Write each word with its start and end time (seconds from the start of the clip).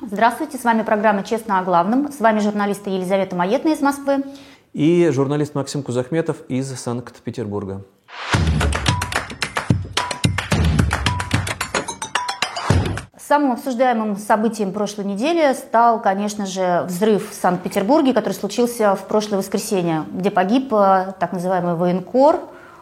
Здравствуйте, 0.00 0.58
с 0.58 0.62
вами 0.62 0.82
программа 0.82 1.24
«Честно 1.24 1.58
о 1.58 1.64
главном». 1.64 2.12
С 2.12 2.20
вами 2.20 2.38
журналисты 2.38 2.88
Елизавета 2.90 3.34
Маетна 3.34 3.70
из 3.70 3.80
Москвы. 3.80 4.22
И 4.72 5.10
журналист 5.10 5.56
Максим 5.56 5.82
Кузахметов 5.82 6.36
из 6.48 6.72
Санкт-Петербурга. 6.72 7.84
Самым 13.16 13.52
обсуждаемым 13.52 14.16
событием 14.16 14.72
прошлой 14.72 15.04
недели 15.04 15.52
стал, 15.54 16.00
конечно 16.00 16.46
же, 16.46 16.84
взрыв 16.86 17.30
в 17.30 17.34
Санкт-Петербурге, 17.34 18.14
который 18.14 18.34
случился 18.34 18.94
в 18.94 19.04
прошлое 19.08 19.40
воскресенье, 19.40 20.04
где 20.12 20.30
погиб 20.30 20.72
э, 20.72 21.12
так 21.18 21.32
называемый 21.32 21.74
военкор, 21.74 22.38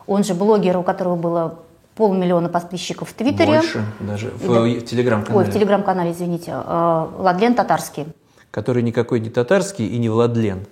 он 0.07 0.23
же 0.23 0.35
блогер, 0.35 0.77
у 0.77 0.83
которого 0.83 1.17
было 1.17 1.59
полмиллиона 1.97 2.49
подписчиков 2.49 3.09
в 3.09 3.15
Твиттере. 3.15 3.55
Больше 3.55 3.85
даже, 4.01 4.29
в, 4.29 4.47
да. 4.47 4.61
в 4.61 4.83
Телеграм-канале. 4.83 5.45
Ой, 5.45 5.51
в 5.51 5.53
Телеграм-канале, 5.53 6.13
извините. 6.13 6.53
Э, 6.55 7.09
Владлен 7.17 7.55
Татарский. 7.55 8.07
Который 8.51 8.83
никакой 8.83 9.21
не 9.21 9.31
татарский 9.31 9.87
и 9.87 9.99
не 9.99 10.09
Владлен, 10.09 10.67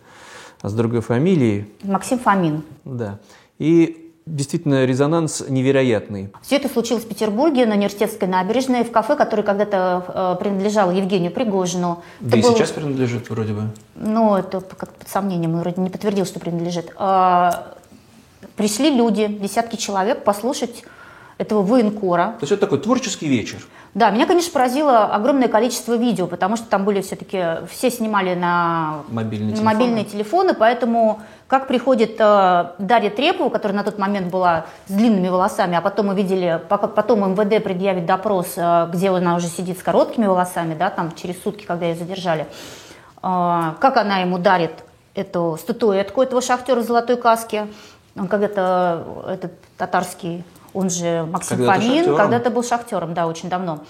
а 0.63 0.69
с 0.69 0.75
другой 0.75 1.01
фамилией. 1.01 1.73
Максим 1.83 2.19
Фомин. 2.19 2.63
Да. 2.85 3.19
И 3.59 4.13
действительно 4.27 4.85
резонанс 4.85 5.45
невероятный. 5.49 6.31
Все 6.43 6.57
это 6.57 6.69
случилось 6.69 7.05
в 7.05 7.09
Петербурге 7.09 7.67
на 7.67 7.75
Университетской 7.75 8.27
набережной, 8.27 8.85
в 8.85 8.91
кафе, 8.91 9.17
которое 9.17 9.43
когда-то 9.43 10.37
э, 10.39 10.43
принадлежало 10.43 10.93
Евгению 10.93 11.31
Пригожину. 11.31 12.03
Да 12.21 12.29
это 12.29 12.39
и 12.39 12.43
был... 12.43 12.57
сейчас 12.57 12.71
принадлежит 12.71 13.29
вроде 13.29 13.53
бы. 13.53 13.63
Ну, 13.97 14.37
это 14.37 14.61
как 14.61 14.93
под 14.95 15.09
сомнением, 15.09 15.59
вроде 15.59 15.81
не 15.81 15.91
подтвердил, 15.91 16.25
что 16.25 16.41
принадлежит. 16.41 16.93
А, 16.97 17.75
пришли 18.57 18.91
люди, 18.91 19.27
десятки 19.27 19.77
человек, 19.77 20.25
послушать 20.25 20.85
этого 21.39 21.63
военкора. 21.63 22.35
То 22.39 22.43
есть 22.43 22.53
это 22.53 22.63
такой 22.63 22.79
творческий 22.79 23.29
вечер. 23.29 23.59
Да, 23.95 24.11
меня, 24.11 24.27
конечно, 24.27 24.53
поразило 24.53 25.05
огромное 25.05 25.49
количество 25.49 25.97
видео, 25.97 26.27
потому 26.27 26.57
что 26.57 26.67
там 26.67 26.85
были 26.85 27.01
все-таки, 27.01 27.67
все 27.71 27.91
снимали 27.91 28.35
на 28.35 29.03
мобильные, 29.09 29.51
на 29.51 29.57
телефоны. 29.57 29.75
мобильные 29.75 30.05
телефоны, 30.05 30.55
поэтому 30.55 31.21
как 31.47 31.69
приходит 31.69 32.17
э, 32.19 32.71
Дарья 32.79 33.11
Трепова, 33.11 33.51
которая 33.51 33.79
на 33.79 33.85
тот 33.85 33.99
момент 33.99 34.33
была 34.33 34.67
с 34.89 34.93
длинными 34.93 35.29
волосами, 35.29 35.77
а 35.77 35.81
потом 35.81 36.07
мы 36.07 36.17
видели, 36.17 36.61
потом 36.69 37.33
МВД 37.33 37.63
предъявит 37.63 38.07
допрос, 38.07 38.55
э, 38.57 38.89
где 38.93 39.11
она 39.11 39.37
уже 39.37 39.47
сидит 39.47 39.79
с 39.79 39.83
короткими 39.83 40.27
волосами, 40.27 40.75
да, 40.75 40.91
там 40.91 41.13
через 41.15 41.41
сутки, 41.41 41.65
когда 41.65 41.87
ее 41.87 41.95
задержали, 41.95 42.47
э, 43.23 43.73
как 43.79 43.97
она 43.97 44.19
ему 44.19 44.39
дарит 44.39 44.73
эту 45.15 45.57
статуэтку 45.61 46.23
этого 46.23 46.43
шахтера 46.43 46.81
в 46.81 46.85
золотой 46.85 47.17
каске, 47.17 47.69
он 48.17 48.27
когда-то 48.27 49.25
этот 49.29 49.53
татарский 49.77 50.45
он 50.75 50.91
же 50.91 51.27
Максим 51.31 51.59
когда 51.59 51.75
Фомин, 51.75 52.17
когда-то 52.17 52.51
был 52.51 52.63
шахтером, 52.63 53.15
да, 53.15 53.27
очень 53.27 53.49
давно. 53.49 53.81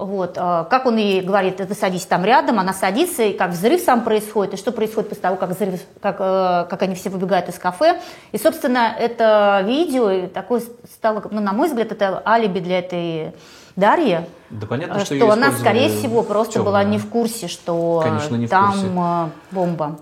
Вот. 0.00 0.34
А, 0.38 0.64
как 0.64 0.86
он 0.86 0.96
ей 0.96 1.20
говорит, 1.20 1.58
ты 1.58 1.74
садись 1.74 2.06
там 2.06 2.24
рядом, 2.24 2.58
она 2.58 2.72
садится, 2.72 3.22
и 3.22 3.34
как 3.34 3.50
взрыв 3.50 3.82
сам 3.82 4.02
происходит, 4.02 4.54
и 4.54 4.56
что 4.56 4.72
происходит 4.72 5.10
после 5.10 5.22
того, 5.22 5.36
как, 5.36 5.50
взрыв, 5.50 5.80
как, 6.00 6.16
э, 6.20 6.66
как 6.70 6.82
они 6.82 6.94
все 6.94 7.10
выбегают 7.10 7.50
из 7.50 7.58
кафе. 7.58 8.00
И, 8.32 8.38
собственно, 8.38 8.94
это 8.98 9.62
видео 9.66 10.28
такое 10.28 10.62
стало, 10.90 11.22
ну, 11.30 11.42
на 11.42 11.52
мой 11.52 11.68
взгляд, 11.68 11.92
это 11.92 12.22
алиби 12.26 12.60
для 12.60 12.78
этой 12.78 13.34
Дарьи, 13.76 14.20
да 14.48 14.66
понятно, 14.66 15.04
что, 15.04 15.14
что 15.14 15.30
она, 15.30 15.52
скорее 15.52 15.90
всего, 15.90 16.22
просто 16.22 16.54
темная. 16.54 16.66
была 16.66 16.84
не 16.84 16.98
в 16.98 17.08
курсе, 17.08 17.46
что 17.46 18.00
Конечно, 18.02 18.36
не 18.36 18.48
там 18.48 18.72
курсе. 18.72 18.86
Э, 18.96 19.28
бомба. 19.54 19.98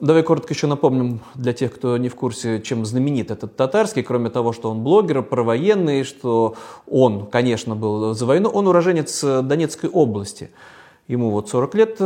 Давай 0.00 0.22
коротко 0.22 0.54
еще 0.54 0.66
напомним 0.66 1.20
для 1.34 1.52
тех, 1.52 1.74
кто 1.74 1.98
не 1.98 2.08
в 2.08 2.14
курсе, 2.14 2.62
чем 2.62 2.86
знаменит 2.86 3.30
этот 3.30 3.54
татарский, 3.54 4.02
кроме 4.02 4.30
того, 4.30 4.54
что 4.54 4.70
он 4.70 4.82
блогер, 4.82 5.22
провоенный, 5.22 6.04
что 6.04 6.54
он, 6.86 7.26
конечно, 7.26 7.76
был 7.76 8.14
за 8.14 8.24
войну, 8.24 8.48
он 8.48 8.66
уроженец 8.66 9.22
Донецкой 9.22 9.90
области. 9.90 10.50
Ему 11.06 11.30
вот 11.30 11.50
40 11.50 11.74
лет 11.74 12.00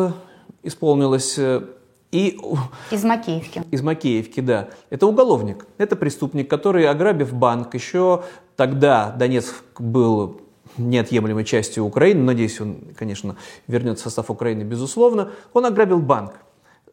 исполнилось, 0.64 1.38
и... 2.10 2.40
Из 2.90 3.04
Макеевки. 3.04 3.62
Из 3.70 3.80
Макеевки, 3.80 4.40
да. 4.40 4.70
Это 4.90 5.06
уголовник, 5.06 5.64
это 5.78 5.94
преступник, 5.94 6.50
который, 6.50 6.88
ограбив 6.88 7.32
банк, 7.32 7.74
еще 7.74 8.24
тогда 8.56 9.14
Донецк 9.16 9.62
был 9.78 10.40
неотъемлемой 10.78 11.44
частью 11.44 11.84
Украины, 11.84 12.24
надеюсь, 12.24 12.60
он, 12.60 12.76
конечно, 12.96 13.36
вернется 13.68 14.02
в 14.02 14.06
состав 14.06 14.32
Украины, 14.32 14.64
безусловно, 14.64 15.30
он 15.52 15.64
ограбил 15.64 16.00
банк 16.00 16.32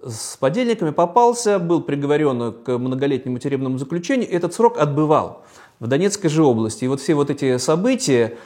с 0.03 0.38
подельниками 0.38 0.91
попался, 0.91 1.59
был 1.59 1.81
приговорен 1.81 2.53
к 2.53 2.78
многолетнему 2.78 3.39
тюремному 3.39 3.78
заключению, 3.78 4.29
и 4.29 4.34
этот 4.34 4.53
срок 4.53 4.78
отбывал 4.78 5.44
в 5.79 5.88
Донецкой 5.88 6.29
же 6.29 6.44
области. 6.44 6.85
И 6.85 6.88
вот 6.88 7.01
все 7.01 7.16
вот 7.16 7.29
эти 7.29 7.57
события 7.57 8.38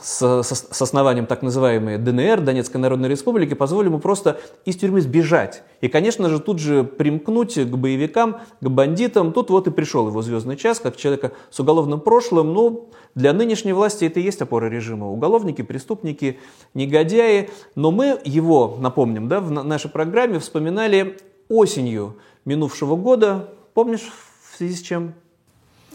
с, 0.00 0.42
с, 0.42 0.66
с 0.70 0.82
основанием 0.82 1.26
так 1.26 1.42
называемой 1.42 1.98
ДНР, 1.98 2.40
Донецкой 2.40 2.80
Народной 2.80 3.08
Республики, 3.08 3.54
позволили 3.54 3.88
ему 3.88 3.98
просто 3.98 4.40
из 4.64 4.76
тюрьмы 4.76 5.00
сбежать. 5.00 5.62
И, 5.80 5.88
конечно 5.88 6.28
же, 6.28 6.38
тут 6.38 6.58
же 6.58 6.84
примкнуть 6.84 7.54
к 7.54 7.76
боевикам, 7.76 8.40
к 8.60 8.68
бандитам. 8.68 9.32
Тут 9.32 9.50
вот 9.50 9.66
и 9.66 9.70
пришел 9.70 10.06
его 10.08 10.22
звездный 10.22 10.56
час, 10.56 10.78
как 10.78 10.96
человека 10.96 11.32
с 11.50 11.58
уголовным 11.58 12.00
прошлым. 12.00 12.52
Ну, 12.52 12.90
для 13.14 13.32
нынешней 13.32 13.72
власти 13.72 14.04
это 14.04 14.20
и 14.20 14.22
есть 14.22 14.40
опора 14.40 14.66
режима. 14.66 15.10
Уголовники, 15.10 15.62
преступники, 15.62 16.38
негодяи. 16.74 17.50
Но 17.74 17.90
мы 17.90 18.20
его, 18.24 18.76
напомним, 18.80 19.28
да, 19.28 19.40
в 19.40 19.50
нашей 19.50 19.90
программе 19.90 20.38
вспоминали 20.38 21.18
осенью 21.48 22.16
минувшего 22.44 22.96
года. 22.96 23.50
Помнишь, 23.74 24.12
в 24.52 24.56
связи 24.56 24.74
с 24.76 24.82
чем? 24.82 25.14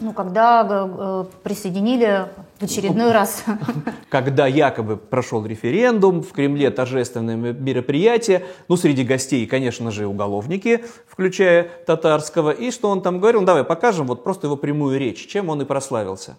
Ну, 0.00 0.14
когда 0.14 0.66
э, 0.68 1.24
присоединили 1.42 2.26
в 2.58 2.64
очередной 2.64 3.12
раз. 3.12 3.44
Когда 4.08 4.46
якобы 4.46 4.96
прошел 4.96 5.44
референдум, 5.44 6.22
в 6.22 6.32
Кремле 6.32 6.70
торжественное 6.70 7.36
мероприятие, 7.36 8.44
ну, 8.68 8.76
среди 8.76 9.04
гостей, 9.04 9.46
конечно 9.46 9.90
же, 9.90 10.06
уголовники, 10.06 10.84
включая 11.06 11.68
татарского, 11.86 12.50
и 12.50 12.70
что 12.70 12.88
он 12.88 13.02
там 13.02 13.20
говорил, 13.20 13.40
ну, 13.40 13.46
давай 13.46 13.64
покажем 13.64 14.06
вот 14.06 14.24
просто 14.24 14.46
его 14.46 14.56
прямую 14.56 14.98
речь, 14.98 15.26
чем 15.26 15.48
он 15.48 15.62
и 15.62 15.64
прославился. 15.64 16.36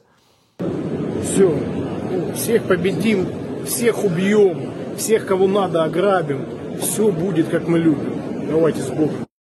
Все, 1.24 1.56
всех 2.36 2.64
победим, 2.64 3.28
всех 3.66 4.04
убьем, 4.04 4.72
всех, 4.98 5.26
кого 5.26 5.48
надо, 5.48 5.84
ограбим, 5.84 6.46
все 6.80 7.12
будет, 7.12 7.50
как 7.50 7.68
мы 7.68 7.80
любим. 7.80 8.48
Давайте 8.48 8.82
с 8.82 8.90
Богом. 8.90 9.31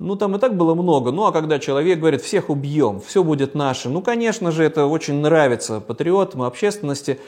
Ну, 0.00 0.16
там 0.16 0.34
и 0.34 0.38
так 0.38 0.56
было 0.56 0.74
много. 0.74 1.10
Ну, 1.10 1.26
а 1.26 1.32
когда 1.32 1.58
человек 1.58 1.98
говорит, 1.98 2.22
всех 2.22 2.48
убьем, 2.48 3.02
все 3.02 3.22
будет 3.22 3.54
наше, 3.54 3.90
ну, 3.90 4.00
конечно 4.00 4.50
же, 4.50 4.64
это 4.64 4.86
очень 4.86 5.20
нравится 5.20 5.78
патриотам, 5.78 6.42
общественности, 6.42 7.20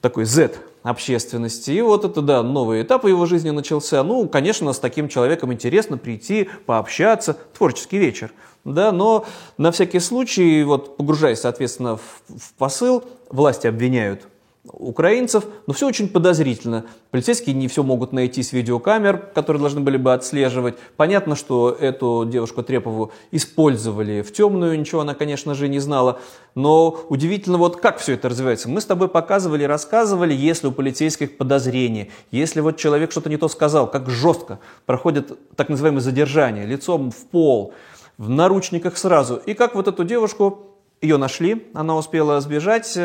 такой 0.00 0.24
Z 0.24 0.56
общественности. 0.82 1.70
И 1.70 1.80
вот 1.82 2.04
это, 2.04 2.20
да, 2.20 2.42
новый 2.42 2.82
этап 2.82 3.04
его 3.04 3.26
жизни 3.26 3.50
начался. 3.50 4.02
Ну, 4.02 4.28
конечно, 4.28 4.72
с 4.72 4.80
таким 4.80 5.08
человеком 5.08 5.52
интересно 5.52 5.98
прийти, 5.98 6.48
пообщаться, 6.66 7.36
творческий 7.56 7.98
вечер. 7.98 8.32
Да, 8.64 8.90
но 8.90 9.24
на 9.56 9.70
всякий 9.70 10.00
случай, 10.00 10.64
вот 10.64 10.96
погружаясь, 10.96 11.40
соответственно, 11.40 11.96
в, 11.96 12.22
в 12.28 12.54
посыл, 12.54 13.04
власти 13.30 13.68
обвиняют 13.68 14.26
украинцев, 14.64 15.44
но 15.66 15.72
все 15.72 15.86
очень 15.88 16.08
подозрительно. 16.08 16.84
Полицейские 17.10 17.54
не 17.54 17.66
все 17.66 17.82
могут 17.82 18.12
найти 18.12 18.42
с 18.42 18.52
видеокамер, 18.52 19.16
которые 19.34 19.60
должны 19.60 19.80
были 19.80 19.96
бы 19.96 20.12
отслеживать. 20.12 20.76
Понятно, 20.96 21.34
что 21.34 21.70
эту 21.70 22.26
девушку 22.26 22.62
Трепову 22.62 23.12
использовали 23.30 24.20
в 24.20 24.32
темную, 24.32 24.78
ничего 24.78 25.00
она, 25.00 25.14
конечно 25.14 25.54
же, 25.54 25.68
не 25.68 25.78
знала. 25.78 26.20
Но 26.54 26.90
удивительно, 27.08 27.56
вот 27.56 27.80
как 27.80 27.98
все 27.98 28.14
это 28.14 28.28
развивается. 28.28 28.68
Мы 28.68 28.80
с 28.80 28.84
тобой 28.84 29.08
показывали, 29.08 29.64
рассказывали, 29.64 30.34
если 30.34 30.66
у 30.66 30.72
полицейских 30.72 31.38
подозрения, 31.38 32.10
если 32.30 32.60
вот 32.60 32.76
человек 32.76 33.12
что-то 33.12 33.30
не 33.30 33.38
то 33.38 33.48
сказал, 33.48 33.90
как 33.90 34.10
жестко 34.10 34.58
проходит 34.84 35.38
так 35.56 35.70
называемое 35.70 36.02
задержание, 36.02 36.66
лицом 36.66 37.10
в 37.10 37.26
пол, 37.28 37.72
в 38.18 38.28
наручниках 38.28 38.98
сразу. 38.98 39.36
И 39.36 39.54
как 39.54 39.74
вот 39.74 39.88
эту 39.88 40.04
девушку, 40.04 40.66
ее 41.00 41.16
нашли, 41.16 41.66
она 41.72 41.96
успела 41.96 42.38
сбежать, 42.40 42.98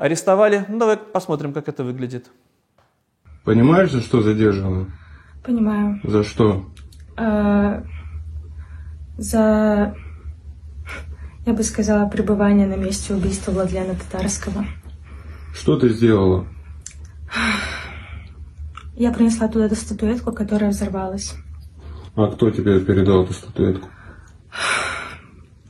арестовали. 0.00 0.64
Ну, 0.68 0.78
давай 0.78 0.96
посмотрим, 0.96 1.52
как 1.52 1.68
это 1.68 1.84
выглядит. 1.84 2.30
Понимаешь, 3.44 3.92
за 3.92 4.00
что 4.00 4.22
задерживала? 4.22 4.86
Понимаю. 5.44 6.00
За 6.04 6.24
что? 6.24 6.66
А, 7.16 7.84
за, 9.18 9.94
я 11.46 11.52
бы 11.52 11.62
сказала, 11.62 12.08
пребывание 12.08 12.66
на 12.66 12.76
месте 12.76 13.14
убийства 13.14 13.52
Владлена 13.52 13.94
Татарского. 13.94 14.64
Что 15.54 15.78
ты 15.78 15.90
сделала? 15.90 16.46
Я 18.96 19.12
принесла 19.12 19.48
туда 19.48 19.66
эту 19.66 19.76
статуэтку, 19.76 20.32
которая 20.32 20.70
взорвалась. 20.70 21.34
А 22.16 22.26
кто 22.26 22.50
тебе 22.50 22.80
передал 22.80 23.24
эту 23.24 23.34
статуэтку? 23.34 23.88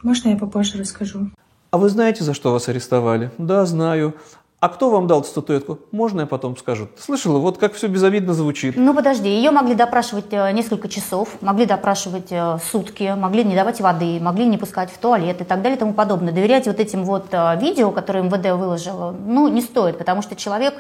Можно 0.03 0.31
я 0.31 0.37
попозже 0.37 0.79
расскажу? 0.79 1.31
А 1.71 1.79
вы 1.79 1.89
знаете, 1.89 2.25
за 2.25 2.35
что 2.35 2.51
вас 2.51 2.69
арестовали? 2.69 3.31
Да, 3.39 3.65
знаю. 3.65 4.15
А 4.59 4.69
кто 4.69 4.91
вам 4.91 5.07
дал 5.07 5.25
статуэтку? 5.25 5.79
Можно 5.93 6.23
я 6.23 6.27
потом 6.27 6.57
скажу? 6.57 6.89
Слышала, 6.99 7.39
вот 7.39 7.59
как 7.59 7.75
все 7.75 7.87
безобидно 7.87 8.35
звучит. 8.35 8.75
Ну 8.77 8.93
подожди, 8.93 9.29
ее 9.29 9.53
могли 9.53 9.75
допрашивать 9.75 10.33
э, 10.33 10.51
несколько 10.53 10.89
часов, 10.89 11.41
могли 11.41 11.65
допрашивать 11.65 12.27
э, 12.31 12.59
сутки, 12.71 13.15
могли 13.17 13.45
не 13.45 13.55
давать 13.55 13.81
воды, 13.81 14.19
могли 14.21 14.47
не 14.47 14.59
пускать 14.59 14.91
в 14.91 14.99
туалет 14.99 15.41
и 15.41 15.45
так 15.45 15.63
далее 15.63 15.77
и 15.77 15.79
тому 15.79 15.95
подобное. 15.95 16.33
Доверять 16.33 16.67
вот 16.67 16.81
этим 16.81 17.05
вот 17.05 17.27
э, 17.31 17.59
видео, 17.61 17.93
которые 17.93 18.25
МВД 18.25 18.51
выложило, 18.51 19.13
ну 19.13 19.47
не 19.49 19.63
стоит, 19.63 19.97
потому 19.97 20.21
что 20.21 20.35
человек 20.37 20.75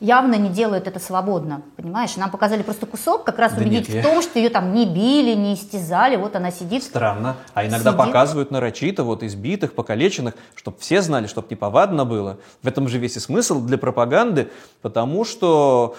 явно 0.00 0.34
не 0.34 0.48
делают 0.48 0.86
это 0.86 0.98
свободно, 0.98 1.62
понимаешь? 1.76 2.16
Нам 2.16 2.30
показали 2.30 2.62
просто 2.62 2.86
кусок, 2.86 3.24
как 3.24 3.38
раз 3.38 3.54
Да 3.54 3.62
убедить 3.62 3.88
нет, 3.88 4.04
в 4.04 4.08
том, 4.08 4.22
что 4.22 4.38
ее 4.38 4.50
там 4.50 4.74
не 4.74 4.86
били, 4.86 5.34
не 5.34 5.54
истязали, 5.54 6.16
вот 6.16 6.36
она 6.36 6.50
сидит. 6.50 6.82
Странно. 6.82 7.36
А 7.54 7.66
иногда 7.66 7.92
Сидит. 7.92 8.06
показывают 8.06 8.50
нарочито, 8.50 9.04
вот 9.04 9.22
избитых, 9.22 9.74
покалеченных, 9.74 10.34
чтобы 10.54 10.78
все 10.80 11.02
знали, 11.02 11.26
чтобы 11.26 11.48
неповадно 11.50 12.04
было. 12.04 12.38
В 12.62 12.68
этом 12.68 12.88
же 12.88 12.98
весь 12.98 13.16
и 13.16 13.20
смысл 13.20 13.60
для 13.60 13.78
пропаганды, 13.78 14.50
потому 14.82 15.24
что 15.24 15.96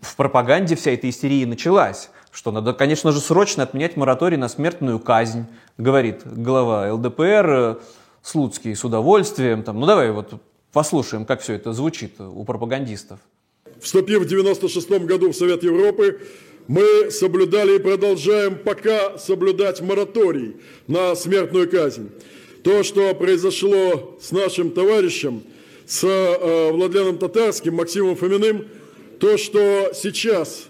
в 0.00 0.16
пропаганде 0.16 0.76
вся 0.76 0.92
эта 0.92 1.08
истерия 1.08 1.46
началась. 1.46 2.10
Что 2.30 2.52
надо, 2.52 2.72
конечно 2.74 3.10
же, 3.10 3.20
срочно 3.20 3.64
отменять 3.64 3.96
мораторий 3.96 4.36
на 4.36 4.48
смертную 4.48 5.00
казнь, 5.00 5.46
говорит 5.78 6.22
глава 6.24 6.92
ЛДПР 6.92 7.50
э, 7.50 7.76
Слуцкий 8.22 8.76
с 8.76 8.84
удовольствием. 8.84 9.64
Там, 9.64 9.80
ну 9.80 9.86
давай 9.86 10.12
вот 10.12 10.40
послушаем, 10.72 11.24
как 11.24 11.40
все 11.40 11.54
это 11.54 11.72
звучит 11.72 12.20
у 12.20 12.44
пропагандистов. 12.44 13.18
Вступив 13.80 14.22
в 14.22 14.26
96 14.26 14.90
году 14.90 15.30
в 15.30 15.36
Совет 15.36 15.62
Европы, 15.62 16.20
мы 16.68 17.10
соблюдали 17.10 17.76
и 17.76 17.78
продолжаем 17.78 18.56
пока 18.58 19.18
соблюдать 19.18 19.80
мораторий 19.80 20.56
на 20.86 21.14
смертную 21.14 21.68
казнь. 21.68 22.10
То, 22.62 22.82
что 22.82 23.14
произошло 23.14 24.18
с 24.20 24.32
нашим 24.32 24.70
товарищем, 24.70 25.42
с 25.86 26.04
э, 26.04 26.70
Владленом 26.70 27.18
Татарским, 27.18 27.74
Максимом 27.74 28.16
Фоминым, 28.16 28.66
то, 29.18 29.38
что 29.38 29.92
сейчас 29.94 30.66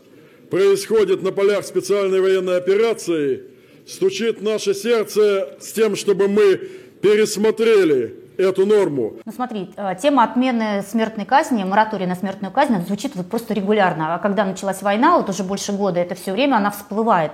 происходит 0.48 1.22
на 1.22 1.32
полях 1.32 1.66
специальной 1.66 2.20
военной 2.20 2.56
операции, 2.56 3.42
стучит 3.86 4.40
наше 4.40 4.72
сердце 4.72 5.56
с 5.60 5.72
тем, 5.72 5.96
чтобы 5.96 6.28
мы 6.28 6.60
пересмотрели 7.02 8.14
эту 8.40 8.66
норму. 8.66 9.14
Ну 9.24 9.32
смотри, 9.32 9.70
э, 9.76 9.94
тема 10.00 10.24
отмены 10.24 10.82
смертной 10.82 11.24
казни, 11.24 11.64
моратория 11.64 12.06
на 12.06 12.14
смертную 12.14 12.52
казнь, 12.52 12.76
звучит 12.86 13.16
вот 13.16 13.28
просто 13.28 13.54
регулярно. 13.54 14.14
А 14.14 14.18
когда 14.18 14.44
началась 14.44 14.82
война, 14.82 15.16
вот 15.16 15.28
уже 15.28 15.44
больше 15.44 15.72
года, 15.72 16.00
это 16.00 16.14
все 16.14 16.32
время 16.32 16.56
она 16.56 16.70
всплывает. 16.70 17.32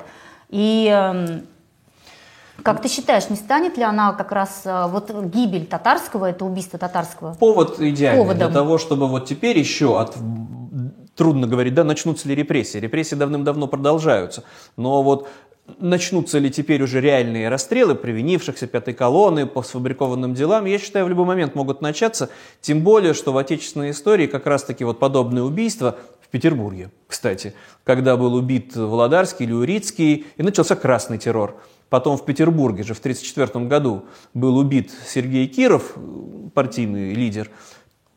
И 0.48 0.88
эм, 0.88 1.46
как 2.62 2.82
ты 2.82 2.88
считаешь, 2.88 3.28
не 3.30 3.36
станет 3.36 3.76
ли 3.76 3.82
она 3.82 4.12
как 4.12 4.32
раз 4.32 4.62
э, 4.64 4.86
вот 4.88 5.10
гибель 5.10 5.66
татарского, 5.66 6.26
это 6.26 6.44
убийство 6.44 6.78
татарского? 6.78 7.34
Повод 7.34 7.80
идеальный 7.80 8.22
Поводом. 8.22 8.38
для 8.38 8.48
того, 8.48 8.78
чтобы 8.78 9.08
вот 9.08 9.26
теперь 9.26 9.58
еще 9.58 10.00
от 10.00 10.16
трудно 11.16 11.46
говорить, 11.46 11.74
да, 11.74 11.82
начнутся 11.82 12.28
ли 12.28 12.34
репрессии. 12.34 12.78
Репрессии 12.78 13.14
давным-давно 13.14 13.66
продолжаются. 13.66 14.44
Но 14.76 15.02
вот 15.02 15.28
начнутся 15.78 16.38
ли 16.38 16.50
теперь 16.50 16.82
уже 16.82 17.00
реальные 17.00 17.48
расстрелы 17.48 17.94
привинившихся 17.94 18.66
пятой 18.66 18.94
колонны 18.94 19.46
по 19.46 19.62
сфабрикованным 19.62 20.34
делам, 20.34 20.64
я 20.64 20.78
считаю, 20.78 21.06
в 21.06 21.08
любой 21.08 21.26
момент 21.26 21.54
могут 21.54 21.80
начаться. 21.80 22.30
Тем 22.60 22.82
более, 22.82 23.14
что 23.14 23.32
в 23.32 23.38
отечественной 23.38 23.90
истории 23.90 24.26
как 24.26 24.46
раз-таки 24.46 24.84
вот 24.84 24.98
подобные 24.98 25.44
убийства 25.44 25.98
в 26.20 26.28
Петербурге, 26.28 26.90
кстати, 27.06 27.54
когда 27.84 28.16
был 28.16 28.34
убит 28.34 28.74
Володарский 28.74 29.46
или 29.46 29.52
Урицкий, 29.52 30.26
и 30.36 30.42
начался 30.42 30.76
красный 30.76 31.18
террор. 31.18 31.56
Потом 31.88 32.16
в 32.16 32.24
Петербурге 32.24 32.82
же 32.82 32.94
в 32.94 32.98
1934 32.98 33.66
году 33.66 34.06
был 34.34 34.58
убит 34.58 34.90
Сергей 35.06 35.46
Киров, 35.46 35.94
партийный 36.52 37.14
лидер, 37.14 37.50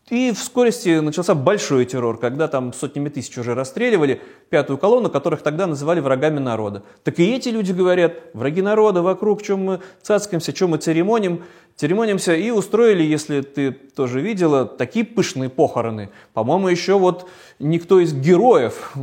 и 0.09 0.31
в 0.31 0.39
скорости 0.39 1.00
начался 1.00 1.35
большой 1.35 1.85
террор, 1.85 2.19
когда 2.19 2.47
там 2.47 2.73
сотнями 2.73 3.09
тысяч 3.09 3.38
уже 3.38 3.53
расстреливали 3.53 4.21
пятую 4.50 4.77
колонну, 4.77 5.09
которых 5.09 5.41
тогда 5.41 5.67
называли 5.67 6.00
врагами 6.00 6.39
народа. 6.39 6.83
Так 7.03 7.19
и 7.19 7.31
эти 7.31 7.50
люди 7.50 7.71
говорят, 7.71 8.13
враги 8.33 8.61
народа 8.61 9.01
вокруг, 9.01 9.44
чем 9.44 9.65
мы 9.65 9.79
цацкаемся, 10.01 10.53
чем 10.53 10.71
мы 10.71 10.77
церемоним, 10.77 11.44
церемонимся, 11.75 12.35
и 12.35 12.50
устроили, 12.50 13.03
если 13.03 13.41
ты 13.41 13.71
тоже 13.71 14.21
видела, 14.21 14.65
такие 14.65 15.06
пышные 15.06 15.50
похороны. 15.50 16.09
По-моему, 16.33 16.69
еще 16.69 16.97
вот 16.97 17.29
никто 17.59 18.00
из 18.00 18.13
героев 18.13 18.94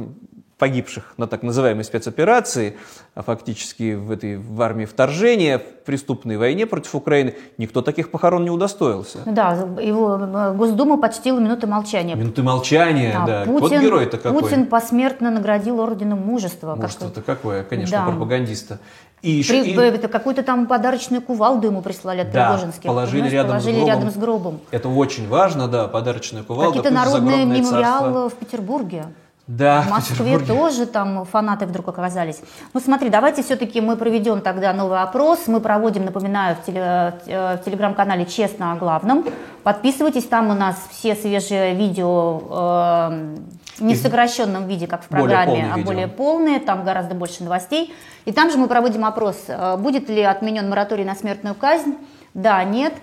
погибших 0.59 1.13
на 1.19 1.27
так 1.27 1.43
называемой 1.43 1.85
спецоперации, 1.85 2.77
а 3.15 3.23
фактически 3.23 3.95
в 3.95 4.11
этой 4.11 4.39
в 4.39 4.63
армии 4.63 4.87
вторжения, 4.87 5.59
в 5.59 5.85
преступной 5.85 6.39
войне 6.39 6.67
против 6.67 6.95
Украины, 6.95 7.35
никто 7.59 7.83
таких 7.83 8.11
похорон 8.11 8.45
не 8.45 8.51
удостоился. 8.51 9.19
Ну 9.27 9.33
Да, 9.35 9.53
его 9.81 10.19
э, 10.19 10.55
Госдума 10.55 10.97
почтила 10.97 11.39
минуты 11.41 11.67
молчания. 11.67 12.15
Минуты 12.15 12.43
молчания, 12.43 13.19
А, 13.23 13.27
да. 13.27 13.45
Путин, 13.45 13.61
вот 13.61 13.73
герой-то 13.83 14.17
какой. 14.17 14.41
Путин 14.43 14.67
посмертно 14.67 15.31
наградил 15.31 15.79
орденом 15.81 16.21
мужества. 16.21 16.73
как- 16.73 16.83
Может, 16.83 17.03
это 17.03 17.21
какое, 17.21 17.63
конечно, 17.63 17.99
Да. 17.99 18.07
пропагандиста. 18.11 18.79
И 19.23 19.31
еще 19.31 19.63
При- 19.63 19.73
и- 19.73 19.75
это 19.77 20.09
какую-то 20.09 20.43
там 20.43 20.67
подарочную 20.67 21.21
кувалду 21.21 21.67
ему 21.67 21.83
прислали 21.83 22.21
от 22.21 22.33
Да, 22.33 22.49
Пригожинских. 22.51 22.85
положили 22.87 23.29
рядом 23.29 23.61
с 23.61 23.65
положили 23.65 23.75
гробом. 23.77 23.89
рядом 23.95 24.11
с 24.11 24.17
гробом. 24.17 24.61
это 24.71 24.89
очень 24.89 25.29
важно, 25.29 25.69
да, 25.69 25.87
подарочная 25.89 26.43
кувалда. 26.43 26.79
Какие-то 26.79 26.95
народные 26.95 27.45
мемориалы 27.45 28.31
в 28.31 28.35
Петербурге. 28.35 29.07
Да, 29.47 29.83
В 29.83 29.91
Москве 29.91 30.17
Петербурге. 30.39 30.47
тоже 30.47 30.87
там 30.87 31.25
фанаты 31.25 31.67
вдруг 31.67 31.87
оказались. 31.89 32.41
Ну 32.75 32.81
смотри, 32.81 33.11
давайте 33.11 33.45
все-таки 33.45 33.81
мы 33.81 33.97
проведем 33.97 34.41
тогда 34.41 34.73
новый 34.73 35.01
опрос. 35.01 35.47
Мы 35.47 35.61
проводим, 35.61 36.05
напоминаю, 36.05 36.57
в, 36.57 36.67
теле- 36.69 37.15
э, 37.27 37.57
в 37.57 37.65
телеграм-канале 37.65 38.27
«Честно 38.27 38.73
о 38.73 38.75
главном». 38.75 39.25
Подписывайтесь, 39.63 40.25
там 40.25 40.51
у 40.51 40.55
нас 40.55 40.77
все 40.91 41.15
свежие 41.15 41.75
видео 41.77 42.43
э, 42.51 43.37
не 43.79 43.95
в 43.95 43.99
сокращенном 43.99 44.67
виде, 44.67 44.89
как 44.89 45.05
в 45.05 45.11
Более 45.11 45.27
программе, 45.29 45.47
полные 45.61 45.73
а 45.73 45.77
видео. 45.77 45.87
более 45.93 46.09
полные, 46.09 46.59
там 46.59 46.85
гораздо 46.85 47.15
больше 47.15 47.45
новостей. 47.45 47.95
И 48.25 48.33
там 48.33 48.51
же 48.51 48.59
мы 48.59 48.67
проводим 48.67 49.05
опрос, 49.05 49.45
э, 49.47 49.77
будет 49.77 50.09
ли 50.09 50.23
отменен 50.23 50.69
мораторий 50.69 51.05
на 51.05 51.15
смертную 51.15 51.55
казнь. 51.55 51.95
Да, 52.35 52.65
нет. 52.65 52.95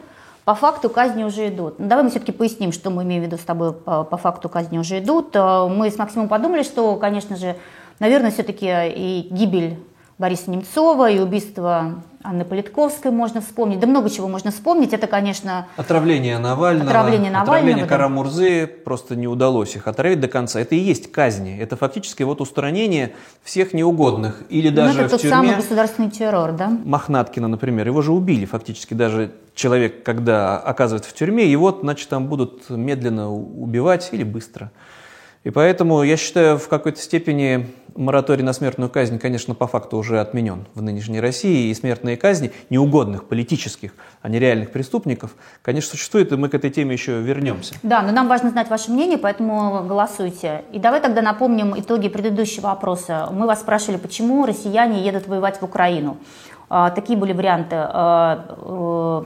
По 0.45 0.55
факту 0.55 0.89
казни 0.89 1.23
уже 1.23 1.47
идут. 1.47 1.79
Ну, 1.79 1.87
давай 1.87 2.03
мы 2.03 2.09
все-таки 2.09 2.31
поясним, 2.33 2.71
что 2.71 2.89
мы 2.89 3.03
имеем 3.03 3.23
в 3.23 3.25
виду 3.25 3.37
с 3.37 3.41
тобой 3.45 3.71
по, 3.73 4.03
по 4.03 4.17
факту 4.17 4.49
казни 4.49 4.77
уже 4.77 4.99
идут. 4.99 5.35
Э, 5.35 5.67
Мы 5.69 5.89
с 5.89 5.97
Максимом 5.97 6.27
подумали, 6.27 6.63
что, 6.63 6.95
конечно 6.97 7.37
же, 7.37 7.55
наверное, 7.99 8.31
все-таки 8.31 8.67
и 8.67 9.27
гибель 9.31 9.79
Бориса 10.17 10.51
Немцова, 10.51 11.09
и 11.09 11.19
убийство 11.19 12.03
Анны 12.23 12.45
Политковской 12.45 13.09
можно 13.11 13.41
вспомнить. 13.41 13.79
Да 13.79 13.87
много 13.87 14.09
чего 14.09 14.27
можно 14.27 14.51
вспомнить. 14.51 14.93
Это, 14.93 15.07
конечно, 15.07 15.67
Отравление 15.75 16.37
Навального, 16.39 16.89
Отравление 16.89 17.31
Навального, 17.31 17.57
отравление. 17.57 17.85
Карамурзы, 17.85 18.67
просто 18.67 19.15
не 19.15 19.27
удалось 19.27 19.75
их 19.75 19.88
отравить 19.88 20.19
до 20.19 20.27
конца. 20.27 20.59
Это 20.59 20.75
и 20.75 20.79
есть 20.79 21.12
казни. 21.12 21.57
Это 21.57 21.75
фактически 21.75 22.23
вот 22.23 22.41
устранение 22.41 23.13
всех 23.43 23.73
неугодных. 23.73 24.43
Или 24.50 24.69
ну, 24.69 24.75
даже 24.75 25.00
это 25.00 25.07
в 25.07 25.12
тот 25.12 25.21
тюрьме... 25.21 25.35
самый 25.35 25.55
государственный 25.55 26.12
террор, 26.12 26.51
да? 26.51 26.69
Мохнаткина, 26.85 27.47
например, 27.47 27.88
его 27.88 28.01
же 28.01 28.12
убили 28.12 28.45
фактически 28.45 28.93
даже 28.93 29.31
человек, 29.55 30.03
когда 30.03 30.57
оказывается 30.57 31.10
в 31.10 31.13
тюрьме, 31.13 31.50
его, 31.50 31.72
значит, 31.81 32.10
там 32.10 32.27
будут 32.27 32.69
медленно 32.69 33.31
убивать 33.31 34.10
или 34.12 34.24
быстро. 34.24 34.72
И 35.43 35.50
поэтому 35.50 36.03
я 36.03 36.15
считаю, 36.15 36.57
в 36.57 36.69
какой-то 36.69 37.01
степени 37.01 37.67
мораторий 37.95 38.43
на 38.43 38.53
смертную 38.53 38.89
казнь, 38.89 39.19
конечно, 39.19 39.53
по 39.53 39.67
факту 39.67 39.98
уже 39.98 40.22
отменен 40.22 40.65
в 40.74 40.81
нынешней 40.81 41.19
России, 41.19 41.69
и 41.69 41.74
смертные 41.74 42.15
казни 42.15 42.51
неугодных 42.69 43.25
политических, 43.25 43.93
а 44.22 44.29
не 44.29 44.39
реальных 44.39 44.72
преступников, 44.72 45.36
конечно, 45.62 45.91
существуют, 45.91 46.31
и 46.31 46.38
мы 46.38 46.48
к 46.48 46.53
этой 46.53 46.69
теме 46.69 46.93
еще 46.93 47.22
вернемся. 47.22 47.75
Да, 47.83 48.01
но 48.01 48.12
нам 48.12 48.29
важно 48.29 48.51
знать 48.51 48.69
ваше 48.69 48.91
мнение, 48.91 49.17
поэтому 49.17 49.83
голосуйте. 49.83 50.63
И 50.72 50.79
давай 50.79 51.01
тогда 51.01 51.22
напомним 51.22 51.77
итоги 51.77 52.07
предыдущего 52.07 52.72
опроса. 52.72 53.27
Мы 53.31 53.45
вас 53.45 53.60
спрашивали, 53.60 53.98
почему 53.98 54.45
россияне 54.45 55.03
едут 55.05 55.27
воевать 55.27 55.60
в 55.60 55.63
Украину. 55.63 56.17
А, 56.75 56.89
Такие 56.89 57.20
были 57.20 57.34
варианты. 57.34 57.75
А, 57.77 58.46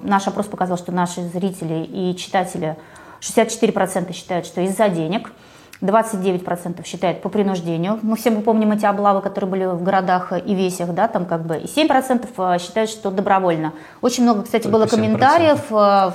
э, 0.01 0.06
Наш 0.06 0.27
опрос 0.27 0.48
показал, 0.48 0.77
что 0.77 0.92
наши 0.92 1.22
зрители 1.22 1.82
и 1.86 2.13
читатели 2.18 2.75
64% 3.22 4.12
считают, 4.12 4.46
что 4.46 4.60
из-за 4.60 4.89
денег, 4.89 5.32
29% 5.80 6.86
считают 6.86 7.22
по 7.22 7.30
принуждению. 7.30 8.00
Мы 8.01 8.18
все 8.18 8.32
мы 8.32 8.42
помним 8.42 8.74
эти 8.74 8.86
облавы, 8.86 9.22
которые 9.22 9.50
были 9.50 9.63
в 9.66 9.82
городах 9.82 10.34
и 10.34 10.54
весях, 10.54 10.94
да, 10.94 11.08
там 11.08 11.25
как 11.25 11.46
бы. 11.46 11.56
И 11.56 11.68
7% 11.68 12.60
считают, 12.60 12.89
что 12.89 13.12
добровольно. 13.12 13.72
Очень 14.01 14.24
много, 14.24 14.44
кстати, 14.44 14.63
Только 14.63 14.77
было 14.80 14.86
7%. 14.86 14.89
комментариев 14.89 15.70
в 15.70 16.13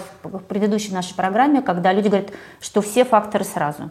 предыдущей 0.48 0.92
нашей 0.92 1.14
программе, 1.14 1.62
когда 1.62 1.94
люди 1.94 2.08
говорят, 2.08 2.28
что 2.60 2.82
все 2.82 3.06
факторы 3.06 3.44
сразу. 3.44 3.90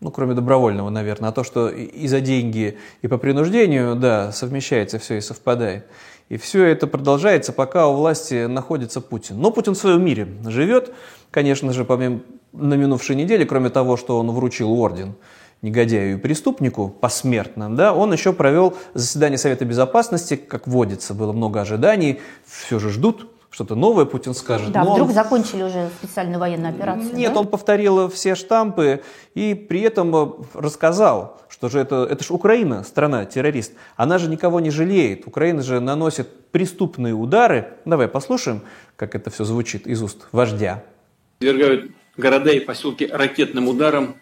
Ну, 0.00 0.10
кроме 0.10 0.32
добровольного, 0.34 0.88
наверное. 0.88 1.28
А 1.28 1.32
то, 1.32 1.44
что 1.44 1.68
и 1.68 2.08
за 2.08 2.20
деньги, 2.20 2.78
и 3.02 3.08
по 3.08 3.18
принуждению, 3.18 3.94
да, 3.94 4.32
совмещается 4.32 4.98
все 4.98 5.18
и 5.18 5.20
совпадает. 5.20 5.86
И 6.32 6.38
все 6.38 6.64
это 6.64 6.86
продолжается, 6.86 7.52
пока 7.52 7.88
у 7.88 7.94
власти 7.94 8.46
находится 8.46 9.02
Путин. 9.02 9.38
Но 9.38 9.50
Путин 9.50 9.74
в 9.74 9.76
своем 9.76 10.02
мире 10.02 10.26
живет, 10.46 10.90
конечно 11.30 11.74
же, 11.74 11.84
помимо, 11.84 12.22
на 12.54 12.72
минувшей 12.72 13.16
неделе, 13.16 13.44
кроме 13.44 13.68
того, 13.68 13.98
что 13.98 14.18
он 14.18 14.30
вручил 14.30 14.72
орден 14.72 15.14
негодяю 15.60 16.14
и 16.14 16.18
преступнику 16.18 16.88
посмертно, 16.88 17.76
да, 17.76 17.92
он 17.92 18.14
еще 18.14 18.32
провел 18.32 18.74
заседание 18.94 19.36
Совета 19.36 19.66
Безопасности, 19.66 20.36
как 20.36 20.66
водится, 20.66 21.12
было 21.12 21.32
много 21.32 21.60
ожиданий, 21.60 22.20
все 22.46 22.78
же 22.78 22.88
ждут, 22.88 23.28
что-то 23.52 23.74
новое 23.74 24.06
Путин 24.06 24.32
скажет. 24.32 24.72
Да, 24.72 24.82
но 24.82 24.94
вдруг 24.94 25.08
он- 25.08 25.14
закончили 25.14 25.62
уже 25.62 25.90
специальную 25.98 26.40
военную 26.40 26.70
операцию. 26.74 27.14
Нет, 27.14 27.34
да? 27.34 27.40
он 27.40 27.46
повторил 27.46 28.08
все 28.08 28.34
штампы 28.34 29.02
и 29.34 29.54
при 29.54 29.82
этом 29.82 30.16
э, 30.16 30.28
рассказал, 30.54 31.38
что 31.50 31.68
же 31.68 31.78
это, 31.78 32.08
это 32.10 32.24
же 32.24 32.32
Украина, 32.32 32.82
страна-террорист. 32.82 33.74
Она 33.94 34.16
же 34.16 34.30
никого 34.30 34.58
не 34.60 34.70
жалеет. 34.70 35.26
Украина 35.26 35.62
же 35.62 35.80
наносит 35.80 36.50
преступные 36.50 37.12
удары. 37.12 37.74
Давай 37.84 38.08
послушаем, 38.08 38.62
как 38.96 39.14
это 39.14 39.28
все 39.28 39.44
звучит 39.44 39.86
из 39.86 40.02
уст 40.02 40.28
вождя. 40.32 40.82
подвергают 41.38 41.92
города 42.16 42.50
и 42.50 42.60
поселки 42.60 43.06
ракетным 43.06 43.68
ударам, 43.68 44.16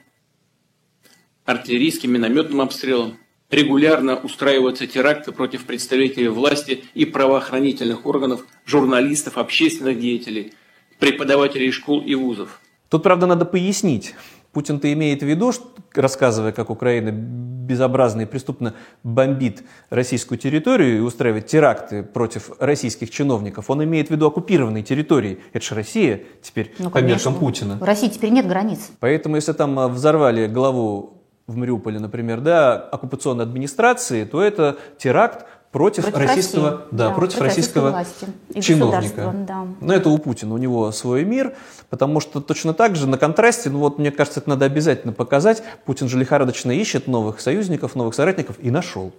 артиллерийским, 1.44 2.12
минометным 2.12 2.60
обстрелам. 2.60 3.16
Регулярно 3.50 4.16
устраиваются 4.16 4.86
теракты 4.86 5.32
против 5.32 5.64
представителей 5.64 6.28
власти 6.28 6.84
и 6.94 7.04
правоохранительных 7.04 8.06
органов, 8.06 8.46
журналистов, 8.64 9.38
общественных 9.38 9.98
деятелей, 9.98 10.52
преподавателей 11.00 11.72
школ 11.72 12.00
и 12.00 12.14
вузов. 12.14 12.60
Тут, 12.88 13.02
правда, 13.02 13.26
надо 13.26 13.44
пояснить. 13.44 14.14
Путин-то 14.52 14.92
имеет 14.92 15.22
в 15.22 15.26
виду, 15.26 15.52
что, 15.52 15.64
рассказывая, 15.94 16.50
как 16.50 16.70
Украина 16.70 17.10
безобразно 17.12 18.22
и 18.22 18.26
преступно 18.26 18.74
бомбит 19.04 19.62
российскую 19.90 20.38
территорию 20.38 20.96
и 20.96 21.00
устраивает 21.00 21.46
теракты 21.46 22.02
против 22.02 22.50
российских 22.58 23.10
чиновников, 23.10 23.70
он 23.70 23.84
имеет 23.84 24.08
в 24.08 24.10
виду 24.10 24.26
оккупированные 24.26 24.82
территории. 24.82 25.38
Это 25.52 25.64
же 25.64 25.74
Россия 25.76 26.22
теперь 26.42 26.74
Ну, 26.80 26.90
по 26.90 26.98
меркам. 26.98 27.34
Путина. 27.36 27.76
В 27.76 27.84
России 27.84 28.08
теперь 28.08 28.30
нет 28.30 28.48
границ. 28.48 28.90
Поэтому, 28.98 29.36
если 29.36 29.52
там 29.52 29.78
а, 29.78 29.86
взорвали 29.88 30.48
главу 30.48 31.19
в 31.50 31.56
Мариуполе, 31.56 31.98
например, 31.98 32.40
да, 32.40 32.76
оккупационной 32.76 33.44
администрации, 33.44 34.24
то 34.24 34.40
это 34.40 34.76
теракт 34.98 35.46
против, 35.72 36.04
Против 36.04 36.18
российского, 36.18 36.70
России. 36.70 36.84
да, 36.90 37.08
Да, 37.08 37.14
против 37.14 37.40
российского 37.40 37.90
власти 37.90 38.26
чиновника. 38.60 39.34
да. 39.46 39.66
Но 39.80 39.92
это 39.94 40.08
у 40.10 40.18
Путина, 40.18 40.54
у 40.54 40.58
него 40.58 40.90
свой 40.92 41.24
мир, 41.24 41.54
потому 41.90 42.20
что 42.20 42.40
точно 42.40 42.72
так 42.74 42.96
же 42.96 43.06
на 43.06 43.18
контрасте, 43.18 43.70
ну 43.70 43.78
вот 43.78 43.98
мне 43.98 44.10
кажется, 44.10 44.40
это 44.40 44.48
надо 44.48 44.64
обязательно 44.64 45.12
показать, 45.12 45.62
Путин 45.84 46.08
же 46.08 46.18
лихорадочно 46.18 46.70
ищет 46.72 47.06
новых 47.06 47.40
союзников, 47.40 47.94
новых 47.94 48.14
соратников 48.14 48.56
и 48.60 48.70
нашел. 48.70 49.12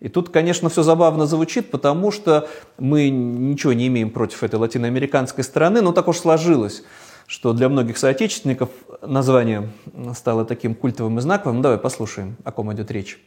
И 0.00 0.08
тут, 0.08 0.30
конечно, 0.30 0.68
все 0.68 0.82
забавно 0.82 1.26
звучит, 1.26 1.70
потому 1.70 2.10
что 2.10 2.48
мы 2.78 3.08
ничего 3.08 3.72
не 3.72 3.86
имеем 3.86 4.10
против 4.10 4.42
этой 4.42 4.56
латиноамериканской 4.56 5.44
страны, 5.44 5.80
но 5.80 5.92
так 5.92 6.08
уж 6.08 6.18
сложилось, 6.18 6.82
что 7.26 7.52
для 7.52 7.68
многих 7.68 7.98
соотечественников 7.98 8.70
название 9.00 9.68
стало 10.14 10.44
таким 10.44 10.74
культовым 10.74 11.18
и 11.18 11.20
знаковым. 11.20 11.62
Давай 11.62 11.78
послушаем, 11.78 12.36
о 12.44 12.52
ком 12.52 12.72
идет 12.72 12.90
речь. 12.90 13.18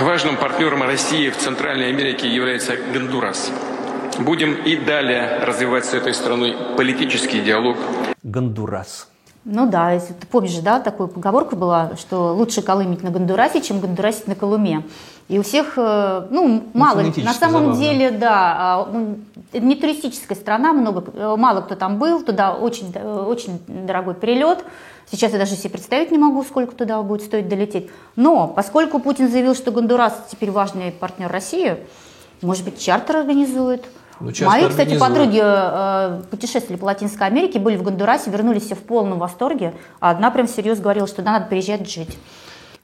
Важным 0.00 0.36
партнером 0.36 0.82
России 0.82 1.30
в 1.30 1.36
Центральной 1.36 1.88
Америке 1.88 2.28
является 2.28 2.74
Гондурас. 2.92 3.50
Будем 4.18 4.54
и 4.54 4.76
далее 4.76 5.38
развивать 5.42 5.86
с 5.86 5.94
этой 5.94 6.12
страной 6.12 6.54
политический 6.76 7.40
диалог. 7.40 7.76
Гондурас. 8.22 9.08
Ну 9.44 9.70
да, 9.70 9.92
если 9.92 10.12
ты 10.12 10.26
помнишь, 10.26 10.56
да, 10.56 10.80
такая 10.80 11.06
поговорка 11.06 11.54
была, 11.54 11.96
что 11.96 12.34
лучше 12.34 12.62
колымить 12.62 13.04
на 13.04 13.10
Гондурасе, 13.10 13.62
чем 13.62 13.78
гондурасить 13.78 14.26
на 14.26 14.34
Колыме. 14.34 14.82
И 15.28 15.38
у 15.40 15.42
всех, 15.42 15.72
э, 15.76 16.26
ну, 16.30 16.62
мало, 16.72 16.98
ли, 16.98 17.10
фонетически 17.10 17.26
на 17.26 17.34
самом 17.34 17.74
забавно. 17.74 17.80
деле, 17.82 18.10
да, 18.12 18.54
а, 18.58 18.88
ну, 18.92 19.18
не 19.52 19.74
туристическая 19.74 20.38
страна, 20.38 20.72
много, 20.72 21.04
э, 21.12 21.34
мало 21.36 21.62
кто 21.62 21.74
там 21.74 21.98
был, 21.98 22.22
туда 22.22 22.54
очень, 22.54 22.92
э, 22.94 23.24
очень 23.28 23.60
дорогой 23.66 24.14
перелет. 24.14 24.64
Сейчас 25.10 25.32
я 25.32 25.38
даже 25.38 25.56
себе 25.56 25.70
представить 25.70 26.12
не 26.12 26.18
могу, 26.18 26.44
сколько 26.44 26.76
туда 26.76 27.02
будет 27.02 27.22
стоить 27.22 27.48
долететь. 27.48 27.90
Но 28.14 28.46
поскольку 28.46 29.00
Путин 29.00 29.28
заявил, 29.28 29.56
что 29.56 29.72
Гондурас 29.72 30.14
теперь 30.30 30.52
важный 30.52 30.92
партнер 30.92 31.30
России, 31.30 31.76
может 32.40 32.64
быть, 32.64 32.80
чартер 32.80 33.16
организует. 33.16 33.84
Ну, 34.20 34.30
Мои, 34.42 34.68
кстати, 34.68 34.96
подруги 34.96 35.40
э, 35.42 36.22
путешествовали 36.30 36.78
по 36.78 36.84
Латинской 36.84 37.26
Америке, 37.26 37.58
были 37.58 37.76
в 37.76 37.82
Гондурасе, 37.82 38.30
вернулись 38.30 38.64
все 38.64 38.76
в 38.76 38.82
полном 38.82 39.18
восторге, 39.18 39.74
а 40.00 40.10
одна 40.10 40.30
прям 40.30 40.46
всерьез 40.46 40.78
говорила, 40.78 41.06
что 41.06 41.22
да, 41.22 41.32
надо 41.32 41.46
приезжать 41.46 41.90
жить. 41.90 42.16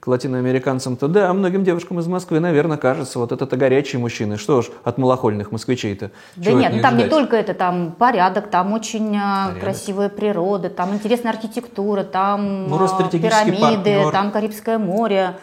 К 0.03 0.09
латиноамериканцам-то, 0.09 1.07
да, 1.07 1.31
а 1.31 1.33
многим 1.33 1.63
девушкам 1.63 2.01
из 2.01 2.09
Москвы, 2.09 2.41
наверное, 2.41 2.77
кажется, 2.77 3.21
вот 3.21 3.31
это-то 3.31 3.57
горячие 3.57 4.01
мужчины. 4.01 4.37
Что 4.37 4.61
ж, 4.61 4.71
от 4.83 4.99
малохольных 4.99 5.53
москвичей-то. 5.53 6.11
Да 6.35 6.45
Чего 6.51 6.59
нет, 6.59 6.73
ну 6.75 6.83
там 6.83 6.95
не 6.97 7.05
ждать? 7.05 7.11
только 7.11 7.37
это, 7.37 7.55
там 7.55 7.93
порядок, 7.97 8.51
там 8.51 8.73
очень 8.73 9.15
э, 9.15 9.21
Порядок. 9.21 9.61
красивая 9.61 10.09
природа, 10.09 10.71
там 10.71 10.93
интересная 10.93 11.31
архитектура, 11.31 12.03
там 12.03 12.67
Ну, 12.69 12.85
э, 12.85 13.11
пирамиды, 13.13 13.95
партнер. 13.95 14.11
там 14.11 14.33
Карибское 14.33 14.79
море. 14.79 15.37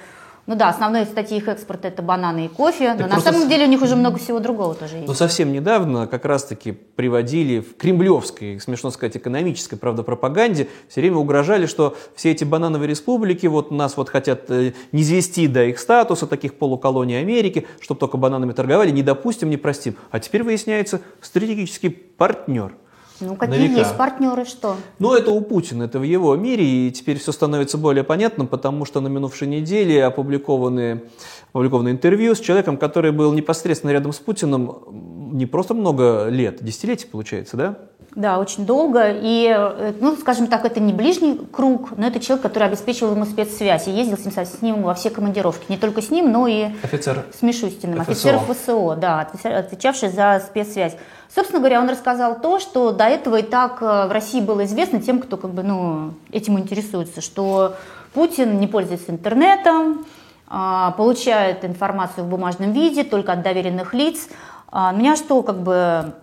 Ну 0.49 0.55
да, 0.55 0.69
основные 0.69 1.05
статьи 1.05 1.37
их 1.37 1.47
экспорта 1.47 1.89
это 1.89 2.01
бананы 2.01 2.45
и 2.45 2.47
кофе, 2.47 2.95
но 2.97 3.05
на 3.05 3.19
самом 3.19 3.41
с- 3.43 3.45
деле 3.45 3.65
у 3.65 3.67
них 3.67 3.83
уже 3.83 3.95
много 3.95 4.17
всего 4.17 4.39
другого 4.39 4.73
тоже 4.73 4.95
есть. 4.95 5.07
Но 5.07 5.13
совсем 5.13 5.53
недавно 5.53 6.07
как 6.07 6.25
раз-таки 6.25 6.71
приводили 6.71 7.59
в 7.59 7.77
кремлевской, 7.77 8.59
смешно 8.59 8.89
сказать, 8.89 9.15
экономической, 9.15 9.75
правда, 9.75 10.01
пропаганде, 10.01 10.67
все 10.87 11.01
время 11.01 11.17
угрожали, 11.17 11.67
что 11.67 11.95
все 12.15 12.31
эти 12.31 12.45
банановые 12.45 12.87
республики 12.89 13.45
вот 13.45 13.69
нас 13.69 13.95
вот 13.95 14.09
хотят 14.09 14.49
э, 14.49 14.73
не 14.91 15.03
звести 15.03 15.45
до 15.47 15.65
их 15.65 15.77
статуса, 15.77 16.25
таких 16.25 16.55
полуколоний 16.55 17.19
Америки, 17.19 17.67
чтобы 17.79 17.99
только 17.99 18.17
бананами 18.17 18.51
торговали, 18.53 18.89
не 18.89 19.03
допустим, 19.03 19.51
не 19.51 19.57
простим. 19.57 19.97
А 20.09 20.19
теперь 20.19 20.41
выясняется 20.41 20.99
стратегический 21.21 21.89
партнер. 21.89 22.73
Ну 23.21 23.35
какие 23.35 23.59
на 23.59 23.63
века. 23.63 23.79
есть 23.79 23.97
партнеры, 23.97 24.45
что? 24.45 24.75
Ну, 24.99 25.13
это 25.13 25.31
у 25.31 25.41
Путина, 25.41 25.83
это 25.83 25.99
в 25.99 26.03
его 26.03 26.35
мире, 26.35 26.65
и 26.65 26.91
теперь 26.91 27.17
все 27.17 27.31
становится 27.31 27.77
более 27.77 28.03
понятным, 28.03 28.47
потому 28.47 28.85
что 28.85 29.01
на 29.01 29.07
минувшей 29.07 29.47
неделе 29.47 30.03
опубликованы, 30.05 31.03
опубликовано 31.51 31.89
интервью 31.89 32.35
с 32.35 32.39
человеком, 32.39 32.77
который 32.77 33.11
был 33.11 33.33
непосредственно 33.33 33.91
рядом 33.91 34.13
с 34.13 34.19
Путиным 34.19 35.29
не 35.31 35.45
просто 35.45 35.73
много 35.73 36.27
лет, 36.29 36.63
десятилетий, 36.63 37.07
получается, 37.07 37.57
да? 37.57 37.75
Да, 38.15 38.39
очень 38.39 38.65
долго. 38.65 39.11
И, 39.11 39.53
э, 39.55 39.93
ну, 39.99 40.15
скажем 40.17 40.47
так, 40.47 40.65
это 40.65 40.79
не 40.79 40.93
ближний 40.93 41.39
круг, 41.51 41.95
но 41.95 42.07
это 42.07 42.19
человек, 42.19 42.41
который 42.43 42.67
обеспечивал 42.67 43.13
ему 43.13 43.25
спецсвязь 43.25 43.87
и 43.87 43.91
ездил 43.91 44.17
с 44.17 44.25
ним, 44.25 44.33
с 44.33 44.61
ним 44.61 44.81
во 44.81 44.95
все 44.95 45.11
командировки. 45.11 45.65
Не 45.69 45.77
только 45.77 46.01
с 46.01 46.09
ним, 46.09 46.31
но 46.31 46.47
и 46.47 46.69
Офицер. 46.81 47.25
с 47.37 47.41
Мишустиным, 47.43 48.01
ФСО. 48.01 48.11
офицер 48.11 48.39
ФСО, 48.39 48.95
да, 48.95 49.21
отвеча- 49.21 49.57
отвечавший 49.57 50.09
за 50.09 50.41
спецсвязь. 50.45 50.95
Собственно 51.33 51.59
говоря, 51.59 51.79
он 51.79 51.89
рассказал 51.89 52.39
то, 52.39 52.59
что 52.59 52.91
до 52.91 53.05
этого 53.05 53.37
и 53.37 53.43
так 53.43 53.81
э, 53.81 54.07
в 54.07 54.11
России 54.11 54.41
было 54.41 54.65
известно 54.65 54.99
тем, 54.99 55.19
кто 55.19 55.37
как 55.37 55.51
бы, 55.51 55.61
ну, 55.61 56.13
этим 56.31 56.57
интересуется, 56.57 57.21
что 57.21 57.75
Путин 58.13 58.59
не 58.59 58.65
пользуется 58.65 59.11
интернетом, 59.11 60.05
а, 60.47 60.91
получает 60.91 61.63
информацию 61.63 62.25
в 62.25 62.29
бумажном 62.29 62.71
виде 62.71 63.03
только 63.03 63.33
от 63.33 63.43
доверенных 63.43 63.93
лиц. 63.93 64.27
А, 64.71 64.91
Меня 64.91 65.15
что, 65.15 65.43
как 65.43 65.61
бы, 65.61 66.13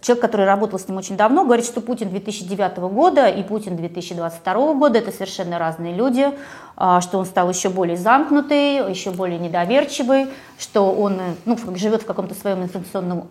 Человек, 0.00 0.22
который 0.22 0.46
работал 0.46 0.78
с 0.78 0.86
ним 0.86 0.96
очень 0.98 1.16
давно, 1.16 1.44
говорит, 1.44 1.64
что 1.64 1.80
Путин 1.80 2.10
2009 2.10 2.76
года 2.92 3.26
и 3.26 3.42
Путин 3.42 3.76
2022 3.76 4.74
года 4.74 4.98
это 4.98 5.10
совершенно 5.10 5.58
разные 5.58 5.92
люди, 5.94 6.28
а, 6.76 7.00
что 7.00 7.18
он 7.18 7.26
стал 7.26 7.48
еще 7.48 7.68
более 7.68 7.96
замкнутый, 7.96 8.88
еще 8.90 9.10
более 9.10 9.38
недоверчивый, 9.38 10.28
что 10.58 10.92
он 10.92 11.14
э, 11.14 11.34
ну, 11.46 11.58
живет 11.74 12.02
в 12.02 12.06
каком-то 12.06 12.34
своем 12.34 12.62
информационном 12.62 13.28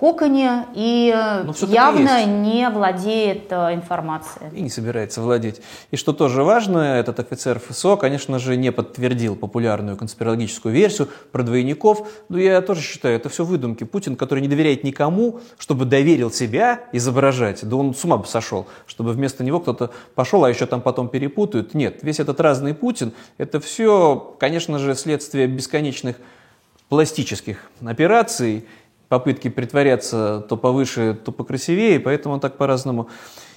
коконе 0.00 0.66
и 0.74 1.12
э, 1.14 1.52
всё-таки 1.52 1.74
явно 1.74 2.24
не 2.24 2.68
владеет 2.70 3.52
э, 3.52 3.74
информацией. 3.74 4.48
И 4.54 4.62
не 4.62 4.70
собирается 4.70 5.20
владеть. 5.20 5.60
И 5.90 5.96
что 5.96 6.14
тоже 6.14 6.42
важно, 6.42 6.78
этот 6.78 7.20
офицер 7.20 7.60
ФСО, 7.60 7.96
конечно 7.96 8.38
же, 8.38 8.56
не 8.56 8.72
подтвердил 8.72 9.36
популярную 9.36 9.98
конспирологическую 9.98 10.74
версию 10.74 11.08
про 11.32 11.42
двойников. 11.42 12.08
Но 12.30 12.38
я 12.38 12.62
тоже 12.62 12.80
считаю, 12.80 13.16
это 13.16 13.28
все 13.28 13.44
выдумки. 13.44 13.84
Путин, 13.84 14.16
который 14.16 14.40
не 14.40 14.48
доверяет 14.48 14.84
никому, 14.84 15.40
чтобы 15.58 15.84
доверил 15.84 16.30
себя 16.30 16.80
изображать, 16.92 17.60
да 17.62 17.76
он 17.76 17.94
с 17.94 18.02
ума 18.02 18.16
бы 18.16 18.26
сошел, 18.26 18.66
чтобы 18.86 19.12
вместо 19.12 19.44
него 19.44 19.60
кто-то 19.60 19.90
пошел, 20.14 20.44
а 20.44 20.48
еще 20.48 20.64
там 20.64 20.80
потом 20.80 21.08
перепутают. 21.08 21.74
Нет, 21.74 21.98
весь 22.02 22.20
этот 22.20 22.40
разный 22.40 22.72
Путин, 22.72 23.12
это 23.36 23.60
все, 23.60 24.34
конечно 24.40 24.78
же, 24.78 24.94
следствие 24.94 25.46
бесконечных 25.46 26.16
пластических 26.88 27.70
операций, 27.86 28.64
попытки 29.10 29.48
притворяться 29.48 30.46
то 30.48 30.56
повыше, 30.56 31.18
то 31.24 31.32
покрасивее, 31.32 31.98
поэтому 31.98 32.34
он 32.34 32.40
так 32.40 32.56
по-разному 32.56 33.08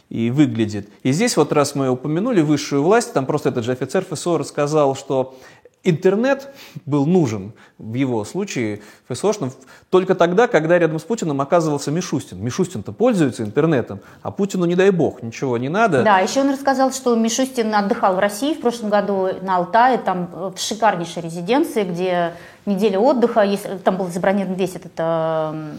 и 0.10 0.32
выглядит. 0.32 0.90
И 1.04 1.12
здесь 1.12 1.38
вот 1.38 1.54
раз 1.54 1.76
мы 1.76 1.90
упомянули 1.90 2.42
высшую 2.42 2.82
власть, 2.82 3.14
там 3.14 3.28
просто 3.28 3.50
этот 3.50 3.64
же 3.64 3.72
офицер 3.72 4.04
ФСО 4.04 4.40
рассказал, 4.40 4.96
что 4.96 5.36
интернет 5.84 6.50
был 6.86 7.06
нужен 7.06 7.54
в 7.78 7.94
его 7.94 8.24
случае 8.24 8.82
ФСОшным 9.10 9.52
только 9.90 10.16
тогда, 10.16 10.48
когда 10.48 10.80
рядом 10.80 11.00
с 11.00 11.04
Путиным 11.04 11.42
оказывался 11.42 11.92
Мишустин. 11.92 12.42
Мишустин-то 12.42 12.92
пользуется 12.94 13.44
интернетом, 13.44 14.00
а 14.22 14.32
Путину, 14.32 14.66
не 14.66 14.76
дай 14.76 14.92
бог, 14.92 15.22
ничего 15.22 15.58
не 15.58 15.70
надо. 15.70 16.04
Да, 16.04 16.20
еще 16.20 16.42
он 16.42 16.52
рассказал, 16.52 16.92
что 16.92 17.16
Мишустин 17.16 17.74
отдыхал 17.76 18.16
в 18.16 18.20
России 18.20 18.54
в 18.54 18.62
прошлом 18.62 18.90
году 18.90 19.30
на 19.42 19.58
Алтае, 19.58 19.98
там 19.98 20.54
в 20.56 20.60
шикарнейшей 20.60 21.22
резиденции, 21.22 21.84
где 21.84 22.34
неделя 22.66 23.00
отдыха, 23.00 23.42
есть, 23.42 23.68
там 23.84 23.98
был 23.98 24.08
забронирован 24.08 24.56
весь 24.56 24.76
этот 24.76 24.94
э, 24.98 25.74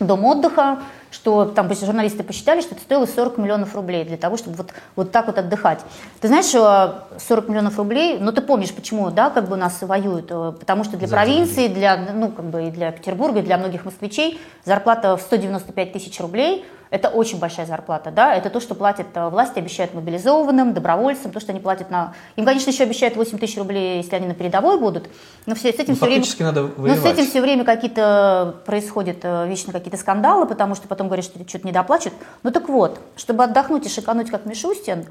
дом 0.00 0.24
отдыха, 0.24 0.80
что 1.10 1.46
там 1.46 1.72
журналисты 1.74 2.22
посчитали, 2.22 2.60
что 2.60 2.74
это 2.74 2.82
стоило 2.82 3.06
40 3.06 3.38
миллионов 3.38 3.74
рублей 3.74 4.04
для 4.04 4.16
того, 4.16 4.36
чтобы 4.36 4.56
вот, 4.56 4.72
вот 4.96 5.12
так 5.12 5.26
вот 5.26 5.38
отдыхать. 5.38 5.80
Ты 6.20 6.28
знаешь, 6.28 6.46
40 6.46 7.48
миллионов 7.48 7.78
рублей, 7.78 8.18
ну 8.20 8.32
ты 8.32 8.42
помнишь, 8.42 8.74
почему, 8.74 9.10
да, 9.10 9.30
как 9.30 9.48
бы 9.48 9.54
у 9.54 9.58
нас 9.58 9.80
воюют, 9.80 10.26
э, 10.30 10.52
потому 10.58 10.84
что 10.84 10.96
для 10.96 11.08
провинции, 11.08 11.68
для, 11.68 11.96
ну, 11.96 12.30
как 12.30 12.44
бы 12.46 12.68
и 12.68 12.70
для 12.70 12.92
Петербурга, 12.92 13.40
и 13.40 13.42
для 13.42 13.56
многих 13.56 13.84
москвичей 13.84 14.40
зарплата 14.64 15.16
в 15.16 15.20
195 15.22 15.92
тысяч 15.92 16.20
рублей– 16.20 16.64
это 16.90 17.08
очень 17.08 17.38
большая 17.38 17.66
зарплата, 17.66 18.10
да, 18.10 18.34
это 18.34 18.48
то, 18.50 18.60
что 18.60 18.74
платят 18.74 19.08
э, 19.14 19.28
власти, 19.28 19.58
обещают 19.58 19.92
мобилизованным, 19.94 20.72
добровольцам, 20.72 21.32
то, 21.32 21.40
что 21.40 21.52
они 21.52 21.60
платят 21.60 21.90
на... 21.90 22.14
Им, 22.36 22.44
конечно, 22.44 22.70
еще 22.70 22.84
обещают 22.84 23.16
8 23.16 23.38
тысяч 23.38 23.56
рублей, 23.58 23.98
если 23.98 24.14
они 24.16 24.26
на 24.26 24.34
передовой 24.34 24.78
будут, 24.78 25.08
но 25.46 25.54
все, 25.54 25.72
с 25.72 25.76
этим 25.76 25.94
ну, 25.94 25.96
все 25.96 26.06
время... 26.06 26.24
надо 26.40 26.62
воевать. 26.62 27.02
Но 27.02 27.02
с 27.02 27.12
этим 27.12 27.26
все 27.26 27.40
время 27.40 27.64
какие-то 27.64 28.56
происходят 28.64 29.18
э, 29.22 29.48
вечно 29.48 29.72
какие-то 29.72 29.96
скандалы, 29.96 30.46
потому 30.46 30.74
что 30.74 30.86
потом 30.88 31.08
говорят, 31.08 31.24
что 31.24 31.38
что-то 31.46 31.66
не 31.66 31.72
доплачут. 31.72 32.12
Ну 32.42 32.50
так 32.50 32.68
вот, 32.68 33.00
чтобы 33.16 33.44
отдохнуть 33.44 33.86
и 33.86 33.88
шикануть, 33.88 34.30
как 34.30 34.46
Мишустин, 34.46 35.06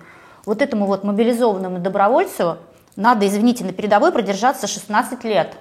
вот 0.46 0.62
этому 0.62 0.86
вот 0.86 1.04
мобилизованному 1.04 1.80
добровольцу 1.80 2.58
надо, 2.96 3.28
извините, 3.28 3.66
на 3.66 3.74
передовой 3.74 4.12
продержаться 4.12 4.68
16 4.68 5.24
лет. 5.26 5.56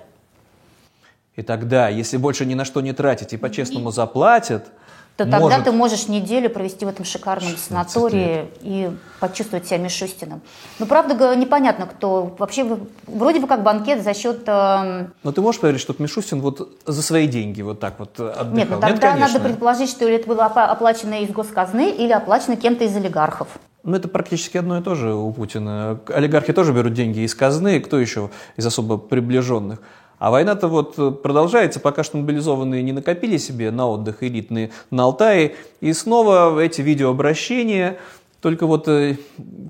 И 1.34 1.42
тогда, 1.42 1.88
если 1.88 2.16
больше 2.16 2.46
ни 2.46 2.54
на 2.54 2.64
что 2.64 2.80
не 2.80 2.92
тратить 2.92 3.32
и 3.32 3.36
по-честному 3.36 3.90
заплатят, 3.90 4.68
то 5.16 5.24
тогда 5.24 5.38
может... 5.38 5.64
ты 5.64 5.72
можешь 5.72 6.08
неделю 6.08 6.50
провести 6.50 6.84
в 6.84 6.88
этом 6.88 7.04
шикарном 7.04 7.56
санатории 7.56 8.48
и 8.62 8.90
почувствовать 9.20 9.66
себя 9.66 9.78
Мишустиным. 9.78 10.40
Ну, 10.80 10.86
правда, 10.86 11.36
непонятно, 11.36 11.86
кто. 11.86 12.34
Вообще, 12.36 12.78
вроде 13.06 13.38
бы 13.38 13.46
как 13.46 13.62
банкет 13.62 14.02
за 14.02 14.12
счет... 14.12 14.42
Э... 14.46 15.06
Но 15.22 15.32
ты 15.32 15.40
можешь 15.40 15.60
поверить, 15.60 15.80
что 15.80 15.94
Мишустин 15.98 16.40
вот 16.40 16.68
за 16.84 17.00
свои 17.00 17.28
деньги 17.28 17.62
вот 17.62 17.78
так 17.78 18.00
вот 18.00 18.18
отдыхал? 18.18 18.54
Нет, 18.54 18.68
ну 18.70 18.80
тогда 18.80 19.12
Нет, 19.12 19.20
надо 19.20 19.38
предположить, 19.38 19.88
что 19.88 20.04
это 20.08 20.26
было 20.26 20.46
оплачено 20.46 21.22
из 21.22 21.30
госказны 21.30 21.90
или 21.90 22.10
оплачено 22.10 22.56
кем-то 22.56 22.84
из 22.84 22.96
олигархов. 22.96 23.46
Ну, 23.84 23.94
это 23.94 24.08
практически 24.08 24.56
одно 24.56 24.78
и 24.78 24.82
то 24.82 24.94
же 24.94 25.14
у 25.14 25.30
Путина. 25.30 26.00
Олигархи 26.08 26.52
тоже 26.52 26.72
берут 26.72 26.94
деньги 26.94 27.20
из 27.20 27.34
казны, 27.34 27.78
кто 27.80 28.00
еще 28.00 28.30
из 28.56 28.66
особо 28.66 28.96
приближенных. 28.96 29.78
А 30.24 30.30
война-то 30.30 30.68
вот 30.68 30.94
э, 30.96 31.10
продолжается, 31.10 31.80
пока 31.80 32.02
что 32.02 32.16
мобилизованные 32.16 32.82
не 32.82 32.92
накопили 32.92 33.36
себе 33.36 33.70
на 33.70 33.86
отдых 33.86 34.22
элитные 34.22 34.70
на 34.90 35.02
Алтае. 35.02 35.54
И 35.82 35.92
снова 35.92 36.58
эти 36.60 36.80
видеообращения, 36.80 37.98
только 38.40 38.66
вот 38.66 38.88
э, 38.88 39.18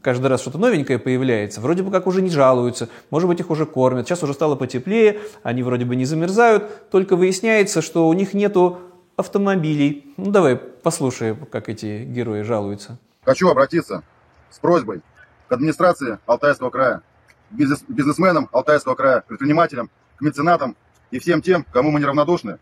каждый 0.00 0.28
раз 0.28 0.42
что-то 0.42 0.58
новенькое 0.58 1.00
появляется. 1.00 1.60
Вроде 1.60 1.82
бы 1.82 1.90
как 1.90 2.06
уже 2.06 2.22
не 2.22 2.30
жалуются, 2.30 2.88
может 3.10 3.28
быть 3.28 3.40
их 3.40 3.50
уже 3.50 3.66
кормят. 3.66 4.06
Сейчас 4.06 4.22
уже 4.22 4.32
стало 4.32 4.54
потеплее, 4.54 5.18
они 5.42 5.64
вроде 5.64 5.86
бы 5.86 5.96
не 5.96 6.04
замерзают. 6.04 6.88
Только 6.88 7.16
выясняется, 7.16 7.82
что 7.82 8.06
у 8.06 8.12
них 8.12 8.32
нету 8.32 8.78
автомобилей. 9.16 10.14
Ну 10.16 10.30
давай 10.30 10.54
послушаем, 10.54 11.46
как 11.50 11.68
эти 11.68 12.04
герои 12.04 12.42
жалуются. 12.42 12.96
Хочу 13.24 13.48
обратиться 13.48 14.04
с 14.50 14.60
просьбой 14.60 15.00
к 15.48 15.52
администрации 15.52 16.20
Алтайского 16.26 16.70
края, 16.70 17.02
бизнесменам 17.50 18.48
Алтайского 18.52 18.94
края, 18.94 19.24
предпринимателям 19.26 19.90
к 20.16 20.20
меценатам 20.20 20.76
и 21.10 21.18
всем 21.18 21.42
тем, 21.42 21.64
кому 21.72 21.90
мы 21.90 22.00
неравнодушны, 22.00 22.58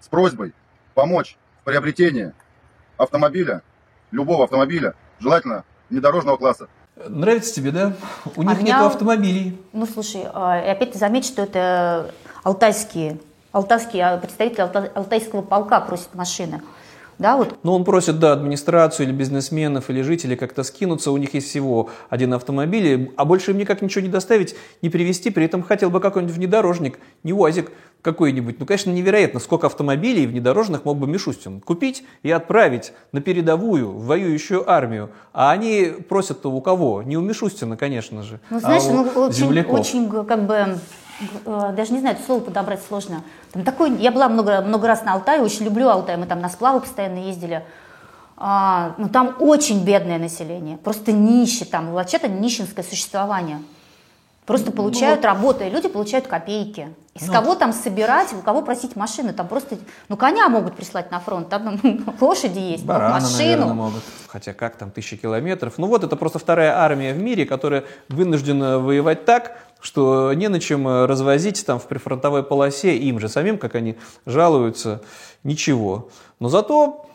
с 0.00 0.08
просьбой 0.08 0.54
помочь 0.94 1.36
в 1.62 1.64
приобретении 1.64 2.32
автомобиля, 2.96 3.62
любого 4.10 4.44
автомобиля, 4.44 4.94
желательно 5.18 5.64
внедорожного 5.88 6.36
класса. 6.36 6.68
Нравится 7.08 7.54
тебе, 7.54 7.70
да? 7.70 7.94
У 8.36 8.42
них 8.42 8.58
а 8.58 8.62
нет 8.62 8.76
автомобилей. 8.76 9.60
Ну, 9.72 9.86
слушай, 9.86 10.22
а, 10.32 10.58
опять 10.70 10.94
заметь, 10.94 11.24
что 11.24 11.42
это 11.42 12.12
алтайские, 12.42 13.18
алтайские 13.52 14.04
а, 14.04 14.18
представители 14.18 14.60
алтайского 14.94 15.42
полка 15.42 15.80
просят 15.80 16.14
машины. 16.14 16.62
Да, 17.20 17.36
вот. 17.36 17.58
Но 17.62 17.76
он 17.76 17.84
просит, 17.84 18.18
да, 18.18 18.32
администрацию 18.32 19.06
или 19.06 19.12
бизнесменов, 19.14 19.90
или 19.90 20.00
жителей 20.00 20.36
как-то 20.36 20.62
скинуться, 20.62 21.12
у 21.12 21.18
них 21.18 21.34
есть 21.34 21.48
всего 21.48 21.90
один 22.08 22.32
автомобиль, 22.32 23.12
а 23.16 23.26
больше 23.26 23.50
им 23.50 23.58
никак 23.58 23.82
ничего 23.82 24.00
не 24.00 24.08
доставить, 24.08 24.56
не 24.80 24.88
привезти, 24.88 25.28
при 25.28 25.44
этом 25.44 25.62
хотел 25.62 25.90
бы 25.90 26.00
какой-нибудь 26.00 26.34
внедорожник, 26.34 26.98
не 27.22 27.34
УАЗик 27.34 27.72
какой-нибудь. 28.00 28.58
Ну, 28.58 28.64
конечно, 28.64 28.90
невероятно, 28.90 29.38
сколько 29.38 29.66
автомобилей 29.66 30.26
внедорожных 30.26 30.86
мог 30.86 30.96
бы 30.96 31.06
Мишустин 31.06 31.60
купить 31.60 32.04
и 32.22 32.30
отправить 32.30 32.94
на 33.12 33.20
передовую, 33.20 33.90
в 33.90 34.06
воюющую 34.06 34.68
армию. 34.70 35.10
А 35.34 35.50
они 35.50 35.92
просят-то 36.08 36.50
у 36.50 36.62
кого? 36.62 37.02
Не 37.02 37.18
у 37.18 37.20
Мишустина, 37.20 37.76
конечно 37.76 38.22
же, 38.22 38.40
ну, 38.48 38.60
знаешь, 38.60 38.84
а 38.86 38.92
у 38.92 39.04
ну, 39.04 39.20
очень, 39.26 39.60
очень 39.60 40.08
как 40.08 40.46
бы 40.46 40.78
даже 41.44 41.92
не 41.92 42.00
знаю, 42.00 42.16
это 42.16 42.24
слово 42.24 42.40
подобрать 42.40 42.82
сложно. 42.86 43.22
Там 43.52 43.64
такой, 43.64 43.96
я 43.96 44.10
была 44.10 44.28
много, 44.28 44.60
много 44.62 44.86
раз 44.86 45.04
на 45.04 45.14
Алтае, 45.14 45.42
очень 45.42 45.64
люблю 45.64 45.88
Алтай, 45.88 46.16
мы 46.16 46.26
там 46.26 46.40
на 46.40 46.48
сплавы 46.48 46.80
постоянно 46.80 47.18
ездили. 47.18 47.64
А, 48.36 48.94
но 48.96 49.08
там 49.08 49.36
очень 49.38 49.84
бедное 49.84 50.18
население, 50.18 50.78
просто 50.78 51.12
нищие 51.12 51.68
там, 51.68 51.92
вообще-то 51.92 52.28
нищенское 52.28 52.84
существование. 52.84 53.62
Просто 54.50 54.72
получают 54.72 55.22
ну, 55.22 55.28
вот. 55.28 55.34
работу, 55.36 55.64
и 55.64 55.70
люди 55.70 55.86
получают 55.86 56.26
копейки. 56.26 56.88
И 57.14 57.20
с 57.20 57.28
ну, 57.28 57.32
кого 57.32 57.54
там 57.54 57.72
собирать, 57.72 58.32
у 58.32 58.40
кого 58.40 58.62
просить 58.62 58.96
машины? 58.96 59.32
Там 59.32 59.46
просто, 59.46 59.78
ну, 60.08 60.16
коня 60.16 60.48
могут 60.48 60.74
прислать 60.74 61.12
на 61.12 61.20
фронт, 61.20 61.48
там 61.48 61.78
ну, 61.80 62.00
лошади 62.20 62.58
есть, 62.58 62.84
Барана, 62.84 63.14
машину. 63.14 63.38
Наверное, 63.38 63.74
могут. 63.74 64.02
Хотя 64.26 64.52
как 64.52 64.74
там, 64.74 64.90
тысячи 64.90 65.16
километров. 65.16 65.74
Ну 65.78 65.86
вот 65.86 66.02
это 66.02 66.16
просто 66.16 66.40
вторая 66.40 66.76
армия 66.76 67.12
в 67.12 67.22
мире, 67.22 67.46
которая 67.46 67.84
вынуждена 68.08 68.80
воевать 68.80 69.24
так, 69.24 69.56
что 69.80 70.32
не 70.34 70.48
на 70.48 70.58
чем 70.58 70.88
э, 70.88 71.06
развозить 71.06 71.64
там 71.64 71.78
в 71.78 71.86
прифронтовой 71.86 72.42
полосе 72.42 72.96
им 72.96 73.20
же 73.20 73.28
самим, 73.28 73.56
как 73.56 73.76
они 73.76 73.96
жалуются, 74.26 75.00
ничего. 75.44 76.08
Но 76.40 76.48
зато 76.48 77.06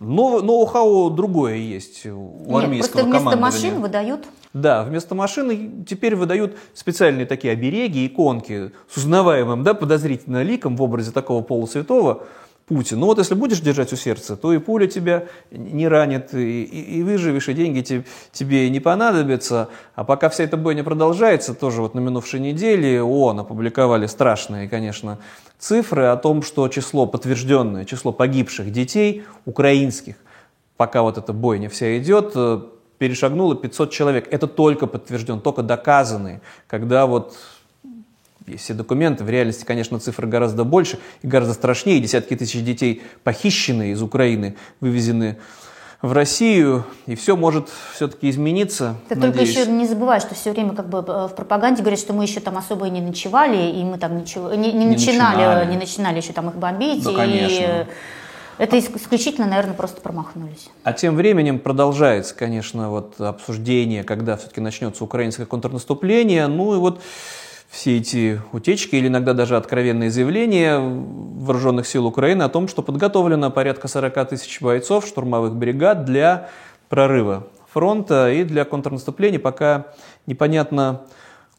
ноу-хау 0.00 1.10
другое 1.10 1.56
есть 1.56 2.06
у 2.06 2.44
Нет, 2.46 2.64
армейского 2.64 3.02
просто 3.02 3.04
вместо 3.04 3.36
машин 3.36 3.80
выдают. 3.80 4.26
Да, 4.52 4.82
вместо 4.82 5.14
машины 5.14 5.84
теперь 5.88 6.16
выдают 6.16 6.56
специальные 6.74 7.26
такие 7.26 7.52
обереги, 7.52 8.06
иконки 8.06 8.72
с 8.88 8.96
узнаваемым, 8.96 9.62
да, 9.62 9.74
подозрительно 9.74 10.42
ликом 10.42 10.76
в 10.76 10.82
образе 10.82 11.12
такого 11.12 11.42
полусвятого, 11.42 12.24
Путин. 12.70 13.00
Ну 13.00 13.06
вот 13.06 13.18
если 13.18 13.34
будешь 13.34 13.58
держать 13.58 13.92
у 13.92 13.96
сердца, 13.96 14.36
то 14.36 14.52
и 14.52 14.58
пуля 14.58 14.86
тебя 14.86 15.24
не 15.50 15.88
ранит, 15.88 16.32
и, 16.34 16.62
и, 16.62 16.98
и 16.98 17.02
выживешь, 17.02 17.48
и 17.48 17.52
деньги 17.52 17.80
тебе, 17.80 18.04
тебе 18.30 18.70
не 18.70 18.78
понадобятся. 18.78 19.70
А 19.96 20.04
пока 20.04 20.28
вся 20.28 20.44
эта 20.44 20.56
бойня 20.56 20.84
продолжается, 20.84 21.52
тоже 21.52 21.82
вот 21.82 21.96
на 21.96 21.98
минувшей 21.98 22.38
неделе 22.38 23.02
ООН 23.02 23.40
опубликовали 23.40 24.06
страшные, 24.06 24.68
конечно, 24.68 25.18
цифры 25.58 26.04
о 26.04 26.16
том, 26.16 26.42
что 26.42 26.68
число 26.68 27.06
подтвержденное, 27.06 27.84
число 27.84 28.12
погибших 28.12 28.70
детей 28.70 29.24
украинских, 29.46 30.14
пока 30.76 31.02
вот 31.02 31.18
эта 31.18 31.32
бойня 31.32 31.68
вся 31.68 31.98
идет, 31.98 32.34
э, 32.36 32.60
перешагнуло 32.98 33.56
500 33.56 33.90
человек. 33.90 34.28
Это 34.30 34.46
только 34.46 34.86
подтвержден, 34.86 35.40
только 35.40 35.64
доказанные. 35.64 36.40
Когда 36.68 37.06
вот 37.06 37.36
все 38.56 38.74
документы. 38.74 39.24
В 39.24 39.30
реальности, 39.30 39.64
конечно, 39.64 39.98
цифры 39.98 40.26
гораздо 40.26 40.64
больше 40.64 40.98
и 41.22 41.26
гораздо 41.26 41.54
страшнее. 41.54 42.00
Десятки 42.00 42.36
тысяч 42.36 42.62
детей 42.62 43.02
похищены 43.24 43.92
из 43.92 44.02
Украины, 44.02 44.56
вывезены 44.80 45.38
в 46.02 46.12
Россию, 46.12 46.84
и 47.06 47.14
все 47.14 47.36
может 47.36 47.68
все-таки 47.94 48.30
измениться. 48.30 48.96
Ты 49.08 49.16
надеюсь. 49.16 49.34
только 49.52 49.60
еще 49.60 49.70
не 49.70 49.86
забывай, 49.86 50.20
что 50.20 50.34
все 50.34 50.52
время 50.52 50.74
как 50.74 50.88
бы 50.88 50.98
э, 50.98 51.28
в 51.28 51.34
пропаганде 51.34 51.82
говорят, 51.82 52.00
что 52.00 52.14
мы 52.14 52.24
еще 52.24 52.40
там 52.40 52.56
особо 52.56 52.86
и 52.86 52.90
не 52.90 53.02
ночевали, 53.02 53.70
и 53.70 53.84
мы 53.84 53.98
там 53.98 54.18
ничего 54.18 54.54
не, 54.54 54.72
не, 54.72 54.84
не 54.84 54.86
начинали, 54.86 55.36
начинали, 55.36 55.70
не 55.70 55.76
начинали 55.76 56.16
еще 56.16 56.32
там 56.32 56.48
их 56.48 56.56
бомбить. 56.56 57.04
Да, 57.04 57.12
конечно. 57.12 57.54
И 57.54 57.86
это 58.60 58.78
исключительно, 58.78 59.46
наверное, 59.46 59.72
просто 59.72 60.02
промахнулись. 60.02 60.68
А 60.84 60.92
тем 60.92 61.16
временем 61.16 61.58
продолжается, 61.58 62.34
конечно, 62.34 62.90
вот 62.90 63.18
обсуждение, 63.18 64.04
когда 64.04 64.36
все-таки 64.36 64.60
начнется 64.60 65.02
украинское 65.02 65.46
контрнаступление. 65.46 66.46
Ну 66.46 66.74
и 66.74 66.78
вот 66.78 67.00
все 67.70 67.98
эти 67.98 68.40
утечки 68.52 68.96
или 68.96 69.06
иногда 69.06 69.32
даже 69.32 69.56
откровенные 69.56 70.10
заявления 70.10 70.78
вооруженных 70.78 71.86
сил 71.86 72.04
Украины 72.04 72.42
о 72.42 72.48
том, 72.48 72.66
что 72.66 72.82
подготовлено 72.82 73.50
порядка 73.50 73.86
40 73.86 74.28
тысяч 74.28 74.60
бойцов 74.60 75.06
штурмовых 75.06 75.54
бригад 75.54 76.04
для 76.04 76.50
прорыва 76.88 77.46
фронта 77.72 78.32
и 78.32 78.42
для 78.42 78.64
контрнаступления, 78.64 79.38
пока 79.38 79.86
непонятно 80.26 81.02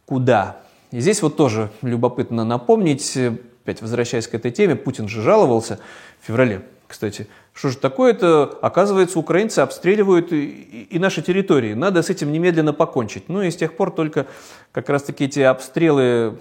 куда. 0.06 0.58
И 0.92 1.00
здесь 1.00 1.22
вот 1.22 1.38
тоже 1.38 1.70
любопытно 1.82 2.44
напомнить, 2.44 3.18
опять 3.64 3.82
возвращаясь 3.82 4.28
к 4.28 4.36
этой 4.36 4.52
теме, 4.52 4.76
Путин 4.76 5.08
же 5.08 5.22
жаловался 5.22 5.80
в 6.20 6.28
феврале, 6.28 6.64
кстати, 6.88 7.28
что 7.54 7.70
же 7.70 7.78
такое-то? 7.78 8.58
Оказывается, 8.62 9.20
украинцы 9.20 9.60
обстреливают 9.60 10.32
и, 10.32 10.88
и 10.90 11.00
наши 11.00 11.22
территории. 11.22 11.74
Надо 11.74 12.02
с 12.02 12.10
этим 12.10 12.32
немедленно 12.32 12.74
покончить. 12.74 13.28
Ну 13.28 13.42
и 13.42 13.52
с 13.52 13.56
тех 13.56 13.76
пор 13.76 13.92
только 13.92 14.28
как 14.72 14.90
раз-таки 14.90 15.26
эти 15.26 15.42
обстрелы 15.42 16.38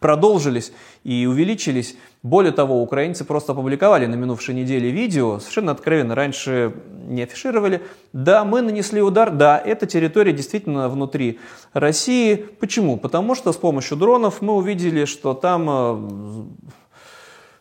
продолжились 0.00 0.72
и 1.04 1.26
увеличились. 1.26 1.94
Более 2.22 2.52
того, 2.52 2.82
украинцы 2.82 3.24
просто 3.24 3.52
опубликовали 3.52 4.06
на 4.06 4.14
минувшей 4.16 4.54
неделе 4.54 4.90
видео, 4.90 5.38
совершенно 5.38 5.72
откровенно, 5.72 6.14
раньше 6.14 6.74
не 7.06 7.22
афишировали. 7.22 7.82
Да, 8.12 8.44
мы 8.44 8.60
нанесли 8.60 9.00
удар, 9.00 9.30
да, 9.30 9.58
эта 9.58 9.86
территория 9.86 10.32
действительно 10.32 10.88
внутри 10.88 11.38
России. 11.72 12.34
Почему? 12.34 12.96
Потому 12.96 13.34
что 13.34 13.52
с 13.52 13.56
помощью 13.56 13.96
дронов 13.96 14.42
мы 14.42 14.54
увидели, 14.54 15.04
что 15.04 15.34
там 15.34 15.66
э, 15.70 16.44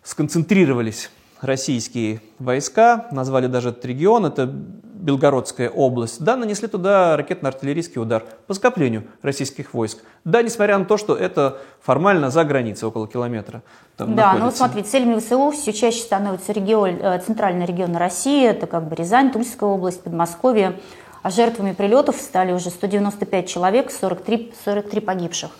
сконцентрировались 0.03 1.09
российские 1.41 2.21
войска, 2.37 3.07
назвали 3.11 3.47
даже 3.47 3.69
этот 3.69 3.85
регион, 3.85 4.25
это 4.25 4.45
Белгородская 4.45 5.69
область, 5.69 6.21
да, 6.21 6.35
нанесли 6.35 6.67
туда 6.67 7.15
ракетно-артиллерийский 7.15 8.01
удар 8.01 8.25
по 8.47 8.53
скоплению 8.53 9.05
российских 9.21 9.73
войск. 9.73 9.99
Да, 10.25 10.43
несмотря 10.43 10.77
на 10.77 10.83
то, 10.83 10.97
что 10.97 11.15
это 11.15 11.59
формально 11.81 12.29
за 12.29 12.43
границей, 12.43 12.89
около 12.89 13.07
километра. 13.07 13.63
Там 13.95 14.15
да, 14.15 14.33
находится. 14.33 14.45
ну 14.45 14.51
смотри, 14.51 14.83
целями 14.83 15.19
ВСУ 15.19 15.51
все 15.51 15.71
чаще 15.71 15.99
становятся 15.99 16.51
регион, 16.51 16.97
э, 17.01 17.19
центральные 17.25 17.65
регионы 17.65 17.97
России, 17.97 18.45
это 18.45 18.67
как 18.67 18.89
бы 18.89 18.95
Рязань, 18.95 19.31
Тульская 19.31 19.69
область, 19.69 20.03
Подмосковье, 20.03 20.77
а 21.21 21.29
жертвами 21.29 21.71
прилетов 21.71 22.17
стали 22.17 22.51
уже 22.51 22.69
195 22.69 23.47
человек, 23.47 23.91
43, 23.91 24.53
43 24.65 25.01
погибших. 25.01 25.51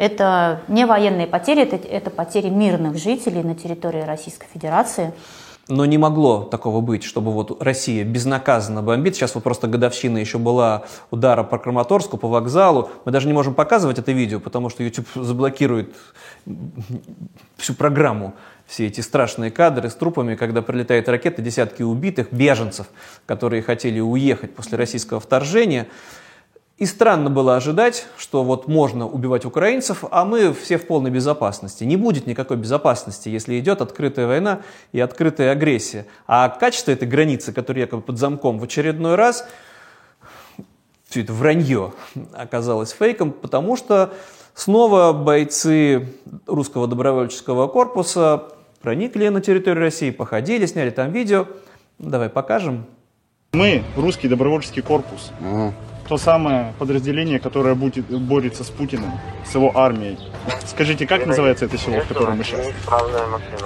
Это 0.00 0.62
не 0.68 0.86
военные 0.86 1.26
потери, 1.26 1.60
это, 1.60 1.76
это 1.76 2.08
потери 2.08 2.48
мирных 2.48 2.96
жителей 2.96 3.42
на 3.42 3.54
территории 3.54 4.00
Российской 4.00 4.46
Федерации. 4.50 5.12
Но 5.68 5.84
не 5.84 5.98
могло 5.98 6.44
такого 6.44 6.80
быть, 6.80 7.04
чтобы 7.04 7.32
вот 7.32 7.62
Россия 7.62 8.02
безнаказанно 8.02 8.82
бомбит. 8.82 9.14
Сейчас 9.14 9.34
вот 9.34 9.44
просто 9.44 9.68
годовщина 9.68 10.16
еще 10.16 10.38
была 10.38 10.84
удара 11.10 11.42
по 11.42 11.58
Краматорску, 11.58 12.16
по 12.16 12.28
вокзалу. 12.28 12.88
Мы 13.04 13.12
даже 13.12 13.26
не 13.26 13.34
можем 13.34 13.52
показывать 13.52 13.98
это 13.98 14.12
видео, 14.12 14.40
потому 14.40 14.70
что 14.70 14.82
YouTube 14.82 15.06
заблокирует 15.14 15.94
всю 17.58 17.74
программу. 17.74 18.32
Все 18.66 18.86
эти 18.86 19.02
страшные 19.02 19.50
кадры 19.50 19.90
с 19.90 19.94
трупами, 19.94 20.34
когда 20.34 20.62
прилетает 20.62 21.10
ракета, 21.10 21.42
десятки 21.42 21.82
убитых, 21.82 22.32
беженцев, 22.32 22.86
которые 23.26 23.60
хотели 23.60 24.00
уехать 24.00 24.54
после 24.54 24.78
российского 24.78 25.20
вторжения. 25.20 25.88
И 26.80 26.86
странно 26.86 27.28
было 27.28 27.56
ожидать, 27.56 28.06
что 28.16 28.42
вот 28.42 28.66
можно 28.66 29.06
убивать 29.06 29.44
украинцев, 29.44 30.02
а 30.10 30.24
мы 30.24 30.54
все 30.54 30.78
в 30.78 30.86
полной 30.86 31.10
безопасности. 31.10 31.84
Не 31.84 31.96
будет 31.96 32.26
никакой 32.26 32.56
безопасности, 32.56 33.28
если 33.28 33.60
идет 33.60 33.82
открытая 33.82 34.26
война 34.26 34.62
и 34.92 34.98
открытая 34.98 35.52
агрессия. 35.52 36.06
А 36.26 36.48
качество 36.48 36.90
этой 36.90 37.06
границы, 37.06 37.52
которая 37.52 37.84
якобы 37.84 38.02
под 38.02 38.16
замком 38.16 38.58
в 38.58 38.64
очередной 38.64 39.16
раз, 39.16 39.46
все 41.06 41.20
это 41.20 41.34
вранье 41.34 41.92
оказалось 42.32 42.92
фейком, 42.92 43.32
потому 43.32 43.76
что 43.76 44.14
снова 44.54 45.12
бойцы 45.12 46.08
русского 46.46 46.86
добровольческого 46.86 47.68
корпуса 47.68 48.44
проникли 48.80 49.28
на 49.28 49.42
территорию 49.42 49.82
России, 49.82 50.10
походили, 50.10 50.64
сняли 50.64 50.88
там 50.88 51.12
видео. 51.12 51.46
Давай 51.98 52.30
покажем. 52.30 52.86
Мы 53.52 53.84
русский 53.98 54.28
добровольческий 54.28 54.80
корпус. 54.80 55.30
Ага 55.42 55.74
то 56.10 56.18
самое 56.18 56.74
подразделение, 56.80 57.38
которое 57.38 57.76
будет, 57.76 58.04
борется 58.06 58.64
с 58.64 58.68
Путиным, 58.68 59.12
с 59.44 59.54
его 59.54 59.78
армией. 59.78 60.18
Скажите, 60.66 61.06
как 61.06 61.24
называется 61.24 61.66
это 61.66 61.78
село, 61.78 62.00
в 62.00 62.08
котором 62.08 62.36
мы 62.36 62.42
сейчас? 62.42 62.66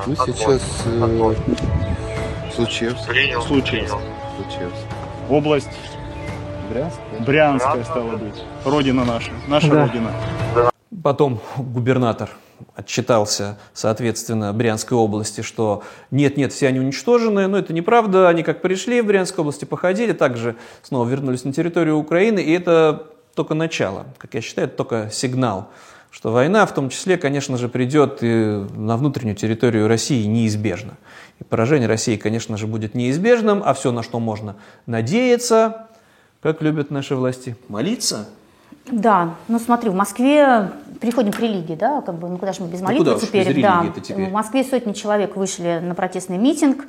Мы 0.07 0.15
сейчас 0.15 0.83
э, 0.85 1.35
Случевск. 2.55 3.05
Случевск. 3.47 3.97
Область 5.31 5.71
Брянская. 6.71 7.21
Брянская 7.21 7.85
стала 7.85 8.17
быть. 8.17 8.43
Родина 8.67 9.07
наша. 9.07 9.31
Наша 9.49 9.71
да. 9.71 9.87
родина. 9.87 10.11
Потом 11.03 11.41
губернатор 11.57 12.29
отчитался, 12.75 13.59
соответственно, 13.73 14.53
Брянской 14.53 14.97
области, 14.97 15.43
что 15.43 15.83
нет-нет, 16.11 16.53
все 16.53 16.69
они 16.69 16.81
уничтожены, 16.81 17.47
но 17.47 17.59
это 17.59 17.73
неправда, 17.73 18.29
они 18.29 18.43
как 18.43 18.63
пришли 18.63 19.01
в 19.01 19.07
Брянской 19.07 19.43
области, 19.43 19.65
походили, 19.65 20.13
также 20.13 20.57
снова 20.83 21.09
вернулись 21.09 21.45
на 21.45 21.53
территорию 21.53 21.97
Украины, 21.97 22.41
и 22.41 22.53
это 22.53 23.07
только 23.35 23.55
начало, 23.55 24.07
как 24.19 24.35
я 24.35 24.41
считаю, 24.41 24.69
это 24.69 24.77
только 24.77 25.11
сигнал, 25.13 25.71
что 26.11 26.31
война 26.31 26.67
в 26.67 26.75
том 26.75 26.91
числе, 26.91 27.17
конечно 27.17 27.57
же, 27.57 27.69
придет 27.69 28.19
и 28.23 28.65
на 28.75 28.97
внутреннюю 28.97 29.37
территорию 29.37 29.89
России 29.89 30.25
неизбежно. 30.25 30.95
И 31.41 31.45
поражение 31.45 31.89
России, 31.89 32.17
конечно 32.17 32.57
же, 32.57 32.69
будет 32.69 32.95
неизбежным, 32.95 33.63
а 33.65 33.75
все, 33.75 33.91
на 33.91 34.05
что 34.05 34.21
можно 34.21 34.57
надеяться, 34.87 35.89
как 36.41 36.63
любят 36.63 36.91
наши 36.91 37.17
власти, 37.17 37.57
молиться– 37.69 38.29
да, 38.87 39.35
ну 39.49 39.59
смотри, 39.59 39.89
в 39.89 39.95
Москве 39.95 40.71
переходим 41.05 41.33
к 41.33 41.39
религии, 41.39 41.75
да, 41.75 42.01
как 42.01 42.15
бы, 42.15 42.29
ну 42.31 42.39
куда 42.39 42.55
же 42.55 42.63
мы 42.63 42.69
без 42.69 42.81
молитвы 42.81 43.13
ну, 43.13 43.21
теперь, 43.21 43.61
да. 43.61 43.85
теперь? 43.95 44.31
В 44.31 44.33
Москве 44.33 44.65
сотни 44.65 44.95
человек 44.95 45.37
вышли 45.37 45.81
на 45.83 45.95
протестный 45.95 46.39
митинг, 46.39 46.87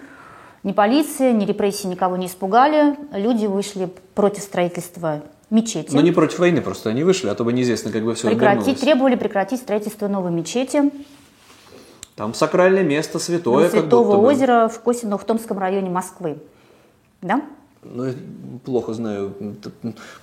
ни 0.63 0.71
полиция, 0.71 1.33
ни 1.33 1.45
репрессии 1.45 1.87
никого 1.87 2.15
не 2.15 2.27
испугали, 2.27 2.95
люди 3.11 3.45
вышли 3.45 3.89
против 4.13 4.43
строительства 4.43 5.21
мечети. 5.49 5.93
Но 5.93 5.99
не 5.99 6.13
против 6.13 6.39
войны 6.39 6.61
просто 6.61 6.91
они 6.91 7.03
вышли, 7.03 7.27
а 7.27 7.35
то 7.35 7.43
бы 7.43 7.51
неизвестно, 7.51 7.91
как 7.91 8.05
бы 8.05 8.15
все 8.15 8.29
Прекратить, 8.29 8.79
требовали 8.79 9.15
прекратить 9.15 9.59
строительство 9.59 10.07
новой 10.07 10.31
мечети. 10.31 10.91
Там 12.15 12.33
сакральное 12.33 12.83
место, 12.83 13.19
святое. 13.19 13.65
Ну, 13.65 13.69
Святого 13.69 14.25
озера 14.25 14.69
в 14.69 14.79
Косино, 14.79 15.17
в 15.17 15.25
Томском 15.25 15.59
районе 15.59 15.89
Москвы. 15.89 16.37
Да? 17.21 17.41
Ну, 17.87 18.13
плохо 18.65 18.93
знаю 18.93 19.35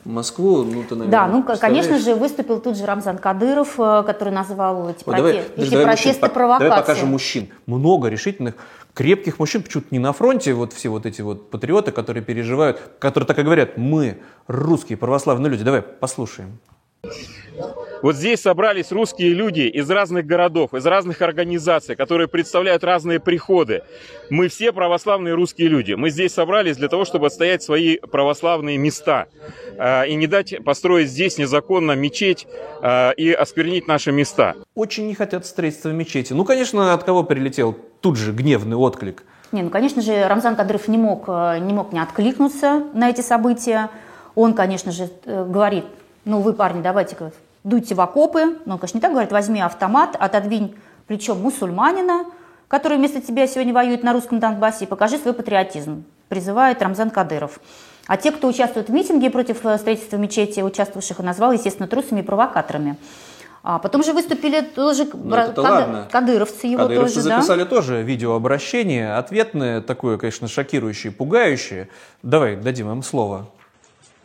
Москву, 0.04 0.64
ну, 0.64 0.82
ты, 0.82 0.96
наверное, 0.96 1.10
Да, 1.10 1.26
ну, 1.28 1.44
конечно 1.44 1.98
же, 1.98 2.14
выступил 2.16 2.60
тут 2.60 2.76
же 2.76 2.84
Рамзан 2.86 3.18
Кадыров, 3.18 3.78
э, 3.78 4.02
который 4.04 4.32
назвал 4.32 4.90
эти, 4.90 5.04
Ой, 5.06 5.16
давай, 5.16 5.44
эти 5.56 5.70
давай 5.70 5.86
протесты 5.86 6.20
мужчин, 6.20 6.34
провокацией. 6.34 6.70
Давай 6.70 6.82
покажем 6.82 7.08
мужчин. 7.10 7.48
Много 7.66 8.08
решительных, 8.08 8.54
крепких 8.94 9.38
мужчин, 9.38 9.62
почему-то 9.62 9.88
не 9.92 10.00
на 10.00 10.12
фронте, 10.12 10.54
вот 10.54 10.72
все 10.72 10.88
вот 10.88 11.06
эти 11.06 11.22
вот 11.22 11.50
патриоты, 11.50 11.92
которые 11.92 12.24
переживают, 12.24 12.80
которые 12.98 13.28
так 13.28 13.38
и 13.38 13.42
говорят, 13.42 13.76
мы, 13.76 14.18
русские 14.48 14.98
православные 14.98 15.50
люди. 15.50 15.62
Давай 15.62 15.82
послушаем. 15.82 16.58
Вот 18.02 18.16
здесь 18.16 18.40
собрались 18.40 18.90
русские 18.90 19.32
люди 19.32 19.60
из 19.60 19.88
разных 19.88 20.26
городов, 20.26 20.74
из 20.74 20.84
разных 20.84 21.22
организаций, 21.22 21.94
которые 21.94 22.26
представляют 22.26 22.82
разные 22.82 23.20
приходы. 23.20 23.84
Мы 24.28 24.48
все 24.48 24.72
православные 24.72 25.34
русские 25.34 25.68
люди. 25.68 25.92
Мы 25.92 26.10
здесь 26.10 26.34
собрались 26.34 26.76
для 26.76 26.88
того, 26.88 27.04
чтобы 27.04 27.28
отстоять 27.28 27.62
свои 27.62 27.98
православные 27.98 28.76
места 28.76 29.28
э, 29.78 30.08
и 30.08 30.16
не 30.16 30.26
дать 30.26 30.64
построить 30.64 31.10
здесь 31.10 31.38
незаконно 31.38 31.92
мечеть 31.92 32.48
э, 32.82 33.14
и 33.14 33.30
осквернить 33.30 33.86
наши 33.86 34.10
места. 34.10 34.56
Очень 34.74 35.06
не 35.06 35.14
хотят 35.14 35.46
строительства 35.46 35.90
мечети. 35.90 36.32
Ну, 36.32 36.44
конечно, 36.44 36.92
от 36.94 37.04
кого 37.04 37.22
прилетел 37.22 37.78
тут 38.00 38.16
же 38.16 38.32
гневный 38.32 38.76
отклик? 38.76 39.22
Не, 39.52 39.62
ну, 39.62 39.70
конечно 39.70 40.02
же, 40.02 40.26
Рамзан 40.26 40.56
Кадыров 40.56 40.88
не 40.88 40.98
мог, 40.98 41.26
э, 41.28 41.58
не 41.60 41.72
мог 41.72 41.92
не 41.92 42.00
откликнуться 42.00 42.82
на 42.94 43.10
эти 43.10 43.20
события. 43.20 43.90
Он, 44.34 44.54
конечно 44.54 44.90
же, 44.90 45.08
говорит, 45.24 45.84
ну 46.24 46.40
вы, 46.40 46.52
парни, 46.52 46.82
давайте-ка 46.82 47.32
дуйте 47.64 47.94
в 47.94 48.00
окопы. 48.00 48.58
Ну, 48.64 48.74
он, 48.74 48.78
конечно, 48.78 48.98
не 48.98 49.02
так 49.02 49.12
говорит, 49.12 49.32
возьми 49.32 49.60
автомат, 49.60 50.16
отодвинь 50.18 50.76
плечом 51.06 51.40
мусульманина, 51.40 52.26
который 52.68 52.98
вместо 52.98 53.20
тебя 53.20 53.46
сегодня 53.46 53.74
воюет 53.74 54.02
на 54.02 54.12
русском 54.12 54.40
Донбассе, 54.40 54.84
и 54.84 54.88
покажи 54.88 55.18
свой 55.18 55.34
патриотизм, 55.34 56.04
призывает 56.28 56.80
Рамзан 56.82 57.10
Кадыров. 57.10 57.60
А 58.06 58.16
те, 58.16 58.32
кто 58.32 58.48
участвует 58.48 58.88
в 58.88 58.92
митинге 58.92 59.30
против 59.30 59.64
э, 59.64 59.78
строительства 59.78 60.16
мечети, 60.16 60.60
участвовавших, 60.60 61.18
назвал, 61.20 61.52
естественно, 61.52 61.86
трусами 61.86 62.20
и 62.20 62.22
провокаторами. 62.22 62.96
А 63.62 63.78
потом 63.78 64.02
же 64.02 64.12
выступили 64.12 64.60
тоже 64.60 65.06
ну, 65.12 65.30
Кад... 65.30 65.56
ладно. 65.56 66.08
кадыровцы 66.10 66.66
его 66.66 66.82
Кадыровцы 66.82 67.14
тоже, 67.14 67.28
записали 67.28 67.62
да? 67.62 67.66
тоже 67.66 68.02
видеообращение, 68.02 69.14
ответное, 69.14 69.80
такое, 69.80 70.18
конечно, 70.18 70.48
шокирующее, 70.48 71.12
пугающее. 71.12 71.88
Давай, 72.24 72.56
дадим 72.56 72.90
им 72.90 73.04
слово. 73.04 73.48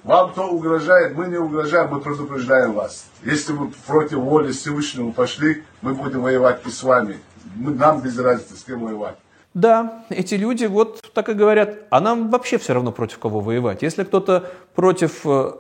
Вам 0.08 0.34
то 0.34 0.48
угрожает, 0.48 1.18
мы 1.18 1.28
не 1.28 1.36
угрожаем, 1.36 1.90
мы 1.90 2.00
предупреждаем 2.00 2.72
вас. 2.72 3.08
Если 3.26 3.52
вы 3.52 3.72
против 3.86 4.20
воли 4.20 4.54
Всевышнего 4.54 5.12
пошли, 5.12 5.66
мы 5.82 5.94
будем 5.94 6.22
воевать 6.22 6.62
и 6.66 6.70
с 6.70 6.82
вами. 6.82 7.18
Мы, 7.58 7.72
нам 7.72 8.00
без 8.00 8.18
разницы, 8.18 8.56
с 8.56 8.64
кем 8.64 8.86
воевать. 8.86 9.18
Да, 9.54 10.06
эти 10.08 10.36
люди 10.36 10.64
вот 10.64 11.02
так 11.14 11.28
и 11.28 11.34
говорят, 11.34 11.80
а 11.90 12.00
нам 12.00 12.30
вообще 12.30 12.58
все 12.58 12.74
равно 12.74 12.94
против 12.94 13.20
кого 13.20 13.42
воевать. 13.42 13.82
Если 13.82 14.06
кто-то 14.06 14.50
против 14.76 15.26
э, 15.26 15.52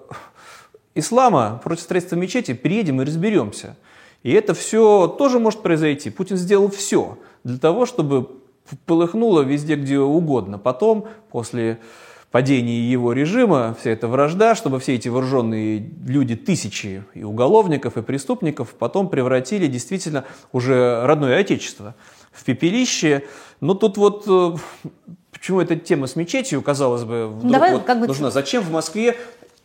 ислама, 0.95 1.59
против 1.61 1.83
строительства 1.83 2.15
мечети, 2.15 2.53
приедем 2.53 3.01
и 3.01 3.05
разберемся. 3.05 3.75
И 4.23 4.31
это 4.31 4.53
все 4.53 5.07
тоже 5.07 5.39
может 5.39 5.61
произойти. 5.61 6.09
Путин 6.09 6.37
сделал 6.37 6.69
все 6.69 7.17
для 7.43 7.57
того, 7.57 7.85
чтобы 7.85 8.29
полыхнуло 8.85 9.41
везде, 9.41 9.75
где 9.75 9.99
угодно. 9.99 10.57
Потом, 10.57 11.09
после 11.31 11.79
падении 12.31 12.81
его 12.81 13.13
режима, 13.13 13.75
вся 13.79 13.91
эта 13.91 14.07
вражда, 14.07 14.55
чтобы 14.55 14.79
все 14.79 14.95
эти 14.95 15.07
вооруженные 15.07 15.89
люди, 16.05 16.35
тысячи 16.35 17.03
и 17.13 17.23
уголовников, 17.23 17.97
и 17.97 18.01
преступников 18.01 18.73
потом 18.73 19.09
превратили 19.09 19.67
действительно 19.67 20.25
уже 20.51 21.05
родное 21.05 21.39
отечество 21.39 21.95
в 22.31 22.43
пепелище. 22.43 23.23
Но 23.61 23.73
тут 23.73 23.97
вот 23.97 24.25
э, 24.27 24.55
почему 25.31 25.61
эта 25.61 25.75
тема 25.75 26.07
с 26.07 26.15
мечетью, 26.15 26.61
казалось 26.61 27.03
бы, 27.03 27.27
вдруг 27.27 27.51
Давай, 27.51 27.73
вот 27.73 27.83
как 27.83 27.99
бы... 27.99 28.07
нужна? 28.07 28.29
Зачем 28.29 28.63
в 28.63 28.71
Москве 28.71 29.17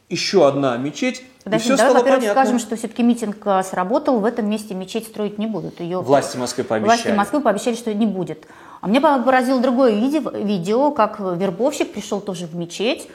еще 0.09 0.47
одна 0.47 0.77
мечеть, 0.77 1.25
Подожди, 1.45 1.71
и 1.71 1.75
все 1.75 1.77
давай, 1.77 2.03
во-первых, 2.03 2.31
скажем, 2.31 2.59
что 2.59 2.77
все-таки 2.77 3.03
митинг 3.03 3.39
э, 3.47 3.63
сработал, 3.65 4.21
в 4.21 4.25
этом 4.25 4.49
месте 4.49 4.75
мечеть 4.75 5.07
строить 5.09 5.39
не 5.39 5.47
будут. 5.47 5.81
Ее... 5.81 6.01
Власти 6.01 6.37
Москвы 6.37 6.63
пообещали. 6.63 6.87
Власти 6.87 7.09
Москвы 7.17 7.41
пообещали, 7.41 7.75
что 7.75 7.93
не 7.93 8.07
будет. 8.07 8.47
А 8.83 8.89
мне 8.89 9.01
поразило 9.01 9.61
другое 9.61 9.93
видео, 9.93 10.91
как 10.91 11.21
вербовщик 11.21 11.93
пришел 11.93 12.21
тоже 12.21 12.47
в 12.47 12.57
мечеть 12.57 13.09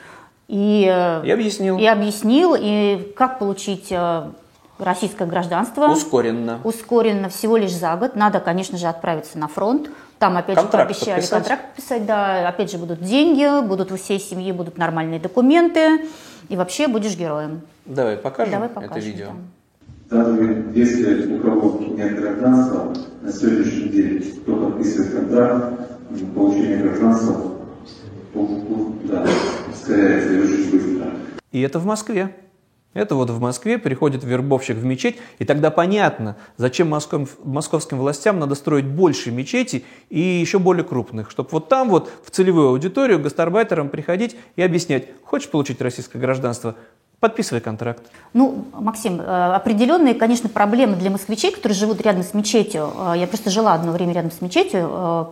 и, 0.48 0.82
и 1.24 1.30
объяснил. 1.30 1.78
И 1.78 1.84
объяснил, 1.84 2.56
и 2.58 3.12
как 3.14 3.38
получить 3.38 3.88
э, 3.90 4.30
российское 4.78 5.26
гражданство. 5.26 5.88
Ускоренно. 5.88 6.60
Ускоренно, 6.64 7.28
всего 7.28 7.58
лишь 7.58 7.74
за 7.74 7.94
год. 7.96 8.16
Надо, 8.16 8.40
конечно 8.40 8.78
же, 8.78 8.86
отправиться 8.86 9.36
на 9.36 9.46
фронт. 9.46 9.90
Там, 10.18 10.38
опять 10.38 10.56
контракт 10.56 10.88
же, 10.88 10.94
пообещали 10.94 11.20
подписать. 11.20 11.30
контракт 11.30 11.66
подписать, 11.66 12.06
да. 12.06 12.48
Опять 12.48 12.70
же, 12.72 12.78
будут 12.78 13.02
деньги, 13.02 13.62
будут 13.62 13.92
у 13.92 13.96
всей 13.98 14.18
семьи, 14.18 14.50
будут 14.52 14.78
нормальные 14.78 15.20
документы. 15.20 16.08
И 16.48 16.56
вообще 16.56 16.88
будешь 16.88 17.14
героем. 17.14 17.60
Давай 17.84 18.16
покажем, 18.16 18.52
Давай 18.52 18.68
это 18.68 18.80
покажем, 18.80 19.02
видео. 19.02 19.28
Даже 20.10 20.72
если 20.74 21.34
у 21.34 21.40
кого 21.40 21.80
нет 21.94 22.18
гражданства, 22.18 22.94
на 23.20 23.30
сегодняшний 23.30 23.88
день, 23.90 24.40
кто 24.40 24.56
подписывает 24.56 25.12
контракт, 25.12 25.80
получение 26.34 26.78
гражданства, 26.78 27.52
да, 29.04 29.26
ускоряется 29.70 30.32
и 30.32 30.40
очень 30.40 30.70
быстро. 30.70 31.10
И 31.52 31.60
это 31.60 31.78
в 31.78 31.84
Москве. 31.84 32.34
Это 32.94 33.16
вот 33.16 33.28
в 33.28 33.38
Москве 33.38 33.78
приходит 33.78 34.24
вербовщик 34.24 34.78
в 34.78 34.84
мечеть, 34.84 35.18
и 35.38 35.44
тогда 35.44 35.70
понятно, 35.70 36.36
зачем 36.56 36.88
москов- 36.88 37.36
московским 37.44 37.98
властям 37.98 38.38
надо 38.38 38.54
строить 38.54 38.86
больше 38.86 39.30
мечетей 39.30 39.84
и 40.08 40.18
еще 40.20 40.58
более 40.58 40.84
крупных, 40.84 41.30
чтобы 41.30 41.50
вот 41.52 41.68
там 41.68 41.90
вот 41.90 42.10
в 42.24 42.30
целевую 42.30 42.68
аудиторию 42.68 43.20
гастарбайтерам 43.20 43.90
приходить 43.90 44.36
и 44.56 44.62
объяснять, 44.62 45.08
хочешь 45.22 45.50
получить 45.50 45.82
российское 45.82 46.18
гражданство, 46.18 46.76
подписывай 47.20 47.60
контракт. 47.60 48.02
Ну, 48.32 48.64
Максим, 48.72 49.20
э, 49.20 49.24
определенные, 49.54 50.14
конечно, 50.14 50.48
проблемы 50.48 50.96
для 50.96 51.10
москвичей, 51.10 51.50
которые 51.52 51.76
живут 51.76 52.00
рядом 52.00 52.22
с 52.22 52.34
мечетью. 52.34 52.92
Э, 52.96 53.14
Я 53.16 53.26
просто 53.26 53.50
жила 53.50 53.74
одно 53.74 53.92
время 53.92 54.12
рядом 54.12 54.30
с 54.30 54.40
мечетью. 54.40 54.88
э, 54.90 55.24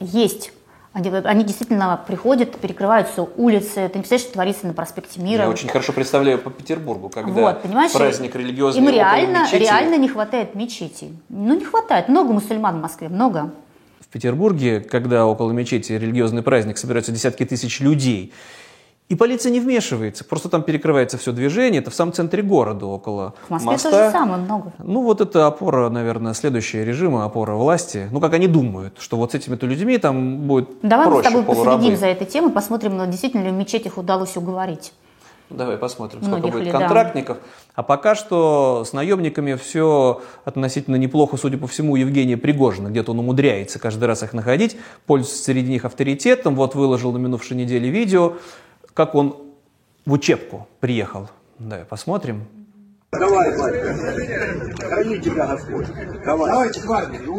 Есть. 0.00 0.52
Они, 0.92 1.08
они 1.10 1.42
действительно 1.42 2.00
приходят, 2.06 2.56
перекрываются 2.56 3.22
улицы. 3.36 3.74
Ты 3.74 3.80
не 3.82 3.88
представляешь, 4.02 4.22
что 4.22 4.32
творится 4.34 4.66
на 4.68 4.74
проспекте 4.74 5.20
Мира. 5.20 5.42
Я 5.42 5.48
очень 5.50 5.68
хорошо 5.68 5.92
представляю 5.92 6.38
по 6.38 6.50
Петербургу, 6.50 7.08
когда 7.08 7.32
Вот, 7.32 7.62
понимаешь, 7.62 7.92
праздник 7.92 8.36
религиозный 8.36 8.80
Им 8.80 8.88
реально, 8.88 9.42
мечети. 9.42 9.60
реально 9.62 9.96
не 9.96 10.08
хватает 10.08 10.54
мечетей. 10.54 11.18
Ну, 11.28 11.56
не 11.58 11.64
хватает. 11.64 12.08
Много 12.08 12.32
мусульман 12.32 12.78
в 12.78 12.82
Москве, 12.82 13.08
много. 13.08 13.50
В 13.98 14.06
Петербурге, 14.06 14.78
когда 14.80 15.26
около 15.26 15.50
мечети 15.50 15.92
религиозный 15.94 16.42
праздник, 16.42 16.78
собираются 16.78 17.10
десятки 17.10 17.44
тысяч 17.44 17.80
людей, 17.80 18.32
и 19.10 19.14
полиция 19.16 19.52
не 19.52 19.60
вмешивается, 19.60 20.24
просто 20.24 20.48
там 20.48 20.62
перекрывается 20.62 21.18
все 21.18 21.32
движение, 21.32 21.82
это 21.82 21.90
в 21.90 21.94
самом 21.94 22.12
центре 22.14 22.42
города, 22.42 22.86
около 22.86 23.34
В 23.48 23.50
Москве 23.50 23.72
моста. 23.72 23.90
то 23.90 24.04
же 24.06 24.10
самое 24.10 24.42
много. 24.42 24.72
Ну 24.78 25.02
вот 25.02 25.20
это 25.20 25.46
опора, 25.46 25.90
наверное, 25.90 26.32
следующего 26.32 26.82
режима, 26.82 27.24
опора 27.24 27.54
власти. 27.54 28.08
Ну 28.10 28.20
как 28.20 28.32
они 28.32 28.46
думают, 28.48 28.94
что 28.98 29.16
вот 29.18 29.32
с 29.32 29.34
этими-то 29.34 29.66
людьми 29.66 29.98
там 29.98 30.38
будет 30.46 30.70
Давай 30.82 31.06
мы 31.06 31.12
с 31.12 31.14
проще 31.14 31.28
тобой 31.28 31.44
полурабы. 31.44 31.76
последим 31.76 31.98
за 31.98 32.06
этой 32.06 32.26
темой, 32.26 32.50
посмотрим, 32.50 32.96
ну, 32.96 33.06
действительно 33.06 33.42
ли 33.44 33.50
в 33.50 33.54
мечетях 33.54 33.98
удалось 33.98 34.36
уговорить. 34.36 34.92
Давай 35.50 35.76
посмотрим, 35.76 36.20
сколько 36.22 36.38
Многих 36.38 36.52
будет 36.54 36.64
ли, 36.64 36.72
да. 36.72 36.78
контрактников. 36.78 37.36
А 37.74 37.82
пока 37.82 38.14
что 38.14 38.82
с 38.86 38.94
наемниками 38.94 39.54
все 39.54 40.22
относительно 40.46 40.96
неплохо, 40.96 41.36
судя 41.36 41.58
по 41.58 41.66
всему, 41.66 41.96
Евгения 41.96 42.38
Пригожина. 42.38 42.88
Где-то 42.88 43.12
он 43.12 43.18
умудряется 43.18 43.78
каждый 43.78 44.04
раз 44.04 44.22
их 44.22 44.32
находить, 44.32 44.76
пользуется 45.06 45.44
среди 45.44 45.70
них 45.70 45.84
авторитетом. 45.84 46.54
Вот 46.56 46.74
выложил 46.74 47.12
на 47.12 47.18
минувшей 47.18 47.58
неделе 47.58 47.90
видео, 47.90 48.32
как 48.94 49.14
он 49.14 49.36
в 50.06 50.12
учебку 50.12 50.66
приехал. 50.80 51.28
Давай 51.58 51.84
посмотрим. 51.84 52.46
Давай, 53.12 53.56
батя. 53.56 54.86
Храни 54.86 55.20
тебя 55.20 55.46
Господь. 55.46 55.86
Давай. 56.24 56.50
Давайте 56.50 56.80
в 56.80 56.92
армию. 56.92 57.32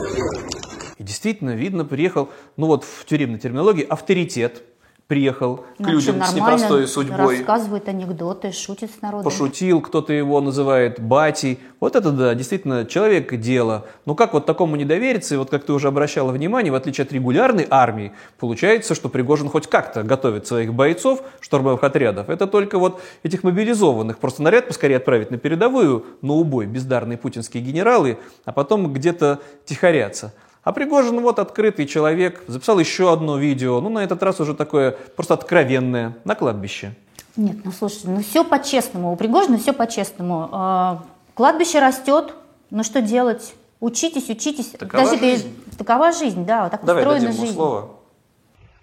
увидите. 0.00 0.74
И 0.98 1.02
действительно, 1.02 1.54
видно, 1.54 1.84
приехал, 1.84 2.30
ну 2.56 2.66
вот 2.66 2.84
в 2.84 3.04
тюремной 3.04 3.38
терминологии, 3.38 3.82
авторитет 3.84 4.62
приехал 5.06 5.56
к 5.56 5.64
Ну, 5.80 5.88
людям 5.90 6.22
с 6.22 6.34
непростой 6.34 6.86
судьбой. 6.88 7.38
Рассказывает 7.38 7.88
анекдоты, 7.88 8.52
шутит 8.52 8.90
с 8.90 9.02
народом. 9.02 9.24
пошутил, 9.24 9.80
кто-то 9.80 10.12
его 10.12 10.40
называет 10.40 10.98
батей. 10.98 11.58
Вот 11.80 11.94
это 11.94 12.10
да, 12.10 12.34
действительно, 12.34 12.86
человек 12.86 13.32
и 13.32 13.36
дело. 13.36 13.84
Но 14.06 14.14
как 14.14 14.32
вот 14.32 14.46
такому 14.46 14.76
не 14.76 14.84
довериться, 14.84 15.34
и 15.34 15.38
вот 15.38 15.50
как 15.50 15.64
ты 15.64 15.72
уже 15.72 15.88
обращала 15.88 16.32
внимание, 16.32 16.72
в 16.72 16.74
отличие 16.74 17.04
от 17.04 17.12
регулярной 17.12 17.66
армии, 17.68 18.12
получается, 18.38 18.94
что 18.94 19.08
Пригожин 19.08 19.48
хоть 19.48 19.66
как-то 19.66 20.02
готовит 20.02 20.46
своих 20.46 20.72
бойцов, 20.72 21.22
штурмовых 21.40 21.84
отрядов. 21.84 22.30
Это 22.30 22.46
только 22.46 22.78
вот 22.78 23.02
этих 23.22 23.42
мобилизованных. 23.42 24.18
Просто 24.18 24.42
наряд 24.42 24.68
поскорее 24.68 24.96
отправить 24.96 25.30
на 25.30 25.36
передовую, 25.36 26.04
на 26.22 26.32
убой, 26.32 26.66
бездарные 26.66 27.18
путинские 27.18 27.62
генералы, 27.62 28.18
а 28.46 28.52
потом 28.52 28.92
где-то 28.92 29.40
тихорятся. 29.66 30.32
А 30.64 30.72
Пригожин 30.72 31.20
вот 31.20 31.38
открытый 31.38 31.86
человек, 31.86 32.42
записал 32.46 32.78
еще 32.78 33.12
одно 33.12 33.36
видео, 33.36 33.80
ну 33.80 33.90
на 33.90 33.98
этот 34.02 34.22
раз 34.22 34.40
уже 34.40 34.54
такое 34.54 34.92
просто 34.92 35.34
откровенное, 35.34 36.16
на 36.24 36.34
кладбище. 36.34 36.94
Нет, 37.36 37.58
ну 37.64 37.70
слушайте, 37.72 38.08
ну 38.08 38.22
все 38.22 38.44
по-честному. 38.44 39.12
У 39.12 39.16
Пригожина 39.16 39.58
все 39.58 39.72
по-честному. 39.72 40.48
Э, 40.52 40.96
Кладбище 41.34 41.80
растет, 41.80 42.32
ну 42.70 42.82
что 42.84 43.02
делать? 43.02 43.54
Учитесь, 43.80 44.30
учитесь. 44.30 44.68
Такова 44.68 45.10
ты- 45.10 45.18
жизнь. 45.18 45.54
такова 45.76 46.12
жизнь, 46.12 46.46
да, 46.46 46.70
так 46.70 46.84
Давай 46.84 47.02
устроена 47.02 47.26
дадим 47.26 47.40
жизнь. 47.40 47.54
слово. 47.54 47.90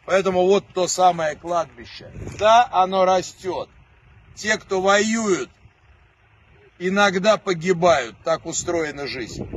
Поэтому 0.05 0.45
вот 0.45 0.65
то 0.73 0.87
самое 0.87 1.35
кладбище. 1.35 2.11
Да, 2.37 2.67
оно 2.71 3.05
растет. 3.05 3.69
Те, 4.35 4.57
кто 4.57 4.81
воюют, 4.81 5.49
иногда 6.77 7.37
погибают. 7.37 8.15
Так 8.23 8.45
устроена 8.45 9.07
жизнь. 9.07 9.47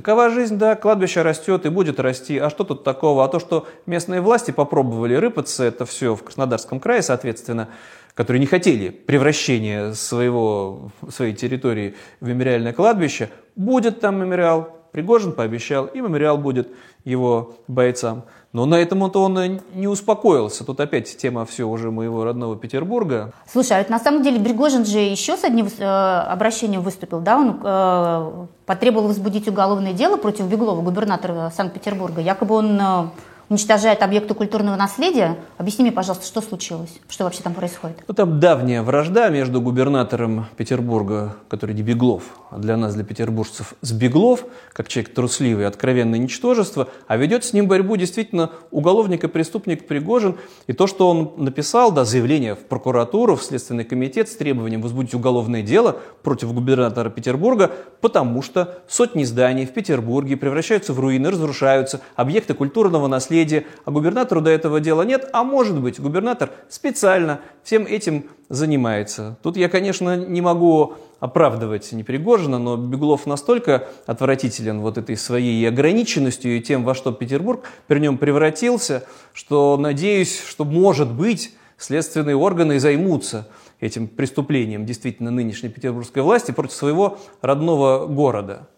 Такова 0.00 0.30
жизнь, 0.30 0.56
да, 0.56 0.76
кладбище 0.76 1.20
растет 1.20 1.66
и 1.66 1.68
будет 1.68 2.00
расти. 2.00 2.38
А 2.38 2.48
что 2.48 2.64
тут 2.64 2.84
такого? 2.84 3.22
А 3.22 3.28
то, 3.28 3.38
что 3.38 3.68
местные 3.84 4.22
власти 4.22 4.50
попробовали 4.50 5.12
рыпаться, 5.12 5.62
это 5.62 5.84
все 5.84 6.16
в 6.16 6.22
Краснодарском 6.22 6.80
крае, 6.80 7.02
соответственно, 7.02 7.68
которые 8.14 8.40
не 8.40 8.46
хотели 8.46 8.88
превращения 8.88 9.92
своего, 9.92 10.90
своей 11.10 11.34
территории 11.34 11.96
в 12.20 12.28
мемориальное 12.28 12.72
кладбище, 12.72 13.28
будет 13.56 14.00
там 14.00 14.18
мемориал. 14.18 14.74
Пригожин 14.90 15.32
пообещал, 15.32 15.84
и 15.84 16.00
мемориал 16.00 16.38
будет 16.38 16.72
его 17.04 17.56
бойцам. 17.68 18.24
Но 18.52 18.66
на 18.66 18.74
этом-то 18.74 19.22
он 19.22 19.38
и 19.38 19.60
не 19.74 19.86
успокоился. 19.86 20.64
Тут 20.64 20.80
опять 20.80 21.16
тема 21.16 21.46
все 21.46 21.64
уже 21.64 21.92
моего 21.92 22.24
родного 22.24 22.56
Петербурга. 22.56 23.32
Слушай, 23.50 23.80
а 23.80 23.90
на 23.90 24.00
самом 24.00 24.22
деле 24.22 24.40
Пригожин 24.40 24.84
же 24.84 24.98
еще 24.98 25.36
с 25.36 25.44
одним 25.44 25.68
э, 25.78 25.84
обращением 25.84 26.82
выступил, 26.82 27.20
да, 27.20 27.38
он 27.38 27.60
э, 27.62 28.46
потребовал 28.66 29.06
возбудить 29.06 29.46
уголовное 29.46 29.92
дело 29.92 30.16
против 30.16 30.46
Беглова, 30.46 30.82
губернатора 30.82 31.52
Санкт-Петербурга. 31.56 32.20
Якобы 32.20 32.56
он 32.56 32.80
э, 32.80 33.04
уничтожает 33.50 34.02
объекты 34.02 34.32
культурного 34.32 34.76
наследия. 34.76 35.36
Объясни 35.58 35.82
мне, 35.82 35.92
пожалуйста, 35.92 36.24
что 36.24 36.40
случилось? 36.40 37.00
Что 37.08 37.24
вообще 37.24 37.42
там 37.42 37.52
происходит? 37.52 37.98
Ну, 38.06 38.14
там 38.14 38.38
давняя 38.38 38.82
вражда 38.82 39.28
между 39.28 39.60
губернатором 39.60 40.46
Петербурга, 40.56 41.36
который 41.48 41.74
не 41.74 41.82
Беглов, 41.82 42.22
а 42.50 42.58
для 42.58 42.76
нас, 42.76 42.94
для 42.94 43.02
петербуржцев, 43.04 43.74
с 43.82 43.92
Беглов, 43.92 44.44
как 44.72 44.86
человек 44.86 45.12
трусливый, 45.12 45.66
откровенное 45.66 46.18
ничтожество, 46.20 46.88
а 47.08 47.16
ведет 47.16 47.44
с 47.44 47.52
ним 47.52 47.66
борьбу 47.66 47.96
действительно 47.96 48.52
уголовник 48.70 49.24
и 49.24 49.28
преступник 49.28 49.88
Пригожин. 49.88 50.36
И 50.68 50.72
то, 50.72 50.86
что 50.86 51.10
он 51.10 51.32
написал, 51.36 51.90
да, 51.90 52.04
заявление 52.04 52.54
в 52.54 52.60
прокуратуру, 52.60 53.34
в 53.34 53.42
Следственный 53.42 53.84
комитет 53.84 54.28
с 54.28 54.36
требованием 54.36 54.80
возбудить 54.80 55.14
уголовное 55.14 55.62
дело 55.62 55.96
против 56.22 56.54
губернатора 56.54 57.10
Петербурга, 57.10 57.72
потому 58.00 58.42
что 58.42 58.78
сотни 58.86 59.24
зданий 59.24 59.66
в 59.66 59.72
Петербурге 59.72 60.36
превращаются 60.36 60.92
в 60.92 61.00
руины, 61.00 61.30
разрушаются, 61.30 62.00
объекты 62.14 62.54
культурного 62.54 63.08
наследия, 63.08 63.39
а 63.84 63.90
губернатору 63.90 64.40
до 64.40 64.50
этого 64.50 64.80
дела 64.80 65.02
нет, 65.02 65.28
а 65.32 65.44
может 65.44 65.80
быть, 65.80 66.00
губернатор 66.00 66.50
специально 66.68 67.40
всем 67.62 67.86
этим 67.86 68.24
занимается. 68.48 69.38
Тут 69.42 69.56
я, 69.56 69.68
конечно, 69.68 70.16
не 70.16 70.40
могу 70.40 70.94
оправдывать 71.20 71.92
не 71.92 72.02
Пригожина, 72.02 72.58
но 72.58 72.76
Беглов 72.76 73.26
настолько 73.26 73.88
отвратителен 74.06 74.80
вот 74.80 74.98
этой 74.98 75.16
своей 75.16 75.66
ограниченностью 75.68 76.56
и 76.56 76.60
тем, 76.60 76.84
во 76.84 76.94
что 76.94 77.12
Петербург 77.12 77.64
при 77.86 78.00
нем 78.00 78.18
превратился, 78.18 79.04
что 79.32 79.76
надеюсь, 79.76 80.42
что, 80.42 80.64
может 80.64 81.12
быть, 81.12 81.54
следственные 81.76 82.36
органы 82.36 82.80
займутся 82.80 83.48
этим 83.80 84.08
преступлением 84.08 84.84
действительно 84.84 85.30
нынешней 85.30 85.68
петербургской 85.70 86.22
власти 86.22 86.50
против 86.52 86.72
своего 86.72 87.18
родного 87.40 88.06
города. 88.06 88.68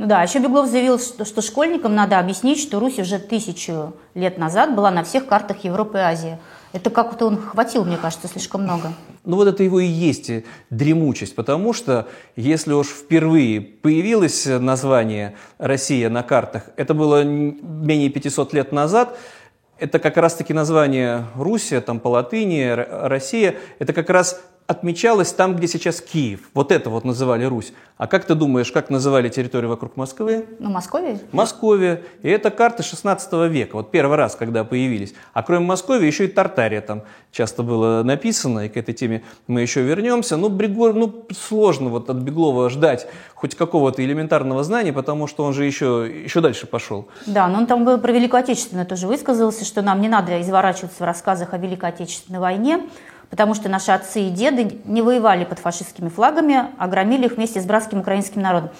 Ну 0.00 0.06
да, 0.06 0.22
еще 0.22 0.38
Беглов 0.38 0.66
заявил, 0.66 0.98
что, 0.98 1.26
что 1.26 1.42
школьникам 1.42 1.94
надо 1.94 2.18
объяснить, 2.18 2.58
что 2.58 2.80
Русь 2.80 2.98
уже 2.98 3.18
тысячу 3.18 3.92
лет 4.14 4.38
назад 4.38 4.74
была 4.74 4.90
на 4.90 5.04
всех 5.04 5.26
картах 5.26 5.62
Европы 5.62 5.98
и 5.98 6.00
Азии. 6.00 6.38
Это 6.72 6.88
как-то 6.88 7.26
он 7.26 7.36
хватил, 7.36 7.84
мне 7.84 7.98
кажется, 7.98 8.26
слишком 8.26 8.62
много. 8.62 8.94
Ну 9.26 9.36
вот 9.36 9.46
это 9.46 9.62
его 9.62 9.78
и 9.78 9.84
есть 9.84 10.30
э, 10.30 10.44
дремучесть, 10.70 11.34
потому 11.34 11.74
что 11.74 12.08
если 12.34 12.72
уж 12.72 12.86
впервые 12.86 13.60
появилось 13.60 14.46
название 14.46 15.34
«Россия» 15.58 16.08
на 16.08 16.22
картах, 16.22 16.70
это 16.76 16.94
было 16.94 17.22
менее 17.22 18.08
500 18.08 18.54
лет 18.54 18.72
назад, 18.72 19.18
это 19.78 19.98
как 19.98 20.16
раз-таки 20.16 20.54
название 20.54 21.26
Руссия, 21.36 21.82
там 21.82 22.00
по 22.00 22.08
латыни, 22.08 22.70
Россия, 22.70 23.56
это 23.78 23.92
как 23.92 24.08
раз 24.08 24.40
отмечалось 24.70 25.32
там, 25.32 25.56
где 25.56 25.66
сейчас 25.66 26.00
Киев. 26.00 26.48
Вот 26.54 26.70
это 26.70 26.90
вот 26.90 27.04
называли 27.04 27.44
Русь. 27.44 27.72
А 27.96 28.06
как 28.06 28.24
ты 28.24 28.36
думаешь, 28.36 28.70
как 28.70 28.88
называли 28.88 29.28
территорию 29.28 29.68
вокруг 29.68 29.96
Москвы? 29.96 30.46
Ну, 30.60 30.70
Московия? 30.70 31.18
Московия. 31.32 32.04
И 32.22 32.28
это 32.28 32.52
карты 32.52 32.84
16 32.84 33.32
века, 33.50 33.74
вот 33.74 33.90
первый 33.90 34.16
раз, 34.16 34.36
когда 34.36 34.62
появились. 34.62 35.12
А 35.32 35.42
кроме 35.42 35.66
Москвы 35.66 35.96
еще 35.96 36.26
и 36.26 36.28
Тартария 36.28 36.82
там 36.82 37.02
часто 37.32 37.64
было 37.64 38.04
написано, 38.04 38.66
и 38.66 38.68
к 38.68 38.76
этой 38.76 38.94
теме 38.94 39.24
мы 39.48 39.60
еще 39.60 39.82
вернемся. 39.82 40.36
Ну, 40.36 40.48
Бригор, 40.48 40.94
ну, 40.94 41.26
сложно 41.36 41.90
вот 41.90 42.08
от 42.08 42.18
Беглова 42.18 42.70
ждать 42.70 43.08
хоть 43.34 43.56
какого-то 43.56 44.04
элементарного 44.04 44.62
знания, 44.62 44.92
потому 44.92 45.26
что 45.26 45.42
он 45.42 45.52
же 45.52 45.64
еще, 45.64 46.08
еще 46.24 46.40
дальше 46.40 46.68
пошел. 46.68 47.08
Да, 47.26 47.48
но 47.48 47.58
он 47.58 47.66
там 47.66 47.84
про 48.00 48.12
Великую 48.12 48.38
Отечественную 48.38 48.86
тоже 48.86 49.08
высказался, 49.08 49.64
что 49.64 49.82
нам 49.82 50.00
не 50.00 50.08
надо 50.08 50.40
изворачиваться 50.40 51.02
в 51.02 51.06
рассказах 51.06 51.54
о 51.54 51.58
Великой 51.58 51.88
Отечественной 51.88 52.38
войне, 52.38 52.82
потому 53.30 53.54
что 53.54 53.68
наши 53.68 53.92
отцы 53.92 54.22
и 54.22 54.30
деды 54.30 54.78
не 54.84 55.02
воевали 55.02 55.44
под 55.44 55.58
фашистскими 55.58 56.08
флагами, 56.08 56.66
а 56.76 56.88
громили 56.88 57.26
их 57.26 57.36
вместе 57.36 57.60
с 57.60 57.64
братским 57.64 58.00
украинским 58.00 58.42
народом. 58.42 58.70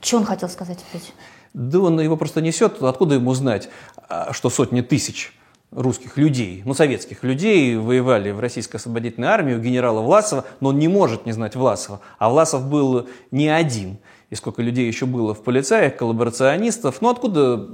Что 0.00 0.18
он 0.18 0.24
хотел 0.24 0.48
сказать 0.48 0.84
опять? 0.90 1.12
Да 1.54 1.78
он 1.78 2.00
его 2.00 2.16
просто 2.16 2.40
несет, 2.40 2.82
откуда 2.82 3.14
ему 3.14 3.32
знать, 3.32 3.68
а, 4.08 4.32
что 4.32 4.50
сотни 4.50 4.80
тысяч 4.80 5.32
русских 5.70 6.16
людей, 6.16 6.62
ну, 6.64 6.74
советских 6.74 7.24
людей 7.24 7.76
воевали 7.76 8.30
в 8.30 8.40
российской 8.40 8.76
освободительной 8.76 9.28
армии 9.28 9.54
у 9.54 9.58
генерала 9.58 10.00
Власова, 10.00 10.44
но 10.60 10.70
он 10.70 10.78
не 10.78 10.88
может 10.88 11.26
не 11.26 11.32
знать 11.32 11.56
Власова. 11.56 12.00
А 12.18 12.28
Власов 12.28 12.68
был 12.68 13.08
не 13.30 13.48
один. 13.48 13.98
И 14.30 14.34
сколько 14.34 14.62
людей 14.62 14.86
еще 14.86 15.06
было 15.06 15.34
в 15.34 15.42
полицаях, 15.42 15.96
коллаборационистов. 15.96 17.00
Ну, 17.00 17.10
откуда 17.10 17.68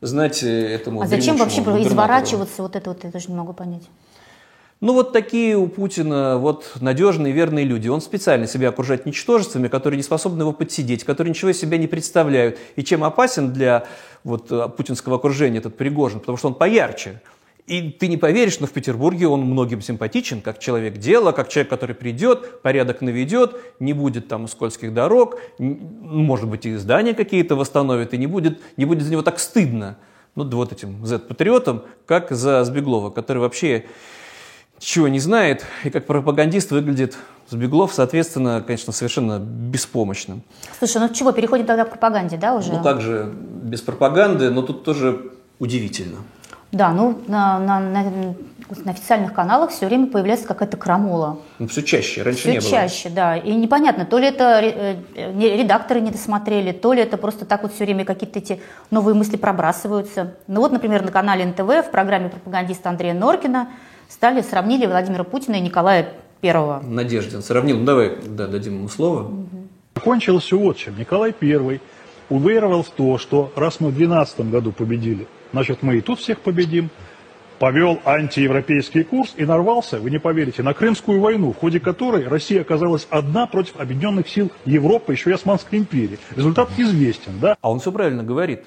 знать 0.00 0.42
этому 0.42 1.02
А 1.02 1.06
зачем 1.06 1.36
вообще 1.36 1.60
изворачиваться? 1.60 2.62
Вот 2.62 2.76
это 2.76 2.90
вот 2.90 3.04
я 3.04 3.10
тоже 3.10 3.28
не 3.28 3.36
могу 3.36 3.52
понять. 3.52 3.82
Ну 4.80 4.92
вот 4.92 5.12
такие 5.12 5.56
у 5.56 5.66
Путина 5.66 6.36
вот 6.36 6.74
надежные, 6.80 7.32
верные 7.32 7.64
люди. 7.64 7.88
Он 7.88 8.00
специально 8.00 8.46
себя 8.46 8.68
окружает 8.68 9.06
ничтожествами, 9.06 9.68
которые 9.68 9.96
не 9.96 10.02
способны 10.02 10.42
его 10.42 10.52
подсидеть, 10.52 11.04
которые 11.04 11.30
ничего 11.30 11.50
из 11.50 11.58
себя 11.58 11.78
не 11.78 11.86
представляют. 11.86 12.58
И 12.76 12.82
чем 12.82 13.04
опасен 13.04 13.52
для 13.52 13.86
вот, 14.24 14.50
э, 14.50 14.68
путинского 14.76 15.16
окружения 15.16 15.58
этот 15.58 15.76
Пригожин? 15.76 16.20
Потому 16.20 16.36
что 16.36 16.48
он 16.48 16.54
поярче. 16.54 17.22
И 17.66 17.90
ты 17.90 18.08
не 18.08 18.18
поверишь, 18.18 18.60
но 18.60 18.66
в 18.66 18.72
Петербурге 18.72 19.26
он 19.26 19.40
многим 19.40 19.80
симпатичен, 19.80 20.42
как 20.42 20.58
человек 20.58 20.98
дела, 20.98 21.32
как 21.32 21.48
человек, 21.48 21.70
который 21.70 21.94
придет, 21.94 22.60
порядок 22.60 23.00
наведет, 23.00 23.56
не 23.80 23.94
будет 23.94 24.28
там 24.28 24.48
скользких 24.48 24.92
дорог, 24.92 25.38
может 25.58 26.46
быть, 26.46 26.66
и 26.66 26.76
здания 26.76 27.14
какие-то 27.14 27.56
восстановит, 27.56 28.12
и 28.12 28.18
не 28.18 28.26
будет, 28.26 28.60
не 28.76 28.84
будет 28.84 29.04
за 29.04 29.10
него 29.10 29.22
так 29.22 29.38
стыдно, 29.38 29.96
ну, 30.34 30.44
вот 30.44 30.72
этим 30.72 31.06
Z-патриотам, 31.06 31.84
как 32.04 32.32
за 32.32 32.64
Сбеглова, 32.64 33.08
который 33.08 33.38
вообще 33.38 33.86
чего 34.84 35.08
не 35.08 35.18
знает, 35.18 35.64
и 35.84 35.90
как 35.90 36.06
пропагандист 36.06 36.70
выглядит 36.70 37.16
Сбеглов, 37.48 37.92
соответственно, 37.92 38.62
конечно, 38.66 38.92
совершенно 38.92 39.38
беспомощным. 39.38 40.42
Слушай, 40.78 40.98
ну 40.98 41.08
чего, 41.08 41.32
переходим 41.32 41.66
тогда 41.66 41.84
к 41.84 41.90
пропаганде, 41.90 42.36
да, 42.36 42.54
уже? 42.54 42.72
Ну, 42.72 42.82
также 42.82 43.32
без 43.62 43.80
пропаганды, 43.80 44.50
но 44.50 44.62
тут 44.62 44.84
тоже 44.84 45.32
удивительно. 45.58 46.18
Да, 46.72 46.90
ну 46.90 47.20
на, 47.28 47.60
на, 47.60 47.78
на, 47.78 48.02
на 48.84 48.90
официальных 48.90 49.32
каналах 49.32 49.70
все 49.70 49.86
время 49.86 50.08
появляется 50.08 50.46
какая-то 50.46 50.76
крамола. 50.76 51.38
Ну, 51.60 51.68
все 51.68 51.82
чаще, 51.82 52.22
раньше 52.22 52.40
все 52.40 52.50
не 52.50 52.58
было. 52.58 52.66
Все 52.66 52.76
чаще, 52.76 53.08
да. 53.10 53.36
И 53.36 53.54
непонятно, 53.54 54.04
то 54.04 54.18
ли 54.18 54.26
это 54.26 54.60
э, 54.60 54.96
редакторы 55.14 56.00
не 56.00 56.10
досмотрели, 56.10 56.72
то 56.72 56.92
ли 56.92 57.00
это 57.00 57.16
просто 57.16 57.44
так 57.44 57.62
вот 57.62 57.72
все 57.72 57.84
время 57.84 58.04
какие-то 58.04 58.40
эти 58.40 58.60
новые 58.90 59.14
мысли 59.14 59.36
пробрасываются. 59.36 60.34
Ну 60.48 60.60
вот, 60.60 60.72
например, 60.72 61.04
на 61.04 61.12
канале 61.12 61.46
НТВ 61.46 61.86
в 61.86 61.90
программе 61.92 62.28
пропагандиста 62.28 62.88
Андрея 62.88 63.14
Норкина 63.14 63.68
стали, 64.08 64.42
сравнили 64.42 64.86
Владимира 64.86 65.24
Путина 65.24 65.56
и 65.56 65.60
Николая 65.60 66.12
Первого. 66.40 66.80
Надеждин 66.82 67.42
сравнил. 67.42 67.78
Ну, 67.78 67.84
давай 67.84 68.18
да, 68.26 68.46
дадим 68.46 68.74
ему 68.74 68.88
слово. 68.88 69.22
Угу. 69.22 70.00
Кончилось 70.02 70.44
все 70.44 70.58
вот 70.58 70.76
чем. 70.76 70.98
Николай 70.98 71.32
Первый 71.32 71.80
уверовал 72.28 72.82
в 72.82 72.90
то, 72.90 73.18
что 73.18 73.52
раз 73.56 73.80
мы 73.80 73.88
в 73.88 73.96
2012 73.96 74.50
году 74.50 74.72
победили, 74.72 75.26
значит 75.52 75.82
мы 75.82 75.98
и 75.98 76.00
тут 76.00 76.20
всех 76.20 76.40
победим. 76.40 76.90
Повел 77.60 78.00
антиевропейский 78.04 79.04
курс 79.04 79.32
и 79.36 79.44
нарвался, 79.44 80.00
вы 80.00 80.10
не 80.10 80.18
поверите, 80.18 80.64
на 80.64 80.74
Крымскую 80.74 81.20
войну, 81.20 81.52
в 81.52 81.56
ходе 81.56 81.78
которой 81.78 82.26
Россия 82.26 82.62
оказалась 82.62 83.06
одна 83.10 83.46
против 83.46 83.78
объединенных 83.78 84.28
сил 84.28 84.50
Европы, 84.64 85.12
еще 85.12 85.30
и 85.30 85.34
Османской 85.34 85.78
империи. 85.78 86.18
Результат 86.34 86.68
известен, 86.76 87.38
да? 87.40 87.56
А 87.60 87.70
он 87.70 87.78
все 87.78 87.92
правильно 87.92 88.24
говорит. 88.24 88.64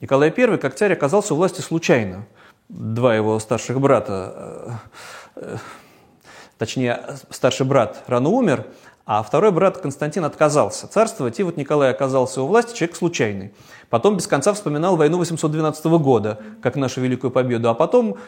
Николай 0.00 0.32
I, 0.34 0.56
как 0.56 0.74
царь, 0.74 0.94
оказался 0.94 1.34
у 1.34 1.36
власти 1.36 1.60
случайно 1.60 2.26
два 2.70 3.14
его 3.14 3.38
старших 3.38 3.80
брата, 3.80 4.34
э, 4.36 4.70
э, 5.36 5.56
точнее, 6.56 7.00
старший 7.30 7.66
брат 7.66 8.04
рано 8.06 8.28
умер, 8.28 8.66
а 9.06 9.22
второй 9.22 9.50
брат 9.50 9.78
Константин 9.78 10.24
отказался 10.24 10.86
царствовать, 10.86 11.40
и 11.40 11.42
вот 11.42 11.56
Николай 11.56 11.90
оказался 11.90 12.42
у 12.42 12.46
власти, 12.46 12.76
человек 12.76 12.96
случайный. 12.96 13.52
Потом 13.88 14.16
без 14.16 14.28
конца 14.28 14.52
вспоминал 14.52 14.96
войну 14.96 15.18
812 15.18 15.84
года, 15.98 16.38
как 16.62 16.76
нашу 16.76 17.00
великую 17.00 17.32
победу, 17.32 17.68
а 17.68 17.74
потом 17.74 18.18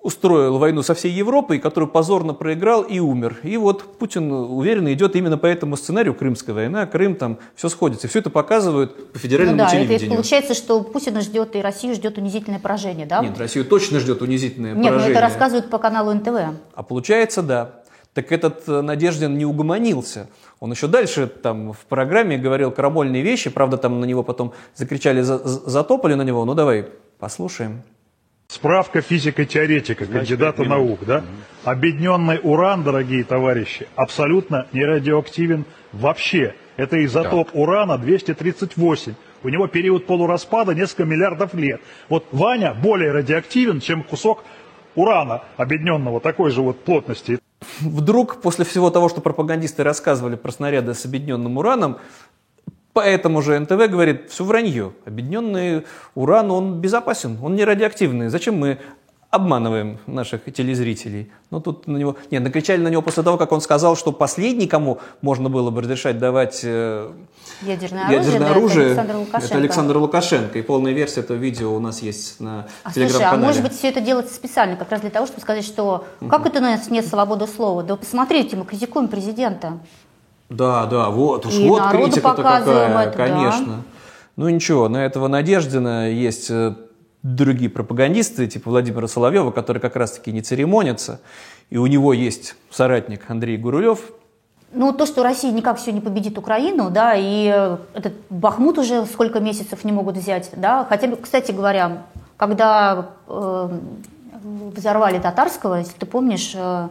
устроил 0.00 0.58
войну 0.58 0.82
со 0.82 0.94
всей 0.94 1.12
Европой, 1.12 1.58
которую 1.58 1.90
позорно 1.90 2.32
проиграл 2.32 2.82
и 2.82 3.00
умер. 3.00 3.38
И 3.42 3.56
вот 3.56 3.98
Путин 3.98 4.30
уверенно 4.30 4.92
идет 4.92 5.16
именно 5.16 5.36
по 5.38 5.46
этому 5.46 5.76
сценарию 5.76 6.14
Крымская 6.14 6.54
война, 6.54 6.86
Крым, 6.86 7.16
там 7.16 7.38
все 7.56 7.68
сходится. 7.68 8.06
И 8.06 8.10
все 8.10 8.20
это 8.20 8.30
показывают 8.30 9.12
по 9.12 9.18
федеральному 9.18 9.58
ну, 9.58 9.64
да, 9.64 9.70
телевидению. 9.70 10.06
Это 10.06 10.14
получается, 10.14 10.54
что 10.54 10.82
Путина 10.82 11.20
ждет 11.20 11.56
и 11.56 11.60
Россию 11.60 11.94
ждет 11.94 12.16
унизительное 12.16 12.60
поражение, 12.60 13.06
да? 13.06 13.20
Нет, 13.20 13.38
Россию 13.38 13.64
точно 13.64 13.98
ждет 13.98 14.22
унизительное 14.22 14.74
Нет, 14.74 14.84
поражение. 14.84 15.08
Нет, 15.08 15.16
это 15.16 15.20
рассказывают 15.20 15.68
по 15.68 15.78
каналу 15.78 16.14
НТВ. 16.14 16.58
А 16.74 16.82
получается, 16.82 17.42
да. 17.42 17.82
Так 18.14 18.32
этот 18.32 18.68
э, 18.68 18.80
Надеждин 18.80 19.36
не 19.36 19.44
угомонился. 19.44 20.28
Он 20.60 20.70
еще 20.70 20.86
дальше 20.86 21.26
там 21.26 21.72
в 21.72 21.80
программе 21.88 22.38
говорил 22.38 22.70
карамольные 22.70 23.22
вещи, 23.22 23.50
правда, 23.50 23.76
там 23.76 24.00
на 24.00 24.04
него 24.04 24.22
потом 24.22 24.54
закричали, 24.74 25.22
затопали 25.22 26.14
на 26.14 26.22
него. 26.22 26.44
Ну 26.44 26.54
давай 26.54 26.86
послушаем. 27.18 27.82
Справка 28.50 29.02
физика-теоретика, 29.02 30.06
кандидата 30.06 30.64
наук, 30.64 31.00
да? 31.04 31.22
Объединенный 31.64 32.40
уран, 32.42 32.82
дорогие 32.82 33.22
товарищи, 33.22 33.86
абсолютно 33.94 34.66
не 34.72 34.86
радиоактивен 34.86 35.66
вообще. 35.92 36.54
Это 36.78 37.04
изотоп 37.04 37.52
да. 37.52 37.60
урана 37.60 37.98
238. 37.98 39.14
У 39.44 39.48
него 39.50 39.66
период 39.66 40.06
полураспада 40.06 40.74
несколько 40.74 41.04
миллиардов 41.04 41.52
лет. 41.52 41.82
Вот 42.08 42.24
Ваня 42.32 42.72
более 42.72 43.12
радиоактивен, 43.12 43.80
чем 43.80 44.02
кусок 44.02 44.42
урана 44.94 45.42
объединенного 45.58 46.18
такой 46.18 46.50
же 46.50 46.62
вот 46.62 46.82
плотности. 46.82 47.38
Вдруг 47.80 48.40
после 48.40 48.64
всего 48.64 48.88
того, 48.90 49.10
что 49.10 49.20
пропагандисты 49.20 49.84
рассказывали 49.84 50.36
про 50.36 50.50
снаряды 50.52 50.94
с 50.94 51.04
объединенным 51.04 51.58
ураном, 51.58 51.98
Поэтому 52.98 53.42
же 53.42 53.56
НТВ 53.60 53.88
говорит, 53.88 54.28
все 54.28 54.42
вранье. 54.42 54.90
Объединенный 55.06 55.84
уран, 56.16 56.50
он 56.50 56.80
безопасен, 56.80 57.38
он 57.40 57.54
не 57.54 57.64
радиоактивный. 57.64 58.28
Зачем 58.28 58.58
мы 58.58 58.78
обманываем 59.30 59.98
наших 60.08 60.52
телезрителей. 60.52 61.30
Но 61.50 61.60
тут 61.60 61.86
на 61.86 61.96
него... 61.96 62.16
Нет, 62.32 62.42
накричали 62.42 62.80
на 62.80 62.88
него 62.88 63.02
после 63.02 63.22
того, 63.22 63.36
как 63.36 63.52
он 63.52 63.60
сказал, 63.60 63.94
что 63.94 64.10
последний, 64.10 64.66
кому 64.66 64.98
можно 65.20 65.48
было 65.48 65.70
бы 65.70 65.82
разрешать 65.82 66.18
давать 66.18 66.62
э, 66.64 67.12
ядерное, 67.62 68.10
ядерное 68.10 68.50
оружие, 68.50 68.50
оружие, 68.50 68.86
это, 68.86 69.00
Александр 69.02 69.16
Лукашенко. 69.16 69.46
это 69.46 69.58
Александр 69.58 69.96
Лукашенко. 69.98 70.58
И 70.58 70.62
полная 70.62 70.92
версия 70.92 71.20
этого 71.20 71.36
видео 71.36 71.72
у 71.72 71.78
нас 71.78 72.02
есть 72.02 72.40
на 72.40 72.66
а, 72.82 72.92
телеграм-канале. 72.92 73.44
А 73.44 73.46
может 73.46 73.62
быть 73.62 73.74
все 73.74 73.90
это 73.90 74.00
делается 74.00 74.34
специально, 74.34 74.76
как 74.76 74.90
раз 74.90 75.02
для 75.02 75.10
того, 75.10 75.26
чтобы 75.26 75.40
сказать, 75.40 75.64
что 75.64 76.04
как 76.28 76.46
это 76.46 76.58
у 76.58 76.62
нас 76.62 76.90
нет 76.90 77.06
свободы 77.06 77.46
слова? 77.46 77.84
Да 77.84 77.94
посмотрите, 77.94 78.56
мы 78.56 78.64
критикуем 78.64 79.06
президента. 79.06 79.78
Да, 80.48 80.86
да, 80.86 81.10
вот 81.10 81.46
уж 81.46 81.54
и 81.54 81.68
вот 81.68 81.90
критика-то 81.90 82.42
какая, 82.42 83.06
это, 83.06 83.16
конечно. 83.16 83.66
Да. 83.66 83.82
Ну 84.36 84.48
ничего, 84.48 84.88
на 84.88 85.04
этого 85.04 85.28
Надеждина 85.28 86.10
есть 86.10 86.50
э, 86.50 86.74
другие 87.22 87.70
пропагандисты, 87.70 88.46
типа 88.46 88.70
Владимира 88.70 89.08
Соловьева, 89.08 89.50
которые 89.50 89.80
как 89.80 89.96
раз-таки 89.96 90.32
не 90.32 90.40
церемонятся. 90.40 91.20
И 91.70 91.76
у 91.76 91.86
него 91.86 92.12
есть 92.12 92.56
соратник 92.70 93.28
Андрей 93.28 93.58
Гурулев. 93.58 94.00
Ну, 94.72 94.92
то, 94.92 95.06
что 95.06 95.22
Россия 95.22 95.50
никак 95.50 95.78
все 95.78 95.92
не 95.92 96.00
победит 96.00 96.36
Украину, 96.38 96.90
да, 96.90 97.14
и 97.14 97.50
э, 97.54 97.78
этот 97.94 98.12
Бахмут 98.28 98.78
уже 98.78 99.06
сколько 99.06 99.40
месяцев 99.40 99.82
не 99.84 99.92
могут 99.92 100.16
взять, 100.16 100.50
да. 100.56 100.86
Хотя, 100.88 101.14
кстати 101.16 101.52
говоря, 101.52 102.04
когда 102.36 103.08
э, 103.26 103.78
взорвали 104.76 105.18
Татарского, 105.18 105.76
если 105.76 105.98
ты 105.98 106.06
помнишь, 106.06 106.52
э, 106.54 106.88